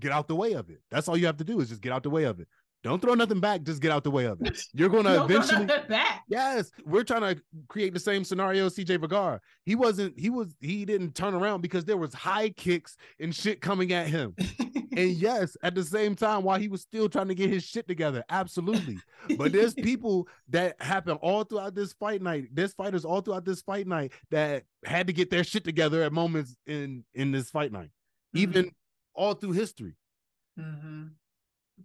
get 0.00 0.12
out 0.12 0.28
the 0.28 0.36
way 0.36 0.52
of 0.52 0.70
it. 0.70 0.80
That's 0.90 1.08
all 1.08 1.16
you 1.16 1.26
have 1.26 1.36
to 1.38 1.44
do 1.44 1.60
is 1.60 1.68
just 1.68 1.80
get 1.80 1.92
out 1.92 2.02
the 2.02 2.10
way 2.10 2.24
of 2.24 2.40
it. 2.40 2.48
Don't 2.82 3.02
throw 3.02 3.14
nothing 3.14 3.40
back. 3.40 3.62
Just 3.62 3.82
get 3.82 3.90
out 3.90 4.04
the 4.04 4.10
way 4.10 4.24
of 4.24 4.40
it. 4.40 4.62
You're 4.72 4.88
gonna 4.88 5.16
Don't 5.16 5.28
throw 5.28 5.36
eventually. 5.62 5.98
Yes, 6.28 6.70
we're 6.84 7.04
trying 7.04 7.34
to 7.34 7.42
create 7.68 7.92
the 7.92 8.00
same 8.00 8.24
scenario. 8.24 8.66
as 8.66 8.74
CJ 8.76 9.00
Vergara. 9.00 9.40
He 9.64 9.74
wasn't. 9.74 10.18
He 10.18 10.30
was. 10.30 10.54
He 10.60 10.84
didn't 10.84 11.14
turn 11.14 11.34
around 11.34 11.60
because 11.60 11.84
there 11.84 11.98
was 11.98 12.14
high 12.14 12.50
kicks 12.50 12.96
and 13.18 13.34
shit 13.34 13.60
coming 13.60 13.92
at 13.92 14.06
him. 14.06 14.34
And 14.96 15.10
yes, 15.12 15.56
at 15.62 15.76
the 15.76 15.84
same 15.84 16.16
time, 16.16 16.42
while 16.42 16.58
he 16.58 16.66
was 16.66 16.82
still 16.82 17.08
trying 17.08 17.28
to 17.28 17.34
get 17.34 17.48
his 17.48 17.62
shit 17.62 17.86
together, 17.86 18.24
absolutely. 18.28 18.98
But 19.38 19.52
there's 19.52 19.72
people 19.74 20.26
that 20.48 20.82
happen 20.82 21.16
all 21.18 21.44
throughout 21.44 21.76
this 21.76 21.92
fight 21.92 22.20
night. 22.20 22.48
There's 22.52 22.72
fighters 22.74 23.04
all 23.04 23.20
throughout 23.20 23.44
this 23.44 23.62
fight 23.62 23.86
night 23.86 24.12
that 24.32 24.64
had 24.84 25.06
to 25.06 25.12
get 25.12 25.30
their 25.30 25.44
shit 25.44 25.62
together 25.62 26.02
at 26.02 26.12
moments 26.12 26.56
in 26.66 27.04
in 27.14 27.30
this 27.30 27.50
fight 27.50 27.70
night, 27.70 27.90
even 28.34 28.72
all 29.14 29.34
through 29.34 29.52
history. 29.52 29.94
hmm 30.58 31.06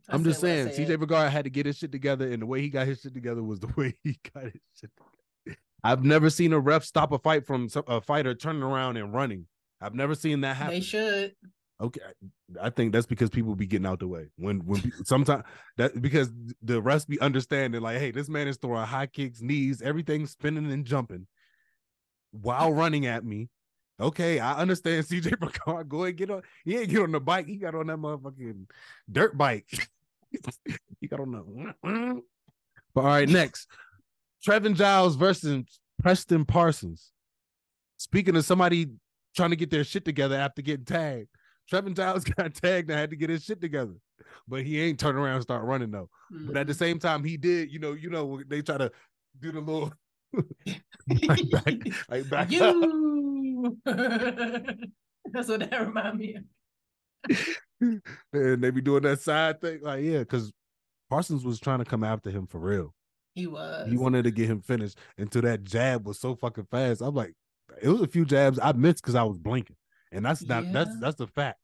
I'm 0.10 0.24
just 0.24 0.42
saying, 0.42 0.70
CJ 0.70 1.00
Vergara 1.00 1.30
had 1.30 1.46
to 1.46 1.50
get 1.50 1.66
his 1.66 1.78
shit 1.78 1.92
together, 1.92 2.32
and 2.32 2.42
the 2.42 2.46
way 2.46 2.62
he 2.62 2.70
got 2.70 2.88
his 2.88 3.02
shit 3.02 3.14
together 3.14 3.44
was 3.44 3.60
the 3.60 3.68
way 3.78 3.96
he 4.04 4.18
got 4.34 4.44
his 4.44 4.62
shit. 4.80 4.92
Together. 4.96 5.60
I've 5.84 6.04
never 6.04 6.30
seen 6.30 6.52
a 6.54 6.60
ref 6.60 6.84
stop 6.84 7.12
a 7.12 7.20
fight 7.20 7.46
from 7.46 7.70
a 7.88 8.02
fighter 8.02 8.34
turning 8.34 8.64
around 8.64 8.98
and 8.98 9.14
running. 9.14 9.46
I've 9.82 9.94
never 9.94 10.16
seen 10.16 10.42
that 10.42 10.56
happen. 10.56 10.76
They 10.76 10.82
should. 10.82 11.36
Okay, 11.80 12.02
I 12.62 12.70
think 12.70 12.94
that's 12.94 13.06
because 13.06 13.30
people 13.30 13.54
be 13.54 13.68
getting 13.68 13.86
out 13.86 14.00
the 14.00 14.08
way 14.08 14.30
when 14.38 14.62
when 14.62 14.94
sometimes 15.04 15.44
that 15.78 16.02
because 16.02 16.32
the 16.62 16.82
rest 16.82 17.10
be 17.10 17.20
understanding 17.20 17.82
like, 17.82 17.98
hey, 18.00 18.12
this 18.12 18.30
man 18.30 18.48
is 18.48 18.58
throwing 18.58 18.86
high 18.86 19.08
kicks, 19.08 19.42
knees, 19.42 19.82
everything 19.82 20.26
spinning 20.26 20.72
and 20.72 20.86
jumping 20.86 21.28
while 22.32 22.72
running 22.74 23.06
at 23.06 23.24
me. 23.24 23.50
Okay, 24.00 24.40
I 24.40 24.56
understand 24.60 25.06
CJ 25.06 25.40
Vergara. 25.40 25.84
Go 25.86 26.04
ahead, 26.04 26.18
get 26.18 26.30
on. 26.32 26.42
He 26.66 26.78
ain't 26.78 26.90
get 26.90 27.02
on 27.02 27.12
the 27.12 27.20
bike. 27.20 27.46
He 27.48 27.56
got 27.56 27.76
on 27.76 27.88
that 27.88 27.98
motherfucking 27.98 28.66
dirt 29.10 29.38
bike. 29.38 29.68
he 31.00 31.08
got 31.08 31.22
on 31.22 31.32
the. 31.32 32.22
But 32.94 33.02
all 33.02 33.08
right, 33.08 33.30
next, 33.30 33.68
Trevin 34.46 34.76
Giles 34.76 35.16
versus 35.16 35.64
Preston 36.02 36.46
Parsons. 36.46 37.12
Speaking 37.98 38.36
of 38.36 38.44
somebody 38.46 38.88
trying 39.36 39.50
to 39.52 39.56
get 39.56 39.70
their 39.70 39.84
shit 39.84 40.04
together 40.06 40.36
after 40.36 40.62
getting 40.62 40.86
tagged. 40.86 41.28
Trevin 41.72 41.96
Giles 41.96 42.24
got 42.38 42.54
tagged 42.54 42.90
and 42.90 43.00
had 43.00 43.10
to 43.10 43.16
get 43.16 43.30
his 43.30 43.44
shit 43.44 43.60
together, 43.62 43.96
but 44.48 44.64
he 44.64 44.80
ain't 44.82 45.00
turn 45.00 45.16
around 45.16 45.36
and 45.36 45.44
start 45.44 45.64
running 45.64 45.92
though. 45.92 46.10
But 46.30 46.58
at 46.58 46.68
the 46.68 46.74
Mhm. 46.74 46.78
same 46.78 47.00
time, 47.00 47.24
he 47.24 47.38
did. 47.38 47.72
You 47.72 47.80
know, 47.80 47.94
you 47.94 48.10
know, 48.10 48.42
they 48.48 48.62
try 48.62 48.78
to 48.78 48.92
do 49.40 49.52
the 49.54 49.62
little 49.62 49.94
like 51.28 51.50
back, 51.50 51.74
like 52.10 52.30
back 52.30 52.54
up. 52.62 52.76
That's 53.86 55.48
what 55.48 55.60
that 55.60 55.88
remind 55.88 56.18
me 56.18 56.36
of. 56.36 56.44
and 58.32 58.64
they 58.64 58.70
be 58.70 58.82
doing 58.82 59.04
that 59.04 59.22
side 59.22 59.62
thing. 59.62 59.80
Like, 59.82 60.04
yeah, 60.04 60.20
because 60.20 60.52
Parsons 61.10 61.44
was 61.44 61.60
trying 61.60 61.80
to 61.80 61.86
come 61.86 62.04
after 62.04 62.30
him 62.30 62.48
for 62.48 62.60
real. 62.60 62.94
He 63.34 63.48
was. 63.48 63.90
He 63.90 63.98
wanted 63.98 64.24
to 64.24 64.32
get 64.32 64.50
him 64.50 64.62
finished 64.62 64.98
until 65.18 65.42
that 65.42 65.64
jab 65.64 66.08
was 66.08 66.20
so 66.20 66.36
fucking 66.36 66.68
fast. 66.72 67.02
I'm 67.02 67.16
like, 67.16 67.34
it 67.82 67.90
was 67.90 68.02
a 68.02 68.08
few 68.08 68.26
jabs 68.26 68.60
I 68.62 68.72
missed 68.72 69.02
because 69.02 69.16
I 69.16 69.24
was 69.24 69.38
blinking, 69.38 69.76
and 70.12 70.26
that's 70.26 70.44
not 70.44 70.72
that's 70.72 70.98
that's 71.00 71.18
the 71.18 71.28
fact. 71.28 71.60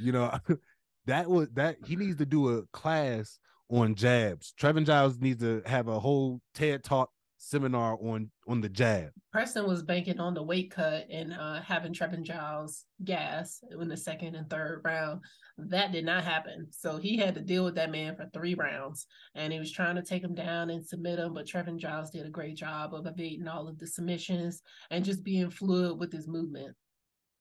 You 0.00 0.12
know, 0.12 0.36
that 1.06 1.30
was 1.30 1.48
that 1.50 1.76
he 1.86 1.96
needs 1.96 2.16
to 2.16 2.26
do 2.26 2.58
a 2.58 2.62
class 2.72 3.38
on 3.70 3.94
jabs. 3.94 4.54
Trevin 4.60 4.86
Giles 4.86 5.18
needs 5.20 5.40
to 5.42 5.62
have 5.66 5.88
a 5.88 6.00
whole 6.00 6.40
TED 6.54 6.82
talk 6.82 7.10
seminar 7.38 7.96
on 8.02 8.30
on 8.46 8.60
the 8.60 8.68
jab. 8.68 9.10
Preston 9.32 9.66
was 9.66 9.82
banking 9.82 10.18
on 10.20 10.34
the 10.34 10.42
weight 10.42 10.70
cut 10.70 11.06
and 11.10 11.32
uh, 11.32 11.60
having 11.62 11.94
Trevin 11.94 12.22
Giles 12.22 12.84
gas 13.04 13.60
in 13.80 13.88
the 13.88 13.96
second 13.96 14.34
and 14.34 14.50
third 14.50 14.82
round. 14.84 15.20
That 15.56 15.92
did 15.92 16.04
not 16.04 16.24
happen. 16.24 16.66
So 16.70 16.98
he 16.98 17.16
had 17.16 17.34
to 17.34 17.40
deal 17.40 17.64
with 17.64 17.74
that 17.76 17.90
man 17.90 18.14
for 18.16 18.28
three 18.32 18.54
rounds. 18.54 19.06
And 19.34 19.52
he 19.52 19.58
was 19.58 19.72
trying 19.72 19.96
to 19.96 20.02
take 20.02 20.22
him 20.22 20.34
down 20.34 20.70
and 20.70 20.84
submit 20.86 21.18
him. 21.18 21.34
But 21.34 21.46
Trevin 21.46 21.78
Giles 21.78 22.10
did 22.10 22.26
a 22.26 22.30
great 22.30 22.56
job 22.56 22.94
of 22.94 23.06
evading 23.06 23.48
all 23.48 23.66
of 23.68 23.78
the 23.78 23.86
submissions 23.86 24.62
and 24.90 25.04
just 25.04 25.24
being 25.24 25.50
fluid 25.50 25.98
with 25.98 26.12
his 26.12 26.28
movement. 26.28 26.76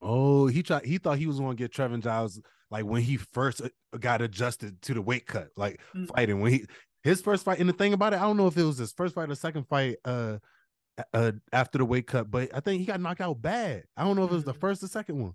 Oh, 0.01 0.47
he 0.47 0.63
tried. 0.63 0.85
He 0.85 0.97
thought 0.99 1.17
he 1.17 1.27
was 1.27 1.39
going 1.39 1.57
to 1.57 1.63
get 1.63 1.73
Trevin 1.73 2.01
Giles 2.03 2.39
like 2.69 2.85
when 2.85 3.01
he 3.01 3.17
first 3.17 3.61
uh, 3.61 3.69
got 3.99 4.21
adjusted 4.21 4.81
to 4.83 4.93
the 4.93 5.01
weight 5.01 5.25
cut, 5.25 5.49
like 5.55 5.79
Mm. 5.95 6.07
fighting 6.15 6.39
when 6.41 6.53
he 6.53 6.65
his 7.03 7.21
first 7.21 7.45
fight. 7.45 7.59
And 7.59 7.69
the 7.69 7.73
thing 7.73 7.93
about 7.93 8.13
it, 8.13 8.17
I 8.17 8.23
don't 8.23 8.37
know 8.37 8.47
if 8.47 8.57
it 8.57 8.63
was 8.63 8.77
his 8.77 8.91
first 8.91 9.15
fight 9.15 9.29
or 9.29 9.35
second 9.35 9.67
fight 9.67 9.97
uh, 10.05 10.37
uh 11.13 11.31
after 11.53 11.77
the 11.77 11.85
weight 11.85 12.07
cut, 12.07 12.29
but 12.31 12.49
I 12.53 12.59
think 12.59 12.79
he 12.79 12.85
got 12.85 12.99
knocked 12.99 13.21
out 13.21 13.41
bad. 13.41 13.83
I 13.95 14.03
don't 14.03 14.15
know 14.15 14.23
if 14.25 14.31
it 14.31 14.35
was 14.35 14.43
the 14.43 14.53
Mhm. 14.53 14.59
first 14.59 14.83
or 14.83 14.87
second 14.87 15.21
one. 15.21 15.33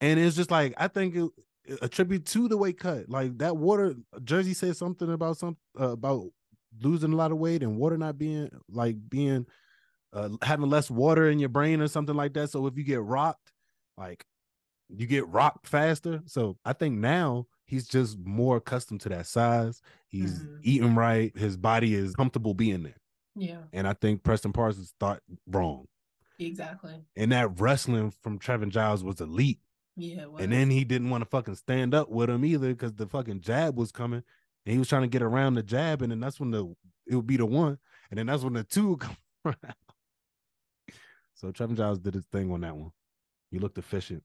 And 0.00 0.18
it's 0.18 0.36
just 0.36 0.50
like 0.50 0.74
I 0.76 0.88
think 0.88 1.14
it, 1.16 1.78
a 1.80 1.88
tribute 1.88 2.26
to 2.26 2.48
the 2.48 2.56
weight 2.56 2.78
cut. 2.78 3.08
Like 3.08 3.38
that 3.38 3.56
water 3.56 3.94
Jersey 4.24 4.54
said 4.54 4.76
something 4.76 5.10
about 5.12 5.38
some 5.38 5.56
uh, 5.78 5.90
about 5.90 6.30
losing 6.80 7.12
a 7.12 7.16
lot 7.16 7.32
of 7.32 7.38
weight 7.38 7.62
and 7.62 7.76
water 7.76 7.98
not 7.98 8.18
being 8.18 8.50
like 8.68 8.96
being 9.08 9.46
uh, 10.12 10.30
having 10.42 10.68
less 10.68 10.90
water 10.90 11.30
in 11.30 11.38
your 11.38 11.48
brain 11.48 11.80
or 11.80 11.88
something 11.88 12.14
like 12.16 12.34
that. 12.34 12.50
So 12.50 12.66
if 12.66 12.76
you 12.76 12.84
get 12.84 13.02
rocked, 13.02 13.52
like 13.96 14.24
you 14.88 15.06
get 15.06 15.26
rocked 15.28 15.66
faster. 15.66 16.22
So 16.26 16.58
I 16.64 16.72
think 16.74 16.98
now 16.98 17.46
he's 17.72 17.86
just 17.88 18.18
more 18.18 18.58
accustomed 18.58 19.00
to 19.00 19.08
that 19.08 19.26
size. 19.26 19.80
He's 20.08 20.40
Mhm. 20.40 20.60
eating 20.62 20.94
right. 20.94 21.34
His 21.36 21.56
body 21.56 21.94
is 21.94 22.14
comfortable 22.14 22.52
being 22.52 22.82
there. 22.82 23.00
Yeah, 23.34 23.62
And 23.72 23.88
I 23.88 23.94
think 23.94 24.22
Preston 24.22 24.52
Parsons 24.52 24.92
thought 25.00 25.22
wrong. 25.46 25.88
exactly. 26.38 27.02
And 27.16 27.32
that 27.32 27.58
wrestling 27.58 28.10
from 28.10 28.38
Trevin 28.38 28.68
Giles 28.68 29.02
was 29.02 29.22
elite. 29.22 29.60
Yeah. 29.96 30.26
Was. 30.26 30.42
And 30.42 30.52
then 30.52 30.70
he 30.70 30.84
didn't 30.84 31.08
want 31.08 31.22
to 31.22 31.30
fucking 31.30 31.54
stand 31.54 31.94
up 31.94 32.10
with 32.10 32.28
him 32.28 32.44
either 32.44 32.68
because 32.74 32.92
the 32.92 33.06
fucking 33.06 33.40
jab 33.40 33.76
was 33.78 33.90
coming. 33.90 34.22
And 34.66 34.72
he 34.74 34.78
was 34.78 34.88
trying 34.88 35.02
to 35.02 35.08
get 35.08 35.22
around 35.22 35.54
the 35.54 35.62
jab. 35.62 36.02
And 36.02 36.12
then 36.12 36.20
that's 36.20 36.38
when 36.38 36.50
the 36.50 36.76
it 37.06 37.16
would 37.16 37.26
be 37.26 37.38
the 37.38 37.46
one. 37.46 37.78
And 38.10 38.18
then 38.18 38.26
that's 38.26 38.42
when 38.42 38.52
the 38.52 38.64
two 38.64 38.90
would 38.90 39.00
come 39.00 39.16
around. 39.46 39.74
So 41.34 41.50
Trevin 41.52 41.76
Giles 41.76 41.98
did 41.98 42.14
his 42.14 42.26
thing 42.26 42.50
on 42.52 42.60
that 42.60 42.76
one. 42.76 42.92
He 43.50 43.58
looked 43.58 43.78
efficient. 43.78 44.22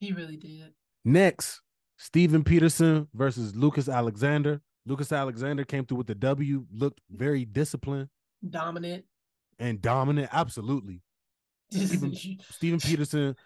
he 0.00 0.12
really 0.12 0.36
did. 0.36 0.72
Next, 1.04 1.60
Steven 2.02 2.42
Peterson 2.42 3.06
versus 3.12 3.54
Lucas 3.54 3.86
Alexander. 3.88 4.62
Lucas 4.86 5.12
Alexander 5.12 5.64
came 5.64 5.84
through 5.84 5.98
with 5.98 6.06
the 6.06 6.14
W, 6.14 6.64
looked 6.72 7.00
very 7.10 7.44
disciplined 7.44 8.08
Dominant. 8.48 9.04
and 9.58 9.82
dominant. 9.82 10.30
Absolutely. 10.32 11.02
Even- 11.72 12.14
Steven 12.50 12.80
Peterson, 12.80 13.36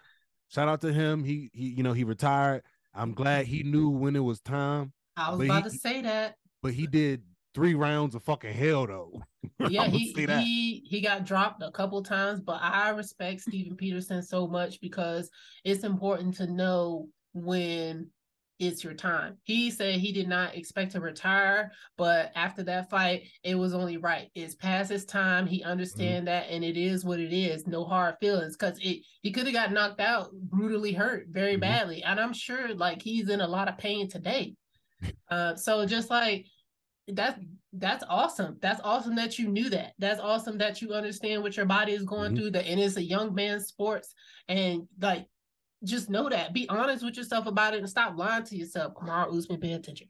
shout 0.47 0.69
out 0.69 0.79
to 0.81 0.93
him. 0.93 1.23
He 1.25 1.49
he, 1.53 1.65
you 1.67 1.83
know, 1.83 1.91
he 1.91 2.05
retired. 2.05 2.63
I'm 2.93 3.13
glad 3.13 3.45
he 3.45 3.63
knew 3.63 3.89
when 3.89 4.15
it 4.15 4.21
was 4.23 4.39
time, 4.39 4.93
I 5.17 5.31
was 5.35 5.45
about 5.45 5.63
he- 5.65 5.69
to 5.71 5.77
say 5.77 6.01
that. 6.03 6.35
but 6.63 6.73
he 6.73 6.87
did 6.87 7.23
three 7.53 7.73
rounds 7.75 8.15
of 8.15 8.23
fucking 8.23 8.53
hell 8.53 8.87
though. 8.87 9.21
yeah, 9.69 9.87
he 9.87 10.13
he 10.13 10.81
he 10.87 11.01
got 11.01 11.25
dropped 11.25 11.61
a 11.61 11.71
couple 11.71 12.01
times, 12.01 12.39
but 12.39 12.59
I 12.61 12.89
respect 12.91 13.41
Steven 13.41 13.75
Peterson 13.75 14.23
so 14.23 14.47
much 14.47 14.79
because 14.79 15.29
it's 15.65 15.83
important 15.83 16.35
to 16.37 16.47
know 16.47 17.09
when 17.33 18.09
it's 18.59 18.83
your 18.83 18.93
time. 18.93 19.37
He 19.43 19.69
said 19.69 19.95
he 19.99 20.11
did 20.11 20.27
not 20.27 20.55
expect 20.55 20.93
to 20.93 21.01
retire, 21.01 21.71
but 21.97 22.31
after 22.35 22.63
that 22.63 22.89
fight, 22.89 23.23
it 23.43 23.55
was 23.55 23.73
only 23.73 23.97
right. 23.97 24.29
It's 24.35 24.55
past 24.55 24.91
his 24.91 25.05
time. 25.05 25.45
He 25.45 25.63
understand 25.63 26.27
that, 26.27 26.47
and 26.49 26.63
it 26.63 26.77
is 26.77 27.03
what 27.03 27.19
it 27.19 27.33
is. 27.33 27.67
No 27.67 27.83
hard 27.83 28.15
feelings, 28.19 28.55
because 28.55 28.79
it 28.79 29.01
he 29.21 29.31
could 29.31 29.45
have 29.45 29.53
got 29.53 29.71
knocked 29.71 29.99
out, 29.99 30.31
brutally 30.33 30.93
hurt, 30.93 31.27
very 31.29 31.55
Mhm. 31.57 31.61
badly, 31.61 32.03
and 32.03 32.19
I'm 32.19 32.33
sure 32.33 32.73
like 32.75 33.01
he's 33.01 33.29
in 33.29 33.41
a 33.41 33.47
lot 33.47 33.67
of 33.67 33.77
pain 33.77 34.07
today. 34.09 34.55
Uh, 35.29 35.55
so 35.55 35.85
just 35.85 36.09
like 36.09 36.45
that's 37.07 37.39
that's 37.73 38.03
awesome. 38.07 38.57
That's 38.61 38.79
awesome 38.83 39.15
that 39.15 39.37
you 39.37 39.49
knew 39.49 39.69
that. 39.71 39.93
That's 39.99 40.19
awesome 40.19 40.57
that 40.59 40.81
you 40.81 40.93
understand 40.93 41.43
what 41.43 41.57
your 41.57 41.65
body 41.65 41.91
is 41.91 42.03
going 42.03 42.31
Mhm. 42.33 42.37
through. 42.37 42.51
That 42.51 42.65
and 42.67 42.79
it's 42.79 42.95
a 42.97 43.03
young 43.03 43.35
man's 43.35 43.65
sports, 43.67 44.13
and 44.47 44.87
like 45.01 45.27
just 45.83 46.09
know 46.09 46.29
that. 46.29 46.53
Be 46.53 46.67
honest 46.69 47.03
with 47.03 47.17
yourself 47.17 47.45
about 47.47 47.73
it 47.73 47.79
and 47.79 47.89
stop 47.89 48.17
lying 48.17 48.43
to 48.45 48.55
yourself. 48.55 48.93
Kamaru 48.95 49.37
Usman, 49.37 49.59
pay 49.59 49.73
attention. 49.73 50.07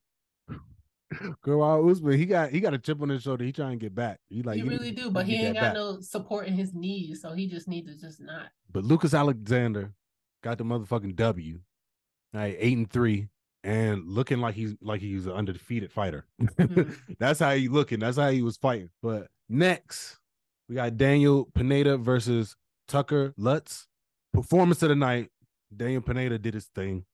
Kamaru 1.44 1.92
Usman, 1.92 2.18
he 2.18 2.26
got 2.26 2.50
he 2.52 2.60
got 2.60 2.74
a 2.74 2.78
chip 2.80 3.02
on 3.02 3.10
his 3.10 3.24
shoulder. 3.24 3.44
He 3.46 3.52
trying 3.52 3.72
to 3.80 3.84
get 3.86 3.94
back. 3.96 4.20
He 4.30 4.42
like 4.42 4.58
he 4.58 4.64
he- 4.64 4.68
really 4.70 4.92
do, 4.92 5.10
but 5.12 5.26
he 5.26 5.36
ain't 5.36 5.56
got 5.56 5.62
back. 5.62 5.74
no 5.74 6.00
support 6.02 6.48
in 6.48 6.54
his 6.54 6.74
knees, 6.74 7.22
so 7.22 7.34
he 7.34 7.48
just 7.48 7.68
needs 7.68 7.94
to 7.94 8.00
just 8.00 8.20
not. 8.22 8.48
But 8.72 8.84
Lucas 8.84 9.14
Alexander 9.14 9.94
got 10.44 10.58
the 10.58 10.64
motherfucking 10.66 11.16
W. 11.16 11.60
All 12.34 12.42
right, 12.42 12.56
eight 12.60 12.76
and 12.78 12.90
three, 12.90 13.30
and 13.64 14.06
looking 14.08 14.40
like 14.40 14.56
he's 14.56 14.76
like 14.82 15.00
he's 15.00 15.26
an 15.26 15.34
undefeated 15.34 15.92
fighter. 15.92 16.26
Mhm. 16.42 16.98
That's 17.20 17.40
how 17.40 17.52
he 17.54 17.68
looking. 17.68 18.00
That's 18.00 18.18
how 18.18 18.30
he 18.32 18.42
was 18.42 18.58
fighting. 18.58 18.90
But 19.02 19.28
next, 19.48 20.18
we 20.68 20.76
got 20.76 20.98
Daniel 20.98 21.46
Pineda 21.54 21.98
versus 21.98 22.56
Tucker 22.88 23.34
Lutz. 23.38 23.88
Performance 24.34 24.84
of 24.84 24.90
the 24.90 24.96
night. 24.96 25.30
Daniel 25.78 26.02
Pineda 26.02 26.38
did 26.40 26.54
his 26.54 26.66
thing. 26.68 27.06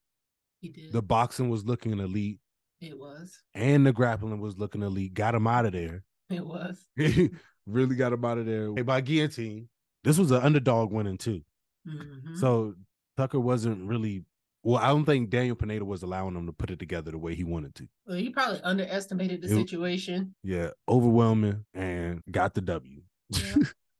He 0.60 0.68
did. 0.68 0.92
The 0.92 1.02
boxing 1.02 1.48
was 1.50 1.64
looking 1.64 1.98
elite, 1.98 2.38
it 2.80 2.98
was. 2.98 3.42
and 3.54 3.84
the 3.86 3.92
grappling 3.92 4.40
was 4.40 4.58
looking 4.58 4.82
elite. 4.82 5.14
Got 5.14 5.34
him 5.34 5.46
out 5.46 5.66
of 5.66 5.72
there. 5.72 6.04
It 6.30 6.46
was. 6.46 6.78
really 7.66 7.96
got 7.96 8.12
him 8.12 8.24
out 8.24 8.38
of 8.38 8.46
there 8.46 8.72
by 8.84 9.00
guillotine. 9.00 9.68
This 10.04 10.18
was 10.18 10.30
an 10.30 10.42
underdog 10.42 10.90
winning 10.92 11.18
too. 11.18 11.42
Mhm. 11.86 12.36
So 12.38 12.74
Tucker 13.16 13.40
wasn't 13.40 13.88
really 13.88 14.24
well, 14.64 14.78
I 14.80 14.88
don't 14.88 15.04
think 15.04 15.30
Daniel 15.30 15.56
Pineda 15.56 15.84
was 15.84 16.04
allowing 16.04 16.36
him 16.36 16.46
to 16.46 16.52
put 16.52 16.70
it 16.70 16.78
together 16.78 17.10
the 17.10 17.18
way 17.18 17.34
he 17.34 17.42
wanted 17.42 17.74
to. 17.76 17.88
Well, 18.06 18.16
he 18.16 18.30
probably 18.30 18.60
underestimated 18.60 19.42
the 19.42 19.48
It- 19.48 19.54
situation. 19.54 20.34
Yeah, 20.44 20.70
overwhelming 20.88 21.64
and 21.74 22.22
got 22.30 22.54
the 22.54 22.60
W. 22.60 23.02
Yeah. 23.30 23.54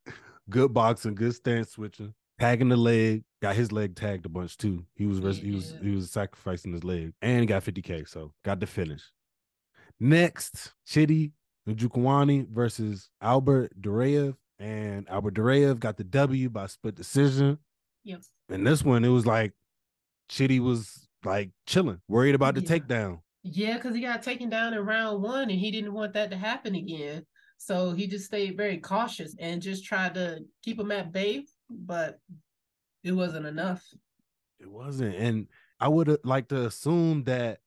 good 0.51 0.73
boxing, 0.73 1.17
good 1.17 1.35
stance 1.35 1.71
switching, 1.71 2.15
tagging 2.39 2.69
the 2.69 2.77
leg, 2.77 3.25
got 3.43 3.57
his 3.57 3.73
leg 3.73 3.95
tagged 3.97 4.25
a 4.25 4.29
bunch 4.31 4.57
too. 4.57 4.87
He 4.95 5.05
was 5.05 5.21
res- 5.21 5.39
he 5.39 5.51
was 5.51 5.75
he 5.83 5.91
was 5.91 6.11
sacrificing 6.11 6.73
his 6.73 6.85
leg 6.85 7.13
and 7.21 7.47
got 7.47 7.65
50k, 7.65 8.09
so 8.09 8.33
got 8.45 8.61
the 8.61 8.67
finish. 8.67 9.03
Next, 10.01 10.73
Chidi 10.89 11.33
Njokuani 11.69 12.49
versus 12.49 13.11
Albert 13.21 13.81
Duraev, 13.81 14.37
and 14.59 15.09
Albert 15.09 15.35
Duraev 15.35 15.79
got 15.81 15.97
the 15.97 16.05
W 16.05 16.49
by 16.49 16.67
split 16.67 16.95
decision. 16.95 17.59
Yep. 18.05 18.23
And 18.49 18.67
this 18.67 18.85
one, 18.85 19.05
it 19.05 19.09
was 19.09 19.27
like 19.27 19.53
Chitty 20.29 20.61
was 20.61 21.09
like 21.25 21.51
chilling, 21.67 22.01
worried 22.09 22.35
about 22.35 22.55
the 22.55 22.63
Yeah. 22.63 22.79
takedown. 22.79 23.21
Yeah, 23.45 23.75
because 23.77 23.95
he 23.95 24.01
got 24.01 24.23
taken 24.23 24.49
down 24.49 24.73
in 24.73 24.81
round 24.87 25.21
one 25.23 25.51
and 25.51 25.59
he 25.59 25.71
didn't 25.73 25.93
want 25.93 26.13
that 26.15 26.31
to 26.31 26.37
happen 26.37 26.75
again. 26.77 27.27
So 27.59 27.93
he 27.93 28.07
just 28.07 28.27
stayed 28.27 28.57
very 28.57 28.79
cautious 28.79 29.35
and 29.39 29.61
just 29.63 29.85
tried 29.85 30.15
to 30.15 30.41
keep 30.65 30.79
him 30.81 30.91
at 30.93 31.13
bay, 31.13 31.45
but 31.69 32.19
it 33.03 33.13
wasn't 33.13 33.47
enough. 33.47 33.85
It 34.61 34.71
wasn't. 34.71 35.17
And 35.17 35.49
I 35.81 35.89
would 35.89 36.19
like 36.25 36.49
to 36.49 36.67
assume 36.67 37.25
that 37.25 37.59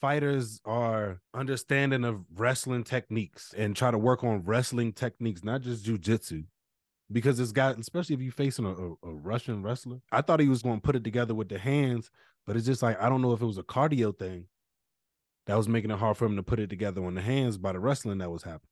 fighters 0.00 0.60
are 0.64 1.20
understanding 1.34 2.04
of 2.04 2.24
wrestling 2.34 2.84
techniques 2.84 3.52
and 3.56 3.74
try 3.74 3.90
to 3.90 3.98
work 3.98 4.22
on 4.22 4.44
wrestling 4.44 4.92
techniques, 4.92 5.42
not 5.42 5.62
just 5.62 5.84
jujitsu. 5.84 6.44
Because 7.10 7.40
it's 7.40 7.52
got, 7.52 7.78
especially 7.78 8.14
if 8.14 8.20
you're 8.20 8.30
facing 8.30 8.66
a, 8.66 8.70
a, 8.70 8.92
a 9.10 9.14
Russian 9.14 9.62
wrestler, 9.62 10.00
I 10.12 10.20
thought 10.20 10.40
he 10.40 10.48
was 10.48 10.62
going 10.62 10.76
to 10.76 10.82
put 10.82 10.94
it 10.94 11.04
together 11.04 11.34
with 11.34 11.48
the 11.48 11.58
hands, 11.58 12.10
but 12.46 12.54
it's 12.54 12.66
just 12.66 12.82
like, 12.82 13.00
I 13.00 13.08
don't 13.08 13.22
know 13.22 13.32
if 13.32 13.40
it 13.40 13.46
was 13.46 13.56
a 13.56 13.62
cardio 13.62 14.16
thing 14.16 14.44
that 15.46 15.56
was 15.56 15.68
making 15.68 15.90
it 15.90 15.98
hard 15.98 16.18
for 16.18 16.26
him 16.26 16.36
to 16.36 16.42
put 16.42 16.60
it 16.60 16.68
together 16.68 17.02
on 17.02 17.14
the 17.14 17.22
hands 17.22 17.56
by 17.56 17.72
the 17.72 17.80
wrestling 17.80 18.18
that 18.18 18.30
was 18.30 18.42
happening. 18.42 18.68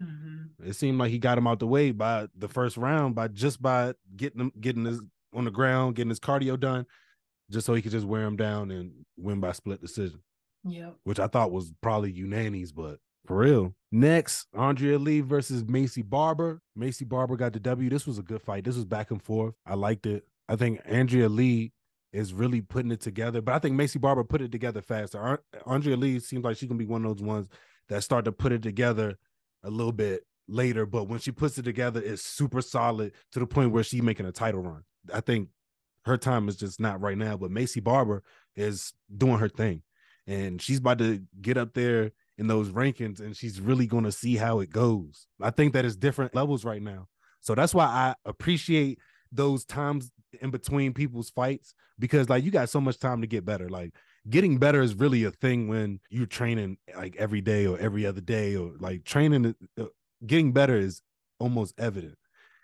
Mhm. 0.00 0.50
It 0.64 0.74
seemed 0.74 0.98
like 0.98 1.10
he 1.10 1.18
got 1.18 1.36
him 1.36 1.48
out 1.48 1.58
the 1.58 1.66
way 1.66 1.90
by 1.90 2.28
the 2.36 2.48
first 2.48 2.76
round 2.76 3.16
by 3.16 3.26
just 3.26 3.60
by 3.60 3.94
getting 4.16 4.40
him 4.40 4.52
getting 4.60 4.84
his 4.84 5.02
on 5.34 5.44
the 5.44 5.50
ground, 5.50 5.96
getting 5.96 6.08
his 6.10 6.20
cardio 6.20 6.58
done, 6.58 6.86
just 7.50 7.66
so 7.66 7.74
he 7.74 7.82
could 7.82 7.92
just 7.92 8.06
wear 8.06 8.22
him 8.22 8.36
down 8.36 8.70
and 8.70 8.92
win 9.16 9.40
by 9.40 9.52
split 9.52 9.80
decision, 9.80 10.20
Yeah. 10.64 10.90
which 11.04 11.18
I 11.20 11.26
thought 11.26 11.52
was 11.52 11.72
probably 11.80 12.12
unanimous, 12.12 12.72
but 12.72 12.98
for 13.26 13.38
real. 13.38 13.74
Next, 13.92 14.46
Andrea 14.54 14.98
Lee 14.98 15.20
versus 15.20 15.62
Maycee 15.64 16.08
Barber. 16.08 16.60
Maycee 16.78 17.08
Barber 17.08 17.36
got 17.36 17.52
the 17.52 17.60
W. 17.60 17.90
This 17.90 18.06
was 18.06 18.18
a 18.18 18.22
good 18.22 18.42
fight. 18.42 18.64
This 18.64 18.76
was 18.76 18.84
back 18.84 19.10
and 19.10 19.22
forth. 19.22 19.54
I 19.66 19.74
liked 19.74 20.06
it. 20.06 20.24
I 20.48 20.56
think 20.56 20.80
Andrea 20.84 21.28
Lee 21.28 21.72
is 22.12 22.32
really 22.34 22.60
putting 22.60 22.90
it 22.90 23.00
together, 23.00 23.40
but 23.40 23.54
I 23.54 23.58
think 23.60 23.76
Maycee 23.76 24.00
Barber 24.00 24.24
put 24.24 24.40
it 24.40 24.50
together 24.50 24.82
faster. 24.82 25.40
Andrea 25.66 25.96
Lee 25.96 26.18
seems 26.18 26.44
like 26.44 26.56
she 26.56 26.66
can 26.66 26.76
be 26.76 26.86
one 26.86 27.04
of 27.04 27.16
those 27.16 27.24
ones 27.24 27.48
that 27.88 28.02
start 28.02 28.24
to 28.24 28.32
put 28.32 28.50
it 28.52 28.62
together 28.62 29.16
a 29.62 29.70
little 29.70 29.92
bit 29.92 30.22
later, 30.48 30.86
but 30.86 31.04
when 31.04 31.20
she 31.20 31.30
puts 31.30 31.56
it 31.58 31.62
together, 31.62 32.02
it's 32.02 32.22
super 32.24 32.60
solid 32.62 33.12
to 33.30 33.38
the 33.38 33.46
point 33.46 33.70
where 33.70 33.84
she's 33.84 34.02
making 34.02 34.26
a 34.26 34.32
title 34.32 34.60
run. 34.62 34.82
I 35.12 35.20
think 35.20 35.48
her 36.04 36.16
time 36.16 36.48
is 36.48 36.56
just 36.56 36.80
not 36.80 37.00
right 37.00 37.18
now, 37.18 37.36
but 37.36 37.50
Maycee 37.50 37.82
Barber 37.82 38.22
is 38.56 38.92
doing 39.14 39.38
her 39.38 39.48
thing. 39.48 39.82
And 40.26 40.60
she's 40.60 40.78
about 40.78 40.98
to 40.98 41.22
get 41.40 41.56
up 41.56 41.74
there 41.74 42.12
in 42.38 42.46
those 42.46 42.70
rankings 42.70 43.20
and 43.20 43.36
she's 43.36 43.60
really 43.60 43.86
going 43.86 44.04
to 44.04 44.12
see 44.12 44.36
how 44.36 44.60
it 44.60 44.70
goes. 44.70 45.26
I 45.40 45.50
think 45.50 45.72
that 45.74 45.84
it's 45.84 45.96
different 45.96 46.34
levels 46.34 46.64
right 46.64 46.82
now. 46.82 47.08
So 47.40 47.54
that's 47.54 47.74
why 47.74 47.86
I 47.86 48.14
appreciate 48.24 48.98
those 49.32 49.64
times 49.64 50.10
in 50.40 50.50
between 50.50 50.94
people's 50.94 51.30
fights 51.30 51.74
because 51.98 52.28
like 52.28 52.44
you 52.44 52.50
got 52.50 52.68
so 52.68 52.80
much 52.80 52.98
time 52.98 53.20
to 53.20 53.26
get 53.26 53.44
better. 53.44 53.68
Like 53.68 53.94
getting 54.28 54.58
better 54.58 54.82
is 54.82 54.94
really 54.94 55.24
a 55.24 55.30
thing 55.30 55.68
when 55.68 56.00
you're 56.10 56.26
training 56.26 56.78
like 56.96 57.16
every 57.16 57.40
day 57.40 57.66
or 57.66 57.78
every 57.78 58.06
other 58.06 58.20
day 58.20 58.56
or 58.56 58.72
like 58.78 59.04
training 59.04 59.54
uh, 59.78 59.84
getting 60.26 60.52
better 60.52 60.76
is 60.76 61.02
almost 61.38 61.74
evident 61.78 62.16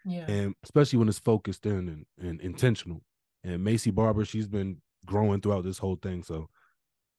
Yeah. 0.06 0.26
and 0.30 0.54
especially 0.62 0.98
when 1.00 1.08
it's 1.08 1.18
focused 1.18 1.66
in 1.66 1.88
and, 1.88 2.06
and 2.18 2.40
intentional 2.40 3.02
and 3.44 3.66
Maycee 3.66 3.94
Barber 3.94 4.24
she's 4.24 4.46
been 4.48 4.80
growing 5.04 5.40
throughout 5.40 5.64
this 5.64 5.78
whole 5.78 5.96
thing 5.96 6.22
so 6.22 6.48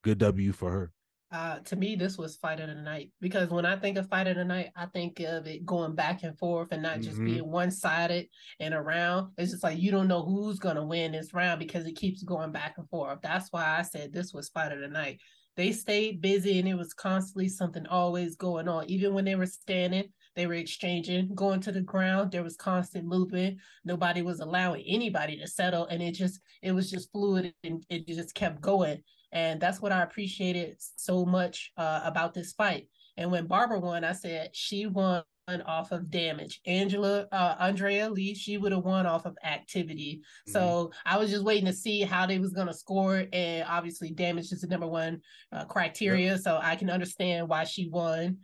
good 0.04 0.17
w 0.19 0.52
for 0.54 0.71
her 0.71 0.91
Uh, 1.30 1.60
to 1.60 1.76
me, 1.76 1.95
this 1.97 2.17
was 2.17 2.38
fight 2.38 2.62
of 2.62 2.69
the 2.69 2.76
night 2.76 3.12
because 3.19 3.50
when 3.50 3.65
I 3.65 3.76
think 3.76 3.97
of 3.97 4.08
fight 4.08 4.28
of 4.28 4.38
the 4.38 4.45
night, 4.45 4.69
I 4.78 4.86
think 4.86 5.19
of 5.19 5.45
it 5.45 5.65
going 5.65 5.93
back 5.93 6.23
and 6.23 6.38
forth 6.39 6.69
and 6.71 6.82
not 6.82 7.02
just 7.02 7.17
Mhm. 7.19 7.26
being 7.26 7.52
one 7.52 7.69
sided 7.71 8.30
and 8.62 8.73
around. 8.73 9.34
It's 9.38 9.52
just 9.52 9.63
like 9.63 9.78
you 9.78 9.91
don't 9.91 10.08
know 10.08 10.23
who's 10.23 10.58
gonna 10.58 10.86
win 10.86 11.12
this 11.12 11.34
round 11.34 11.60
because 11.60 11.86
it 11.86 11.97
keeps 11.97 12.23
going 12.23 12.54
back 12.54 12.78
and 12.78 12.88
forth. 12.89 13.19
That's 13.21 13.52
why 13.52 13.78
I 13.78 13.82
said 13.82 14.13
this 14.13 14.34
was 14.34 14.47
fight 14.47 14.71
of 14.71 14.80
the 14.80 14.88
night. 14.88 15.19
They 15.58 15.73
stayed 15.73 16.21
busy 16.21 16.60
and 16.60 16.67
it 16.69 16.76
was 16.76 16.93
constantly 16.93 17.50
something 17.50 17.86
always 17.88 18.38
going 18.38 18.69
on. 18.69 18.89
Even 18.89 19.13
when 19.13 19.26
they 19.26 19.36
were 19.36 19.47
standing, 19.62 20.13
they 20.38 20.45
were 20.45 20.54
exchanging, 20.54 21.34
going 21.34 21.60
to 21.62 21.71
the 21.71 21.82
ground. 21.82 22.32
There 22.32 22.43
was 22.43 22.56
constant 22.56 23.06
movement. 23.06 23.58
Nobody 23.84 24.21
was 24.21 24.39
allowing 24.39 24.84
anybody 24.88 25.36
to 25.39 25.47
settle, 25.47 25.88
and 25.88 26.02
it 26.02 26.12
just 26.12 26.39
it 26.62 26.71
was 26.71 26.91
just 26.91 27.12
fluid 27.12 27.54
and 27.63 27.84
it 27.89 28.08
just 28.08 28.36
kept 28.36 28.62
going. 28.62 29.02
And 29.32 29.60
that's 29.60 29.82
what 29.82 29.91
I 29.91 30.04
appreciated 30.04 30.78
so 30.80 31.26
much 31.26 31.71
uh, 31.76 32.02
about 32.04 32.36
this 32.36 32.54
fight. 32.54 32.88
And 33.17 33.32
when 33.32 33.47
Barbara 33.47 33.80
won, 33.80 34.04
I 34.04 34.13
said 34.13 34.52
she 34.54 34.86
won 34.86 35.23
off 35.65 35.91
of 35.91 36.12
damage. 36.12 36.62
Angela, 36.65 37.26
uh, 37.32 37.56
Andrea 37.60 38.10
Lee, 38.10 38.36
she 38.36 38.58
would 38.58 38.71
have 38.73 38.84
won 38.84 39.06
off 39.06 39.26
of 39.26 39.38
activity. 39.43 40.21
So 40.45 40.91
I 41.06 41.17
was 41.17 41.30
just 41.30 41.43
waiting 41.43 41.65
to 41.65 41.73
see 41.73 42.02
how 42.02 42.26
they 42.26 42.38
was 42.38 42.54
going 42.54 42.67
to 42.67 42.73
score. 42.73 43.26
And 43.34 43.65
obviously, 43.67 44.12
damage 44.12 44.52
is 44.52 44.62
the 44.62 44.67
number 44.67 44.88
one 44.88 45.21
uh, 45.52 45.65
criteria. 45.65 46.38
So 46.38 46.60
I 46.62 46.76
can 46.76 46.89
understand 46.89 47.47
why 47.47 47.63
she 47.63 47.89
won. 47.89 48.38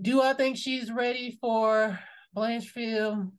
Do 0.00 0.22
I 0.22 0.32
think 0.32 0.56
she's 0.56 0.90
ready 0.90 1.38
for 1.40 1.98
Blanchfield? 2.36 3.30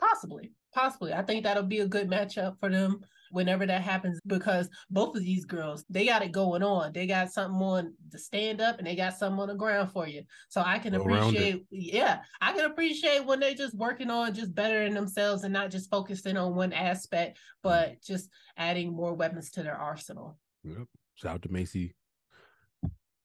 Possibly. 0.00 0.52
Possibly. 0.74 1.12
I 1.14 1.22
think 1.22 1.44
that'll 1.44 1.62
be 1.62 1.78
a 1.80 1.86
good 1.86 2.08
matchup 2.08 2.58
for 2.60 2.68
them 2.68 3.00
whenever 3.32 3.66
that 3.66 3.82
happens 3.82 4.20
because 4.26 4.68
both 4.88 5.16
of 5.16 5.22
these 5.22 5.44
girls 5.44 5.84
they 5.90 6.06
got 6.06 6.22
it 6.22 6.30
going 6.30 6.62
on 6.62 6.92
they 6.92 7.08
got 7.08 7.28
something 7.28 7.60
on 7.60 7.92
the 8.12 8.18
stand 8.20 8.60
up 8.60 8.78
and 8.78 8.86
they 8.86 8.94
got 8.94 9.18
something 9.18 9.40
on 9.40 9.48
the 9.48 9.54
ground 9.54 9.90
for 9.90 10.06
you 10.06 10.22
so 10.48 10.62
i 10.64 10.78
can 10.78 10.92
Well-rounded. 10.92 11.34
appreciate 11.36 11.66
yeah 11.72 12.20
i 12.40 12.52
can 12.52 12.66
appreciate 12.70 13.26
when 13.26 13.40
they're 13.40 13.52
just 13.52 13.74
working 13.76 14.10
on 14.12 14.32
just 14.32 14.54
bettering 14.54 14.94
themselves 14.94 15.42
and 15.42 15.52
not 15.52 15.72
just 15.72 15.90
focusing 15.90 16.36
on 16.36 16.54
one 16.54 16.72
aspect 16.72 17.36
but 17.64 18.00
just 18.00 18.30
adding 18.56 18.94
more 18.94 19.12
weapons 19.12 19.50
to 19.50 19.62
their 19.64 19.76
arsenal 19.76 20.38
Yep. 20.62 20.86
Shout 21.16 21.34
out 21.34 21.42
to 21.42 21.48
Maycee. 21.48 21.94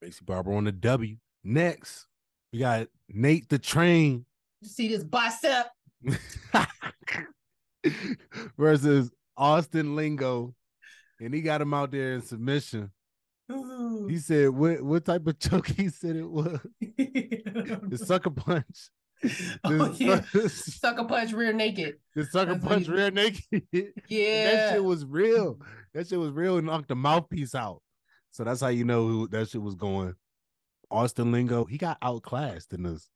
Maycee 0.04 0.26
Barber 0.26 0.52
on 0.52 0.64
the 0.64 0.72
W. 0.72 1.16
Next, 1.44 2.06
we 2.52 2.58
got 2.58 2.88
Nate 3.08 3.48
the 3.48 3.58
Train 3.58 4.26
you 4.62 4.68
see 4.68 4.88
this 4.88 5.02
bicep 5.02 5.66
versus 8.56 9.10
Austin 9.36 9.96
Lingo. 9.96 10.54
And 11.20 11.34
he 11.34 11.40
got 11.40 11.60
him 11.60 11.74
out 11.74 11.90
there 11.90 12.14
in 12.14 12.22
submission. 12.22 12.90
Ooh. 13.50 14.06
He 14.08 14.18
said, 14.18 14.50
what 14.50 14.82
what 14.82 15.04
type 15.04 15.26
of 15.26 15.38
choke 15.38 15.66
he 15.68 15.88
said 15.88 16.16
it 16.16 16.30
was? 16.30 16.60
The 16.80 17.98
sucker 17.98 18.30
punch. 18.30 18.88
oh, 19.64 19.94
yeah. 19.98 20.22
sucker 20.48 21.04
punch 21.04 21.32
rear 21.32 21.52
naked 21.52 21.94
The 22.14 22.24
sucker 22.24 22.54
That's 22.54 22.64
punch 22.64 22.88
rear 22.88 23.10
naked. 23.10 23.62
Yeah 24.08 24.44
that 24.50 24.72
shit 24.72 24.84
was 24.84 25.04
real. 25.04 25.58
That 25.92 26.08
shit 26.08 26.18
was 26.18 26.30
real 26.30 26.58
and 26.58 26.66
knocked 26.66 26.88
the 26.88 26.96
mouthpiece 26.96 27.54
out. 27.54 27.82
So 28.30 28.44
that's 28.44 28.60
how 28.60 28.68
you 28.68 28.84
know 28.84 29.06
who 29.06 29.28
that 29.28 29.48
shit 29.48 29.60
was 29.60 29.74
going. 29.74 30.14
Austin 30.92 31.32
Lingo, 31.32 31.64
he 31.64 31.78
got 31.78 31.98
outclassed 32.02 32.72
in 32.72 32.82
this. 32.82 33.08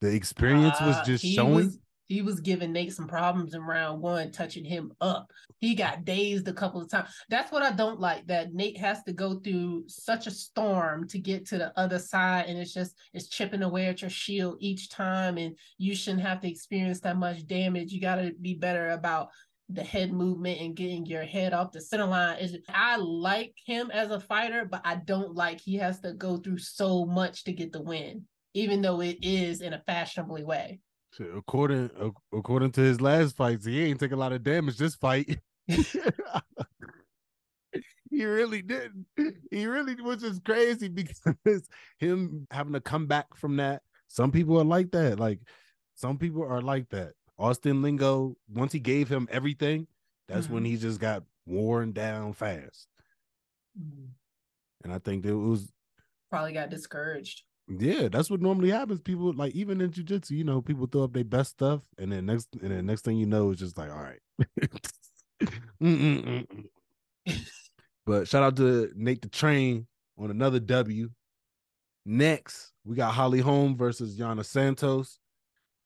The 0.00 0.14
experience 0.14 0.80
was 0.80 0.96
Uh, 0.96 1.04
just 1.04 1.22
he 1.24 1.34
showing. 1.34 1.54
was- 1.54 1.78
He 2.06 2.20
was 2.20 2.40
giving 2.40 2.70
Nate 2.70 2.92
some 2.92 3.08
problems 3.08 3.54
in 3.54 3.62
round 3.62 4.02
one, 4.02 4.30
touching 4.30 4.62
him 4.62 4.92
up. 5.00 5.32
He 5.58 5.74
got 5.74 6.04
dazed 6.04 6.46
a 6.46 6.52
couple 6.52 6.78
of 6.82 6.90
times. 6.90 7.08
That's 7.30 7.50
what 7.50 7.62
I 7.62 7.72
don't 7.72 7.98
like. 7.98 8.26
That 8.26 8.52
Nate 8.52 8.76
has 8.76 9.02
to 9.04 9.12
go 9.14 9.40
through 9.40 9.84
such 9.88 10.26
a 10.26 10.30
storm 10.30 11.08
to 11.08 11.18
get 11.18 11.46
to 11.46 11.56
the 11.56 11.72
other 11.78 11.98
side, 11.98 12.44
and 12.46 12.58
it's 12.58 12.74
just 12.74 12.94
it's 13.14 13.28
chipping 13.28 13.62
away 13.62 13.86
at 13.86 14.02
your 14.02 14.10
shield 14.10 14.58
each 14.60 14.90
time, 14.90 15.38
and 15.38 15.56
you 15.78 15.94
shouldn't 15.94 16.22
have 16.24 16.42
to 16.42 16.48
experience 16.48 17.00
that 17.00 17.16
much 17.16 17.46
damage. 17.46 17.90
You 17.90 18.02
got 18.02 18.16
to 18.16 18.34
be 18.38 18.52
better 18.52 18.90
about 18.90 19.30
the 19.74 19.82
head 19.82 20.12
movement 20.12 20.60
and 20.60 20.76
getting 20.76 21.06
your 21.06 21.24
head 21.24 21.52
off 21.52 21.72
the 21.72 21.80
center 21.80 22.06
line 22.06 22.38
is 22.38 22.56
I 22.68 22.96
like 22.96 23.54
him 23.64 23.90
as 23.90 24.10
a 24.10 24.20
fighter, 24.20 24.64
but 24.64 24.82
I 24.84 24.96
don't 24.96 25.34
like 25.34 25.60
he 25.60 25.76
has 25.76 26.00
to 26.00 26.12
go 26.12 26.36
through 26.36 26.58
so 26.58 27.04
much 27.04 27.44
to 27.44 27.52
get 27.52 27.72
the 27.72 27.82
win, 27.82 28.24
even 28.54 28.82
though 28.82 29.00
it 29.00 29.18
is 29.22 29.60
in 29.60 29.72
a 29.72 29.82
fashionably 29.86 30.44
way. 30.44 30.80
According 31.36 31.90
according 32.32 32.72
to 32.72 32.80
his 32.80 33.00
last 33.00 33.36
fights, 33.36 33.64
he 33.64 33.82
ain't 33.84 34.00
taking 34.00 34.16
a 34.16 34.20
lot 34.20 34.32
of 34.32 34.42
damage 34.42 34.76
this 34.78 34.96
fight. 34.96 35.38
he 38.10 38.24
really 38.24 38.62
didn't. 38.62 39.06
He 39.50 39.66
really, 39.66 39.94
which 39.94 40.22
is 40.22 40.40
crazy 40.44 40.88
because 40.88 41.68
him 41.98 42.46
having 42.50 42.72
to 42.72 42.80
come 42.80 43.06
back 43.06 43.34
from 43.36 43.56
that. 43.56 43.82
Some 44.08 44.32
people 44.32 44.60
are 44.60 44.64
like 44.64 44.90
that. 44.92 45.20
Like 45.20 45.40
some 45.94 46.18
people 46.18 46.42
are 46.42 46.60
like 46.60 46.88
that. 46.90 47.12
Austin 47.38 47.82
Lingo, 47.82 48.36
once 48.52 48.72
he 48.72 48.80
gave 48.80 49.08
him 49.08 49.28
everything, 49.30 49.86
that's 50.28 50.46
mm-hmm. 50.46 50.54
when 50.54 50.64
he 50.64 50.76
just 50.76 51.00
got 51.00 51.24
worn 51.46 51.92
down 51.92 52.32
fast. 52.32 52.86
Mm-hmm. 53.80 54.06
And 54.84 54.92
I 54.92 54.98
think 54.98 55.24
it 55.24 55.34
was 55.34 55.72
probably 56.30 56.52
got 56.52 56.70
discouraged. 56.70 57.42
Yeah, 57.66 58.08
that's 58.08 58.30
what 58.30 58.42
normally 58.42 58.70
happens. 58.70 59.00
People 59.00 59.32
like 59.32 59.54
even 59.54 59.80
in 59.80 59.90
jujitsu, 59.90 60.32
you 60.32 60.44
know, 60.44 60.60
people 60.60 60.86
throw 60.86 61.04
up 61.04 61.14
their 61.14 61.24
best 61.24 61.52
stuff, 61.52 61.80
and 61.98 62.12
then 62.12 62.26
next 62.26 62.48
and 62.60 62.70
then 62.70 62.86
next 62.86 63.02
thing 63.02 63.16
you 63.16 63.26
know, 63.26 63.50
it's 63.50 63.60
just 63.60 63.78
like, 63.78 63.90
all 63.90 63.96
right. 63.96 64.20
but 68.06 68.28
shout 68.28 68.42
out 68.42 68.56
to 68.56 68.90
Nate 68.94 69.22
the 69.22 69.28
Train 69.28 69.86
on 70.18 70.30
another 70.30 70.60
W. 70.60 71.08
Next, 72.04 72.72
we 72.84 72.96
got 72.96 73.14
Holly 73.14 73.40
Holm 73.40 73.76
versus 73.76 74.18
Yana 74.18 74.44
Santos. 74.44 75.18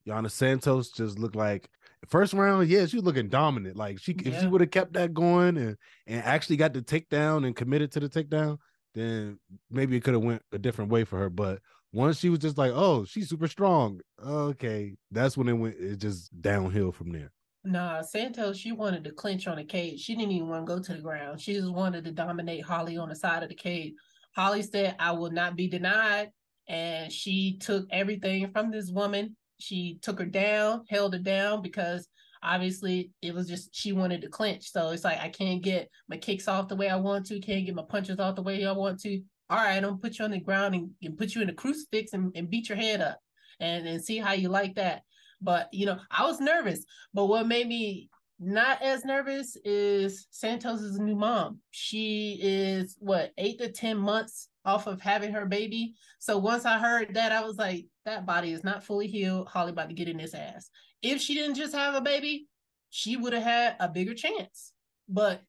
Yana 0.08 0.30
Santos 0.30 0.90
just 0.90 1.18
looked 1.18 1.36
like 1.36 1.68
first 2.06 2.32
round, 2.32 2.68
yeah, 2.68 2.86
she 2.86 2.96
was 2.96 3.04
looking 3.04 3.28
dominant. 3.28 3.76
Like 3.76 3.98
she 4.00 4.12
yeah. 4.12 4.32
if 4.32 4.40
she 4.40 4.46
would 4.46 4.60
have 4.60 4.70
kept 4.70 4.92
that 4.94 5.14
going 5.14 5.56
and 5.56 5.76
and 6.06 6.22
actually 6.24 6.56
got 6.56 6.72
the 6.72 6.82
takedown 6.82 7.46
and 7.46 7.56
committed 7.56 7.92
to 7.92 8.00
the 8.00 8.08
takedown, 8.08 8.58
then 8.94 9.38
maybe 9.70 9.96
it 9.96 10.04
could 10.04 10.14
have 10.14 10.22
went 10.22 10.42
a 10.52 10.58
different 10.58 10.90
way 10.90 11.04
for 11.04 11.18
her. 11.18 11.30
But 11.30 11.60
once 11.92 12.18
she 12.18 12.28
was 12.28 12.38
just 12.38 12.58
like, 12.58 12.72
oh, 12.74 13.04
she's 13.04 13.28
super 13.28 13.48
strong. 13.48 14.00
Okay, 14.24 14.94
that's 15.10 15.36
when 15.36 15.48
it 15.48 15.54
went. 15.54 15.76
It 15.78 15.98
just 15.98 16.40
downhill 16.40 16.92
from 16.92 17.12
there. 17.12 17.32
Nah, 17.64 18.02
Santos, 18.02 18.56
she 18.56 18.72
wanted 18.72 19.04
to 19.04 19.12
clinch 19.12 19.46
on 19.46 19.56
the 19.56 19.64
cage. 19.64 20.00
She 20.00 20.14
didn't 20.14 20.32
even 20.32 20.48
want 20.48 20.66
to 20.66 20.74
go 20.74 20.80
to 20.80 20.94
the 20.94 21.00
ground. 21.00 21.40
She 21.40 21.54
just 21.54 21.70
wanted 21.70 22.04
to 22.04 22.12
dominate 22.12 22.64
Holly 22.64 22.96
on 22.96 23.08
the 23.08 23.16
side 23.16 23.42
of 23.42 23.48
the 23.48 23.54
cage. 23.54 23.94
Holly 24.34 24.62
said, 24.62 24.94
I 24.98 25.12
will 25.12 25.30
not 25.30 25.56
be 25.56 25.68
denied. 25.68 26.30
And 26.68 27.12
she 27.12 27.58
took 27.58 27.86
everything 27.90 28.50
from 28.52 28.70
this 28.70 28.90
woman 28.90 29.36
she 29.58 29.98
took 30.02 30.18
her 30.18 30.26
down, 30.26 30.84
held 30.88 31.12
her 31.12 31.18
down 31.18 31.62
because 31.62 32.08
obviously 32.42 33.10
it 33.22 33.34
was 33.34 33.48
just 33.48 33.74
she 33.74 33.92
wanted 33.92 34.22
to 34.22 34.28
clinch. 34.28 34.70
So 34.70 34.90
it's 34.90 35.04
like 35.04 35.20
I 35.20 35.28
can't 35.28 35.62
get 35.62 35.88
my 36.08 36.16
kicks 36.16 36.48
off 36.48 36.68
the 36.68 36.76
way 36.76 36.88
I 36.88 36.96
want 36.96 37.26
to, 37.26 37.40
can't 37.40 37.66
get 37.66 37.74
my 37.74 37.84
punches 37.88 38.18
off 38.18 38.36
the 38.36 38.42
way 38.42 38.64
I 38.64 38.72
want 38.72 39.00
to. 39.00 39.20
All 39.50 39.58
right, 39.58 39.76
I'm 39.76 39.82
gonna 39.82 39.96
put 39.96 40.18
you 40.18 40.24
on 40.24 40.30
the 40.30 40.40
ground 40.40 40.74
and, 40.74 40.90
and 41.02 41.16
put 41.16 41.34
you 41.34 41.42
in 41.42 41.48
a 41.48 41.54
crucifix 41.54 42.12
and, 42.12 42.32
and 42.34 42.50
beat 42.50 42.68
your 42.68 42.78
head 42.78 43.00
up 43.00 43.18
and, 43.60 43.86
and 43.86 44.04
see 44.04 44.18
how 44.18 44.32
you 44.32 44.48
like 44.48 44.74
that. 44.76 45.02
But 45.40 45.68
you 45.72 45.86
know, 45.86 45.98
I 46.10 46.26
was 46.26 46.40
nervous. 46.40 46.84
But 47.14 47.26
what 47.26 47.46
made 47.46 47.66
me 47.66 48.10
not 48.38 48.80
as 48.82 49.04
nervous 49.04 49.56
is 49.64 50.26
Santos's 50.30 50.98
new 50.98 51.16
mom. 51.16 51.58
She 51.70 52.38
is 52.40 52.96
what 52.98 53.32
eight 53.38 53.58
to 53.58 53.70
ten 53.70 53.96
months 53.96 54.48
off 54.64 54.86
of 54.86 55.00
having 55.00 55.32
her 55.32 55.46
baby. 55.46 55.94
So 56.18 56.38
once 56.38 56.64
I 56.64 56.78
heard 56.78 57.14
that, 57.14 57.32
I 57.32 57.42
was 57.42 57.56
like, 57.56 57.86
that 58.04 58.26
body 58.26 58.52
is 58.52 58.64
not 58.64 58.84
fully 58.84 59.06
healed. 59.06 59.48
Holly 59.48 59.70
about 59.70 59.88
to 59.88 59.94
get 59.94 60.08
in 60.08 60.18
this 60.18 60.34
ass. 60.34 60.70
If 61.02 61.20
she 61.20 61.34
didn't 61.34 61.56
just 61.56 61.74
have 61.74 61.94
a 61.94 62.00
baby, 62.00 62.46
she 62.90 63.16
would 63.16 63.32
have 63.32 63.42
had 63.42 63.76
a 63.80 63.88
bigger 63.88 64.14
chance. 64.14 64.72
But 65.08 65.42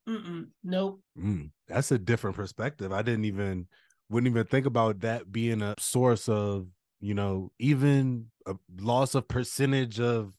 nope. 0.63 1.01
Mm, 1.17 1.51
that's 1.67 1.91
a 1.91 1.99
different 1.99 2.37
perspective. 2.37 2.91
I 2.91 3.01
didn't 3.01 3.25
even 3.25 3.67
wouldn't 4.09 4.31
even 4.31 4.45
think 4.45 4.65
about 4.65 5.01
that 5.01 5.31
being 5.31 5.61
a 5.61 5.75
source 5.77 6.27
of 6.27 6.67
you 7.01 7.13
know 7.13 7.51
even 7.59 8.27
a 8.45 8.55
loss 8.79 9.15
of 9.15 9.27
percentage 9.27 9.99
of 9.99 10.33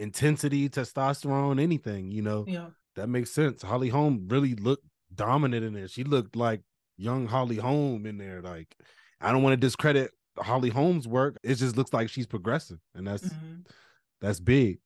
intensity, 0.00 0.68
testosterone, 0.68 1.60
anything. 1.60 2.10
You 2.10 2.22
know, 2.22 2.44
yeah, 2.48 2.68
that 2.96 3.08
makes 3.08 3.30
sense. 3.30 3.62
Holly 3.62 3.90
Holm 3.90 4.26
really 4.28 4.54
looked 4.54 4.84
dominant 5.14 5.64
in 5.64 5.74
there. 5.74 5.88
She 5.88 6.02
looked 6.02 6.34
like 6.34 6.62
young 6.96 7.26
Holly 7.26 7.56
Holm 7.56 8.06
in 8.06 8.18
there. 8.18 8.40
Like 8.40 8.74
I 9.20 9.30
don't 9.30 9.42
want 9.42 9.52
to 9.52 9.56
discredit 9.56 10.10
Holly 10.38 10.70
Holm's 10.70 11.06
work. 11.06 11.36
It 11.42 11.54
just 11.56 11.76
looks 11.76 11.92
like 11.92 12.08
she's 12.08 12.26
progressing, 12.26 12.80
and 12.94 13.06
that's 13.06 13.24
mm-hmm. 13.24 13.60
that's 14.20 14.40
big. 14.40 14.78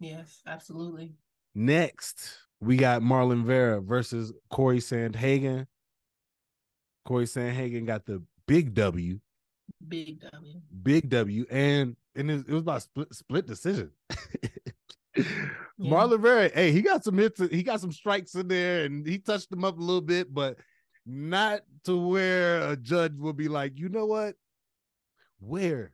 Yes, 0.00 0.40
absolutely. 0.46 1.14
Next, 1.54 2.38
we 2.60 2.76
got 2.76 3.02
Marlon 3.02 3.44
Vera 3.44 3.80
versus 3.80 4.32
Corey 4.50 4.78
Sandhagen. 4.78 5.66
Corey 7.04 7.26
Sandhagen 7.26 7.86
got 7.86 8.06
the 8.06 8.22
big 8.46 8.74
W. 8.74 9.20
Big 9.86 10.20
W. 10.32 10.60
Big 10.82 11.08
W, 11.10 11.46
and 11.50 11.96
and 12.16 12.30
it, 12.30 12.44
it 12.48 12.52
was 12.52 12.62
about 12.62 12.82
split 12.82 13.14
split 13.14 13.46
decision. 13.46 13.90
yeah. 15.16 15.24
Marlon 15.80 16.52
hey, 16.52 16.72
he 16.72 16.82
got 16.82 17.04
some 17.04 17.18
hits, 17.18 17.40
he 17.50 17.62
got 17.62 17.80
some 17.80 17.92
strikes 17.92 18.34
in 18.34 18.48
there, 18.48 18.84
and 18.84 19.06
he 19.06 19.18
touched 19.18 19.50
them 19.50 19.64
up 19.64 19.78
a 19.78 19.80
little 19.80 20.00
bit, 20.00 20.32
but 20.32 20.58
not 21.06 21.62
to 21.84 21.96
where 21.96 22.70
a 22.70 22.76
judge 22.76 23.14
will 23.16 23.32
be 23.32 23.48
like, 23.48 23.78
you 23.78 23.88
know 23.88 24.06
what? 24.06 24.34
Where, 25.40 25.92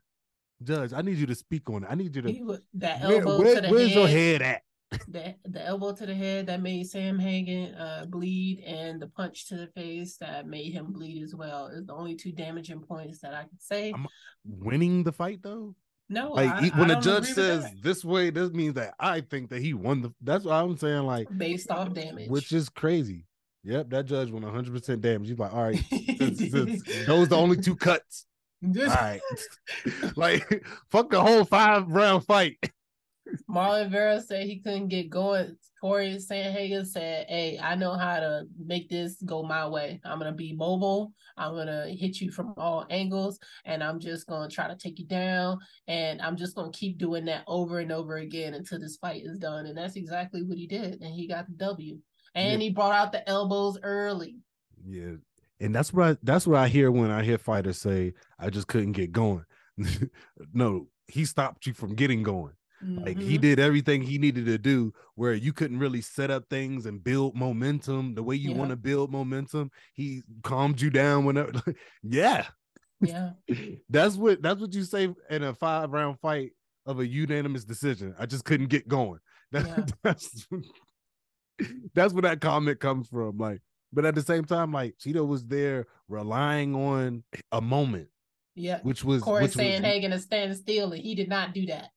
Judge? 0.62 0.92
I 0.92 1.02
need 1.02 1.16
you 1.16 1.26
to 1.26 1.34
speak 1.34 1.70
on 1.70 1.84
it. 1.84 1.88
I 1.90 1.94
need 1.94 2.14
you 2.14 2.22
to. 2.22 2.42
Was, 2.42 2.60
that 2.74 3.02
elbow 3.02 3.38
where, 3.38 3.54
to 3.54 3.60
the 3.62 3.70
where's 3.70 3.88
head, 3.88 3.96
your 3.96 4.08
head 4.08 4.42
at? 4.42 4.62
the, 5.08 5.34
the 5.44 5.66
elbow 5.66 5.92
to 5.92 6.06
the 6.06 6.14
head 6.14 6.46
that 6.46 6.62
made 6.62 6.86
Sandhagen 6.86 7.78
uh, 7.78 8.06
bleed, 8.06 8.62
and 8.66 9.00
the 9.00 9.08
punch 9.08 9.48
to 9.48 9.56
the 9.56 9.66
face 9.68 10.16
that 10.18 10.46
made 10.46 10.72
him 10.72 10.92
bleed 10.92 11.22
as 11.22 11.34
well 11.34 11.66
is 11.68 11.86
the 11.86 11.94
only 11.94 12.14
two 12.14 12.32
damaging 12.32 12.80
points 12.80 13.20
that 13.20 13.34
I 13.34 13.42
can 13.42 13.58
say. 13.58 13.92
I'm 13.92 14.06
winning 14.44 15.04
the 15.04 15.12
fight 15.12 15.40
though. 15.42 15.74
No, 16.10 16.32
like 16.32 16.50
I, 16.50 16.68
when 16.78 16.88
the 16.88 16.96
judge 16.96 17.26
says 17.26 17.66
this 17.82 18.02
way, 18.04 18.30
this 18.30 18.50
means 18.50 18.74
that 18.74 18.94
I 18.98 19.20
think 19.20 19.50
that 19.50 19.60
he 19.60 19.74
won 19.74 20.00
the. 20.00 20.14
That's 20.22 20.44
what 20.44 20.54
I'm 20.54 20.76
saying. 20.78 21.02
Like 21.02 21.28
based 21.36 21.70
off 21.70 21.92
damage, 21.92 22.30
which 22.30 22.52
is 22.52 22.68
crazy. 22.70 23.26
Yep, 23.64 23.90
that 23.90 24.06
judge 24.06 24.30
won 24.30 24.42
100 24.42 24.72
percent 24.72 25.02
damage. 25.02 25.28
He's 25.28 25.38
like, 25.38 25.52
all 25.52 25.64
right, 25.64 25.84
those 27.06 27.28
the 27.28 27.36
only 27.36 27.58
two 27.58 27.76
cuts. 27.76 28.24
All 28.64 28.84
right, 28.86 29.20
like 30.16 30.64
fuck 30.90 31.10
the 31.10 31.20
whole 31.20 31.44
five 31.44 31.88
round 31.88 32.24
fight. 32.24 32.56
Marlon 33.50 33.90
Vera 33.90 34.20
said 34.20 34.46
he 34.46 34.60
couldn't 34.60 34.88
get 34.88 35.10
going. 35.10 35.56
Corey 35.80 36.16
Sandhagen 36.16 36.86
said, 36.86 37.26
Hey, 37.28 37.58
I 37.62 37.74
know 37.74 37.94
how 37.94 38.20
to 38.20 38.44
make 38.58 38.88
this 38.88 39.16
go 39.24 39.42
my 39.42 39.66
way. 39.66 40.00
I'm 40.04 40.18
gonna 40.18 40.32
be 40.32 40.54
mobile. 40.54 41.12
I'm 41.36 41.54
gonna 41.54 41.88
hit 41.88 42.20
you 42.20 42.30
from 42.30 42.54
all 42.56 42.86
angles, 42.90 43.38
and 43.64 43.82
I'm 43.82 44.00
just 44.00 44.26
gonna 44.26 44.48
try 44.48 44.68
to 44.68 44.76
take 44.76 44.98
you 44.98 45.06
down. 45.06 45.58
And 45.86 46.20
I'm 46.20 46.36
just 46.36 46.56
gonna 46.56 46.72
keep 46.72 46.98
doing 46.98 47.24
that 47.26 47.44
over 47.46 47.78
and 47.78 47.92
over 47.92 48.16
again 48.16 48.54
until 48.54 48.80
this 48.80 48.96
fight 48.96 49.22
is 49.24 49.38
done. 49.38 49.66
And 49.66 49.76
that's 49.76 49.96
exactly 49.96 50.42
what 50.42 50.58
he 50.58 50.66
did. 50.66 51.00
And 51.00 51.14
he 51.14 51.28
got 51.28 51.46
the 51.46 51.54
W. 51.54 51.98
And 52.34 52.60
yeah. 52.60 52.68
he 52.68 52.70
brought 52.70 52.92
out 52.92 53.12
the 53.12 53.28
elbows 53.28 53.78
early. 53.82 54.36
Yeah. 54.86 55.14
And 55.60 55.74
that's 55.74 55.92
what 55.92 56.08
I, 56.08 56.16
that's 56.22 56.46
what 56.46 56.58
I 56.58 56.68
hear 56.68 56.90
when 56.90 57.10
I 57.10 57.24
hear 57.24 57.38
fighters 57.38 57.78
say, 57.78 58.14
I 58.38 58.50
just 58.50 58.68
couldn't 58.68 58.92
get 58.92 59.12
going. 59.12 59.44
no, 60.52 60.86
he 61.08 61.24
stopped 61.24 61.66
you 61.66 61.72
from 61.72 61.94
getting 61.94 62.22
going. 62.22 62.52
Mm-hmm. 62.84 63.04
Like 63.04 63.18
he 63.18 63.34
mm-hmm. 63.34 63.42
did 63.42 63.58
everything 63.60 64.02
he 64.02 64.18
needed 64.18 64.46
to 64.46 64.58
do 64.58 64.92
where 65.14 65.34
you 65.34 65.52
couldn't 65.52 65.78
really 65.78 66.00
set 66.00 66.30
up 66.30 66.44
things 66.48 66.86
and 66.86 67.02
build 67.02 67.34
momentum 67.34 68.14
the 68.14 68.22
way 68.22 68.36
you 68.36 68.52
yeah. 68.52 68.56
want 68.56 68.70
to 68.70 68.76
build 68.76 69.10
momentum. 69.10 69.70
He 69.94 70.22
calmed 70.42 70.80
you 70.80 70.90
down 70.90 71.24
whenever 71.24 71.60
yeah. 72.02 72.46
Yeah. 73.00 73.30
that's 73.90 74.16
what 74.16 74.42
that's 74.42 74.60
what 74.60 74.74
you 74.74 74.84
say 74.84 75.08
in 75.30 75.42
a 75.42 75.54
five 75.54 75.90
round 75.90 76.20
fight 76.20 76.52
of 76.86 77.00
a 77.00 77.06
unanimous 77.06 77.64
decision. 77.64 78.14
I 78.18 78.26
just 78.26 78.44
couldn't 78.44 78.68
get 78.68 78.88
going. 78.88 79.20
That, 79.50 79.66
yeah. 79.66 79.86
That's 80.02 80.46
that's 81.94 82.12
where 82.12 82.20
that 82.20 82.42
comment 82.42 82.80
comes 82.80 83.08
from. 83.08 83.38
Like, 83.38 83.62
but 83.94 84.04
at 84.04 84.14
the 84.14 84.20
same 84.20 84.44
time, 84.44 84.72
like 84.72 84.96
Chito 84.98 85.26
was 85.26 85.46
there 85.46 85.86
relying 86.06 86.74
on 86.74 87.24
a 87.50 87.62
moment. 87.62 88.08
Yeah. 88.54 88.80
Which 88.82 89.04
was 89.04 89.22
Corey 89.22 89.44
which 89.44 89.52
Sandhagen 89.52 90.10
to 90.10 90.18
stand 90.18 90.54
still, 90.54 90.92
and 90.92 91.00
he 91.00 91.14
did 91.14 91.30
not 91.30 91.54
do 91.54 91.64
that. 91.64 91.92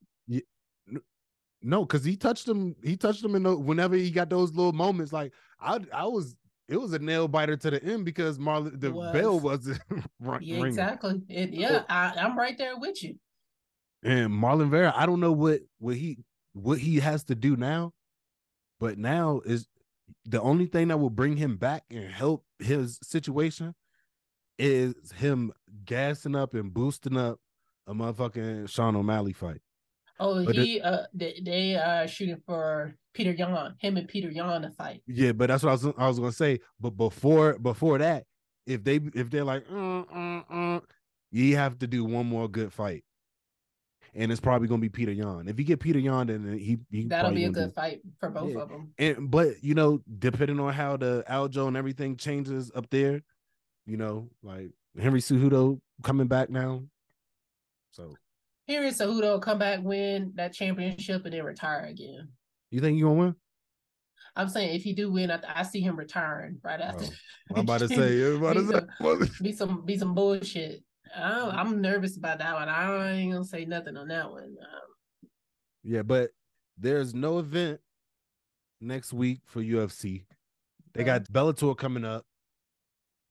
No, 1.62 1.86
because 1.86 2.04
he 2.04 2.16
touched 2.16 2.48
him. 2.48 2.76
He 2.84 2.98
touched 2.98 3.24
him 3.24 3.36
in 3.36 3.44
the, 3.44 3.56
whenever 3.56 3.96
he 3.96 4.10
got 4.12 4.30
those 4.30 4.54
little 4.54 4.74
moments. 4.74 5.14
Like 5.14 5.34
I, 5.60 5.80
I 5.94 6.06
was. 6.06 6.36
It 6.68 6.80
was 6.80 6.94
a 6.94 7.00
nail 7.00 7.28
biter 7.28 7.58
to 7.58 7.70
the 7.70 7.84
end 7.84 8.06
because 8.06 8.40
Marlon 8.40 8.80
the 8.80 8.94
was. 8.94 9.12
bell 9.12 9.38
wasn't 9.38 9.82
yeah, 10.40 10.64
exactly. 10.64 11.22
It, 11.28 11.50
yeah, 11.50 11.84
I, 11.90 12.14
I'm 12.18 12.38
right 12.38 12.58
there 12.58 12.78
with 12.78 13.04
you. 13.04 13.16
And 14.04 14.32
Marlon 14.32 14.70
Vera, 14.70 14.94
I 14.96 15.06
don't 15.06 15.20
know 15.20 15.34
what 15.34 15.60
what 15.80 15.98
he 15.98 16.20
what 16.54 16.78
he 16.78 17.00
has 17.00 17.26
to 17.26 17.36
do 17.36 17.58
now. 17.58 17.92
But 18.80 18.98
now 18.98 19.42
is 19.46 19.68
the 20.26 20.42
only 20.42 20.66
thing 20.66 20.88
that 20.90 20.98
will 20.98 21.10
bring 21.10 21.36
him 21.36 21.58
back 21.58 21.84
and 21.90 22.10
help 22.10 22.46
his 22.60 23.00
situation 23.04 23.76
is 24.58 24.94
him 25.18 25.52
gassing 25.86 26.36
up 26.36 26.54
and 26.54 26.74
boosting 26.74 27.18
up 27.18 27.40
a 27.88 27.94
motherfucking 27.94 28.70
Sean 28.70 28.96
O'Malley 28.96 29.34
fight. 29.34 29.62
Oh, 30.24 30.38
he 30.38 30.80
uh 30.80 31.04
they, 31.16 31.42
they 31.44 31.76
are 31.76 32.08
shooting 32.08 32.40
for 32.46 32.96
Petr 33.18 33.36
Yan, 33.38 33.76
him 33.80 33.98
and 33.98 34.08
Petr 34.08 34.34
Yan 34.34 34.62
to 34.62 34.70
fight. 34.70 35.02
Yeah, 35.08 35.32
but 35.32 35.48
that's 35.48 35.64
what 35.64 35.70
I 35.70 35.74
was 35.74 35.86
I 35.98 36.08
was 36.08 36.20
gonna 36.20 36.32
say. 36.32 36.60
But 36.80 36.92
before 36.92 37.58
before 37.58 37.98
that, 37.98 38.26
if 38.68 38.84
they 38.84 39.00
if 39.16 39.32
they're 39.32 39.44
like, 39.44 39.66
uh, 39.72 40.02
uh, 40.02 40.42
uh, 40.50 40.80
you 41.32 41.56
have 41.58 41.80
to 41.80 41.88
do 41.88 42.06
one 42.06 42.28
more 42.28 42.48
good 42.48 42.72
fight, 42.72 43.04
and 44.14 44.32
it's 44.32 44.40
probably 44.40 44.68
gonna 44.68 44.80
be 44.80 44.90
Petr 44.90 45.16
Yan. 45.16 45.48
If 45.48 45.58
you 45.58 45.66
get 45.66 45.80
Petr 45.80 46.02
Yan, 46.02 46.28
then 46.28 46.58
he, 46.58 46.78
he 46.92 47.06
That'll 47.08 47.32
be 47.32 47.46
a 47.46 47.50
good 47.50 47.74
fight 47.74 48.02
for 48.20 48.30
both 48.30 48.52
Yeah. 48.52 48.60
of 48.60 48.70
them. 48.70 48.94
And 49.00 49.32
but 49.32 49.64
you 49.64 49.74
know, 49.74 50.02
depending 50.20 50.60
on 50.60 50.72
how 50.72 50.98
the 50.98 51.24
Aljo 51.28 51.68
and 51.68 51.76
everything 51.76 52.16
changes 52.16 52.72
up 52.76 52.88
there, 52.92 53.24
you 53.88 53.98
know, 53.98 54.30
like 54.44 54.70
Henry 55.02 55.20
Cejudo 55.20 55.82
coming 56.04 56.28
back 56.28 56.52
now, 56.52 56.84
so 57.90 58.16
Henry 58.72 58.92
Cejudo 58.92 59.42
come 59.42 59.60
back, 59.60 59.80
win 59.84 60.32
that 60.36 60.54
championship, 60.54 61.26
and 61.26 61.34
then 61.34 61.44
retire 61.44 61.86
again. 61.86 62.30
you 62.70 62.80
think 62.80 62.98
you 62.98 63.06
gonna 63.06 63.20
win? 63.20 63.36
I'm 64.36 64.48
saying 64.48 64.76
if 64.76 64.84
he 64.84 64.94
do 64.94 65.12
win, 65.12 65.30
I, 65.30 65.40
I 65.56 65.64
see 65.64 65.82
him 65.82 65.98
retiring 65.98 66.60
right 66.64 66.80
after. 66.80 67.06
Oh, 67.06 67.10
I'm 67.56 67.62
about 67.62 67.80
to 67.82 67.88
say, 67.90 68.22
about 68.34 68.54
to 68.54 68.88
Be 69.00 69.26
say. 69.26 69.32
be 69.44 69.52
some 69.52 69.86
be 69.86 69.98
some 69.98 70.16
bullshit. 70.16 70.84
I 71.14 71.60
am 71.60 71.82
nervous 71.82 72.16
about 72.16 72.40
that 72.40 72.54
one. 72.54 72.70
I 72.70 73.12
ain't 73.12 73.34
gonna 73.34 73.44
say 73.44 73.66
nothing 73.66 73.98
on 73.98 74.08
that 74.08 74.32
one. 74.32 74.44
Um, 74.62 75.30
Yeah, 75.84 76.04
but 76.04 76.32
there's 76.78 77.14
no 77.14 77.40
event 77.40 77.82
next 78.80 79.12
week 79.12 79.42
for 79.46 79.62
UFC. 79.62 80.24
They 80.94 81.04
got 81.04 81.24
Bellator 81.26 81.78
coming 81.78 82.06
up 82.06 82.26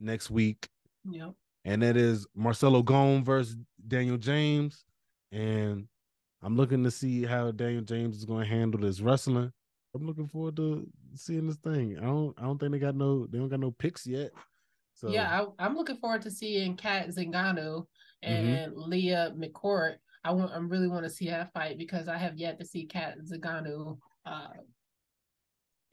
next 0.01 0.31
week, 0.31 0.69
Yep. 1.11 1.33
and 1.65 1.83
that 1.83 1.97
is 1.97 2.27
Marcelo 2.35 2.83
Golm 2.83 3.25
versus 3.25 3.57
Daniel 3.89 4.17
James. 4.19 4.85
And 5.33 5.87
I'm 6.43 6.57
looking 6.57 6.83
to 6.85 6.91
see 6.91 7.25
how 7.25 7.51
Daniel 7.51 7.83
James 7.83 8.17
is 8.17 8.25
going 8.25 8.45
to 8.45 8.51
handle 8.51 8.81
this 8.81 9.01
wrestling. 9.01 9.53
I'm 9.95 10.07
looking 10.07 10.29
forward 10.29 10.57
to 10.57 10.87
seeing 11.15 11.47
this 11.47 11.57
thing. 11.57 11.99
I 11.99 12.03
don't 12.03 12.35
I 12.39 12.43
don't 12.43 12.59
think 12.59 12.73
they 12.73 12.79
got 12.79 12.95
no 12.95 13.27
they 13.27 13.39
don't 13.39 13.49
got 13.49 13.61
no 13.61 13.73
picks 13.73 14.07
yet. 14.07 14.31
So 14.95 15.11
Yeah, 15.11 15.43
I, 15.59 15.65
I'm 15.67 15.77
looking 15.77 15.97
forward 15.97 16.23
to 16.23 16.31
seeing 16.31 16.77
Cat 16.77 17.09
Zingano 17.09 17.87
Mm-hmm. 18.23 18.55
and 18.55 18.73
Leah 18.77 19.33
McCourt. 19.35 19.95
I 20.25 20.33
want, 20.33 20.53
I 20.53 20.59
really 20.59 20.89
want 20.89 21.05
to 21.05 21.11
see 21.11 21.31
that 21.31 21.51
fight 21.55 21.79
because 21.79 22.07
I 22.07 22.19
have 22.19 22.37
yet 22.37 22.59
to 22.59 22.67
see 22.67 22.85
Cat 22.85 23.17
Zingano 23.25 23.97
uh, 24.27 24.49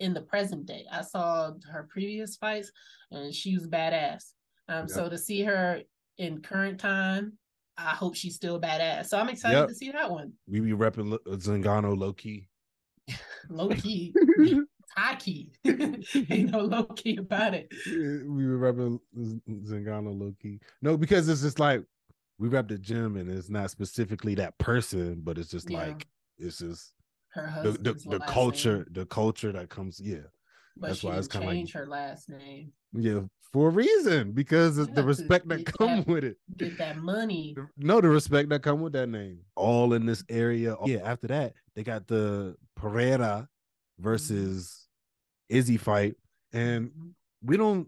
in 0.01 0.13
the 0.13 0.21
present 0.21 0.65
day. 0.65 0.85
I 0.91 1.01
saw 1.03 1.51
her 1.71 1.87
previous 1.89 2.35
fights 2.35 2.69
and 3.11 3.33
she 3.33 3.55
was 3.55 3.67
badass. 3.67 4.33
Um, 4.67 4.87
Yep. 4.87 4.89
so 4.89 5.09
to 5.09 5.17
see 5.17 5.41
her 5.43 5.81
in 6.17 6.41
current 6.41 6.79
time, 6.81 7.37
I 7.77 7.91
hope 7.91 8.15
she's 8.15 8.35
still 8.35 8.59
badass. 8.59 9.07
So 9.07 9.19
I'm 9.19 9.29
excited 9.29 9.57
Yep. 9.59 9.67
to 9.69 9.75
see 9.75 9.91
that 9.91 10.09
one. 10.09 10.33
we 10.47 10.59
be 10.59 10.71
repping 10.71 11.17
Zingano 11.37 11.97
low 11.97 12.13
key. 12.13 12.47
Low 13.49 13.69
key, 13.83 14.13
high 14.97 15.15
key, 15.15 15.51
ain't 15.65 16.51
no 16.51 16.59
low 16.61 16.83
key 16.83 17.17
about 17.17 17.53
it. 17.53 17.71
we 17.85 18.47
were 18.47 18.57
repping 18.73 18.99
Zingano 19.47 20.19
low 20.19 20.33
key. 20.41 20.59
No, 20.81 20.97
because 20.97 21.29
it's 21.29 21.41
just 21.41 21.59
like 21.59 21.83
we 22.39 22.47
rep 22.49 22.67
the 22.67 22.77
gym 22.77 23.15
and 23.15 23.29
it's 23.29 23.49
not 23.49 23.69
specifically 23.71 24.35
that 24.35 24.57
person, 24.57 25.21
but 25.23 25.37
it's 25.37 25.49
just 25.49 25.69
Yeah. 25.69 25.87
like 25.87 26.07
it's 26.37 26.59
just 26.59 26.93
Her 27.29 27.61
the 27.63 27.71
the, 27.71 27.93
the 28.09 28.19
culture, 28.27 28.77
name, 28.77 28.85
the 28.91 29.05
culture 29.05 29.51
that 29.51 29.69
comes, 29.69 29.99
yeah. 29.99 30.17
but 30.75 30.87
that's 30.89 30.99
she 30.99 31.07
why 31.07 31.17
it's 31.17 31.27
didn't 31.27 31.45
kinda 31.47 31.61
like- 31.63 31.71
her 31.73 31.85
last 31.87 32.29
name. 32.29 32.73
Yeah, 32.99 33.21
for 33.53 33.67
a 33.67 33.71
reason, 33.71 34.31
because 34.31 34.75
the 34.75 35.03
respect 35.03 35.47
that 35.49 35.65
come 35.65 35.97
that- 35.97 36.07
with 36.07 36.23
it. 36.23 36.37
Get 36.57 36.77
that 36.79 36.97
money. 36.97 37.55
No, 37.77 38.01
the 38.01 38.09
respect 38.09 38.49
that 38.49 38.63
come 38.63 38.81
with 38.81 38.93
that 38.93 39.07
name. 39.07 39.39
All 39.55 39.93
in 39.93 40.05
this 40.05 40.23
area. 40.29 40.75
Yeah, 40.85 40.99
after 41.03 41.27
that, 41.27 41.53
they 41.75 41.83
got 41.83 42.07
the 42.07 42.55
Pereira 42.75 43.47
versus 43.99 44.87
Izzy 45.49 45.77
fight. 45.77 46.15
And 46.53 46.89
Mhm. 46.91 47.13
we 47.43 47.57
don't, 47.57 47.87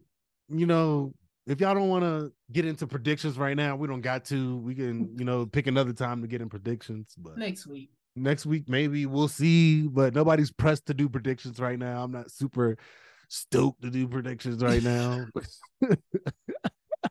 you 0.49 0.65
know, 0.65 1.13
if 1.47 1.59
y'all 1.61 1.73
don't 1.73 1.89
want 1.89 2.03
to 2.03 2.31
get 2.51 2.65
into 2.65 2.85
predictions 2.87 3.37
right 3.37 3.55
now, 3.55 3.75
we 3.75 3.87
don't 3.87 4.01
got 4.01 4.25
to. 4.25 4.57
We 4.57 4.75
can, 4.75 5.15
you 5.17 5.25
know, 5.25 5.45
pick 5.45 5.67
another 5.67 5.93
time 5.93 6.21
to 6.21 6.27
get 6.27 6.41
in 6.41 6.49
predictions. 6.49 7.15
But 7.17 7.37
Next 7.37 7.65
week. 7.67 7.91
next 8.15 8.45
week, 8.45 8.67
maybe 8.69 9.05
we'll 9.05 9.27
see. 9.27 9.87
But 9.87 10.13
nobody's 10.13 10.51
pressed 10.51 10.85
to 10.87 10.93
do 10.93 11.09
predictions 11.09 11.59
right 11.59 11.79
now. 11.79 12.03
I'm 12.03 12.11
not 12.11 12.31
super 12.31 12.77
stoked 13.29 13.81
to 13.83 13.89
do 13.89 14.07
predictions 14.07 14.61
right 14.61 14.83
now. 14.83 15.25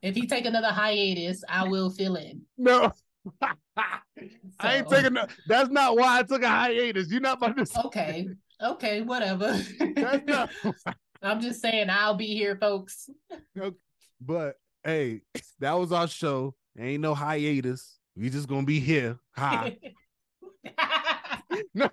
If 0.03 0.15
he 0.15 0.27
take 0.27 0.45
another 0.45 0.69
hiatus, 0.69 1.43
I 1.49 1.67
will 1.67 1.91
fill 1.91 2.17
in. 2.17 2.43
no. 2.59 2.93
I 4.59 4.77
ain't 4.77 4.89
taking 4.89 5.13
no, 5.13 5.27
that's 5.47 5.71
not 5.71 5.97
why 5.97 6.19
I 6.19 6.23
took 6.23 6.43
a 6.43 6.49
hiatus. 6.49 7.11
You're 7.11 7.21
not 7.21 7.39
about 7.39 7.57
to 7.57 7.67
Okay. 7.87 8.29
Okay, 8.63 9.03
whatever. 9.03 9.61
not 9.97 10.51
I'm 11.23 11.41
just 11.41 11.61
saying 11.61 11.91
I'll 11.91 12.15
be 12.15 12.27
here, 12.27 12.57
folks. 12.57 13.09
Okay. 13.59 13.77
but 14.21 14.57
hey, 14.85 15.23
that 15.59 15.73
was 15.73 15.93
our 15.93 16.09
show. 16.09 16.55
Ain't 16.79 17.03
no 17.03 17.15
hiatus. 17.15 17.99
We 18.17 18.31
just 18.31 18.49
gonna 18.49 18.67
be 18.67 18.81
here. 18.81 19.19
Hi. 19.37 19.77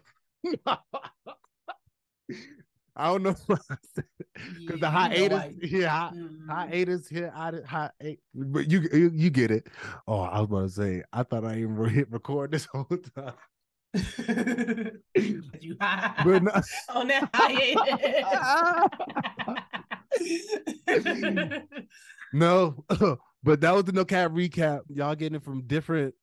I 2.96 3.08
don't 3.08 3.24
know 3.24 3.36
because 3.48 4.80
the 4.80 4.90
hiatus, 4.90 5.54
yeah, 5.62 6.12
Mm-hmm. 6.12 6.50
hiatus 6.50 7.08
here, 7.08 7.32
hi, 7.36 7.52
hi, 7.68 7.90
but 8.34 8.72
you, 8.72 8.88
you 8.94 9.12
you 9.14 9.30
get 9.30 9.52
it. 9.52 9.68
Oh, 10.08 10.20
I 10.22 10.40
was 10.42 10.46
about 10.50 10.62
to 10.62 10.70
say, 10.70 11.04
I 11.12 11.24
thought 11.24 11.44
I 11.46 11.58
even 11.60 11.90
hit 11.90 12.10
record 12.12 12.52
this 12.52 12.66
whole 12.72 12.86
time, 12.86 13.34
you 15.16 15.76
but 15.80 16.44
no, 16.44 16.52
on 16.90 17.08
that 17.08 17.30
hiatus. 17.34 18.26
no, 22.34 22.86
but 23.44 23.62
that 23.62 23.74
was 23.74 23.84
the 23.86 23.92
no 23.92 24.06
cap 24.06 24.32
recap. 24.32 24.82
Y'all 24.90 25.16
getting 25.16 25.36
it 25.38 25.44
from 25.44 25.62
different 25.68 26.14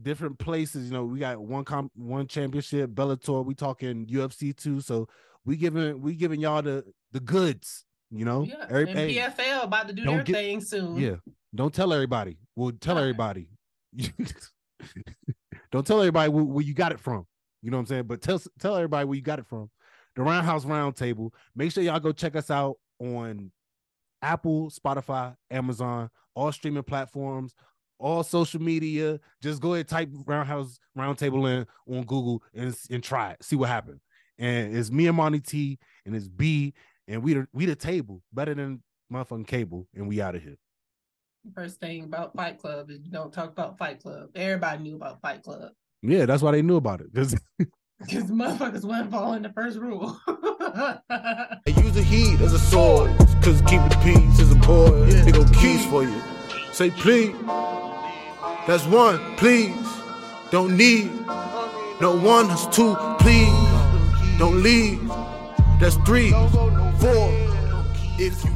different 0.00 0.38
places. 0.38 0.86
You 0.86 0.92
know, 0.92 1.04
we 1.04 1.18
got 1.18 1.40
one 1.40 1.64
comp, 1.64 1.92
one 1.96 2.26
championship, 2.26 2.90
Bellator. 2.90 3.44
We 3.44 3.54
talking 3.54 4.06
UFC 4.06 4.56
too. 4.56 4.80
So 4.80 5.08
we 5.48 5.56
giving 5.56 6.00
we 6.02 6.14
giving 6.14 6.40
y'all 6.40 6.60
the 6.62 6.84
the 7.12 7.20
goods. 7.20 7.84
You 8.10 8.24
know, 8.24 8.42
yeah, 8.42 8.64
Every- 8.70 8.88
and 8.90 8.98
hey, 8.98 9.14
PFL 9.16 9.64
about 9.64 9.88
to 9.88 9.94
do 9.94 10.04
their 10.04 10.22
get- 10.22 10.34
thing 10.36 10.60
soon. 10.60 10.96
yeah. 10.96 11.16
Don't 11.54 11.74
tell 11.74 11.92
everybody. 11.92 12.38
Well, 12.56 12.72
tell 12.80 12.96
Okay. 12.96 13.02
everybody. 13.02 13.48
don't 15.72 15.86
tell 15.86 16.00
everybody 16.00 16.30
where, 16.30 16.44
where 16.44 16.64
you 16.64 16.74
got 16.74 16.92
it 16.92 17.00
from. 17.00 17.26
You 17.62 17.70
know 17.70 17.76
what 17.76 17.82
I'm 17.82 17.86
saying? 17.86 18.04
But 18.04 18.22
tell 18.22 18.40
tell 18.60 18.76
everybody 18.76 19.06
where 19.06 19.16
you 19.16 19.22
got 19.22 19.38
it 19.38 19.46
from. 19.46 19.70
The 20.16 20.22
Roundhouse 20.22 20.64
Roundtable. 20.64 21.30
Make 21.54 21.72
sure 21.72 21.82
y'all 21.82 22.00
go 22.00 22.12
check 22.12 22.34
us 22.36 22.50
out 22.50 22.76
on 23.00 23.50
Apple, 24.22 24.70
Spotify, 24.70 25.34
Amazon, 25.50 26.10
all 26.34 26.50
streaming 26.52 26.82
platforms, 26.82 27.54
all 27.98 28.22
social 28.22 28.60
media. 28.60 29.20
Just 29.42 29.60
go 29.60 29.74
ahead 29.74 29.88
type 29.88 30.08
Roundhouse 30.26 30.78
Roundtable 30.96 31.48
in 31.50 31.66
on 31.94 32.04
Google 32.04 32.42
and, 32.54 32.76
and 32.90 33.02
try 33.02 33.32
it. 33.32 33.42
See 33.44 33.56
what 33.56 33.68
happens. 33.68 34.00
And 34.38 34.76
it's 34.76 34.90
me 34.90 35.06
and 35.08 35.16
Monty 35.16 35.40
T, 35.40 35.78
and 36.06 36.14
it's 36.14 36.28
B, 36.28 36.72
and 37.08 37.22
we 37.22 37.34
the 37.34 37.48
we 37.52 37.66
the 37.66 37.74
table 37.74 38.22
better 38.32 38.54
than 38.54 38.82
motherfucking 39.12 39.46
cable, 39.46 39.88
and 39.94 40.08
we 40.08 40.20
out 40.20 40.34
of 40.36 40.42
here. 40.42 40.56
First 41.54 41.80
thing 41.80 42.04
about 42.04 42.36
Fight 42.36 42.58
Club 42.58 42.90
is 42.90 43.00
you 43.04 43.10
don't 43.10 43.32
talk 43.32 43.50
about 43.50 43.78
Fight 43.78 44.02
Club. 44.02 44.28
Everybody 44.34 44.82
knew 44.82 44.96
about 44.96 45.20
Fight 45.22 45.42
Club 45.42 45.72
Yeah, 46.02 46.26
that's 46.26 46.42
why 46.42 46.52
they 46.52 46.62
knew 46.62 46.76
about 46.76 47.00
it. 47.00 47.12
Because 47.12 47.34
because 47.58 48.24
motherfuckers 48.24 48.84
wasn't 48.84 49.10
following 49.10 49.42
the 49.42 49.52
first 49.52 49.78
rule. 49.78 50.20
I 50.28 51.56
use 51.66 51.94
the 51.94 52.02
heat 52.02 52.40
as 52.40 52.52
a 52.52 52.58
sword, 52.58 53.16
cause 53.42 53.60
keep 53.62 53.80
the 53.88 53.98
peace 54.04 54.38
is 54.38 54.52
important. 54.52 55.10
They 55.24 55.32
go 55.32 55.44
keys 55.46 55.84
for 55.86 56.02
you. 56.02 56.20
Say 56.72 56.90
please. 56.90 57.34
That's 58.66 58.84
one, 58.84 59.18
please. 59.36 59.74
Don't 60.50 60.76
need. 60.76 61.10
No 62.00 62.16
one, 62.16 62.48
that's 62.48 62.66
two, 62.66 62.94
please. 63.18 63.67
Don't 64.38 64.62
leave. 64.62 65.00
That's 65.80 65.96
three, 66.06 66.30
four. 66.30 67.32
If 68.20 68.44
you 68.44 68.50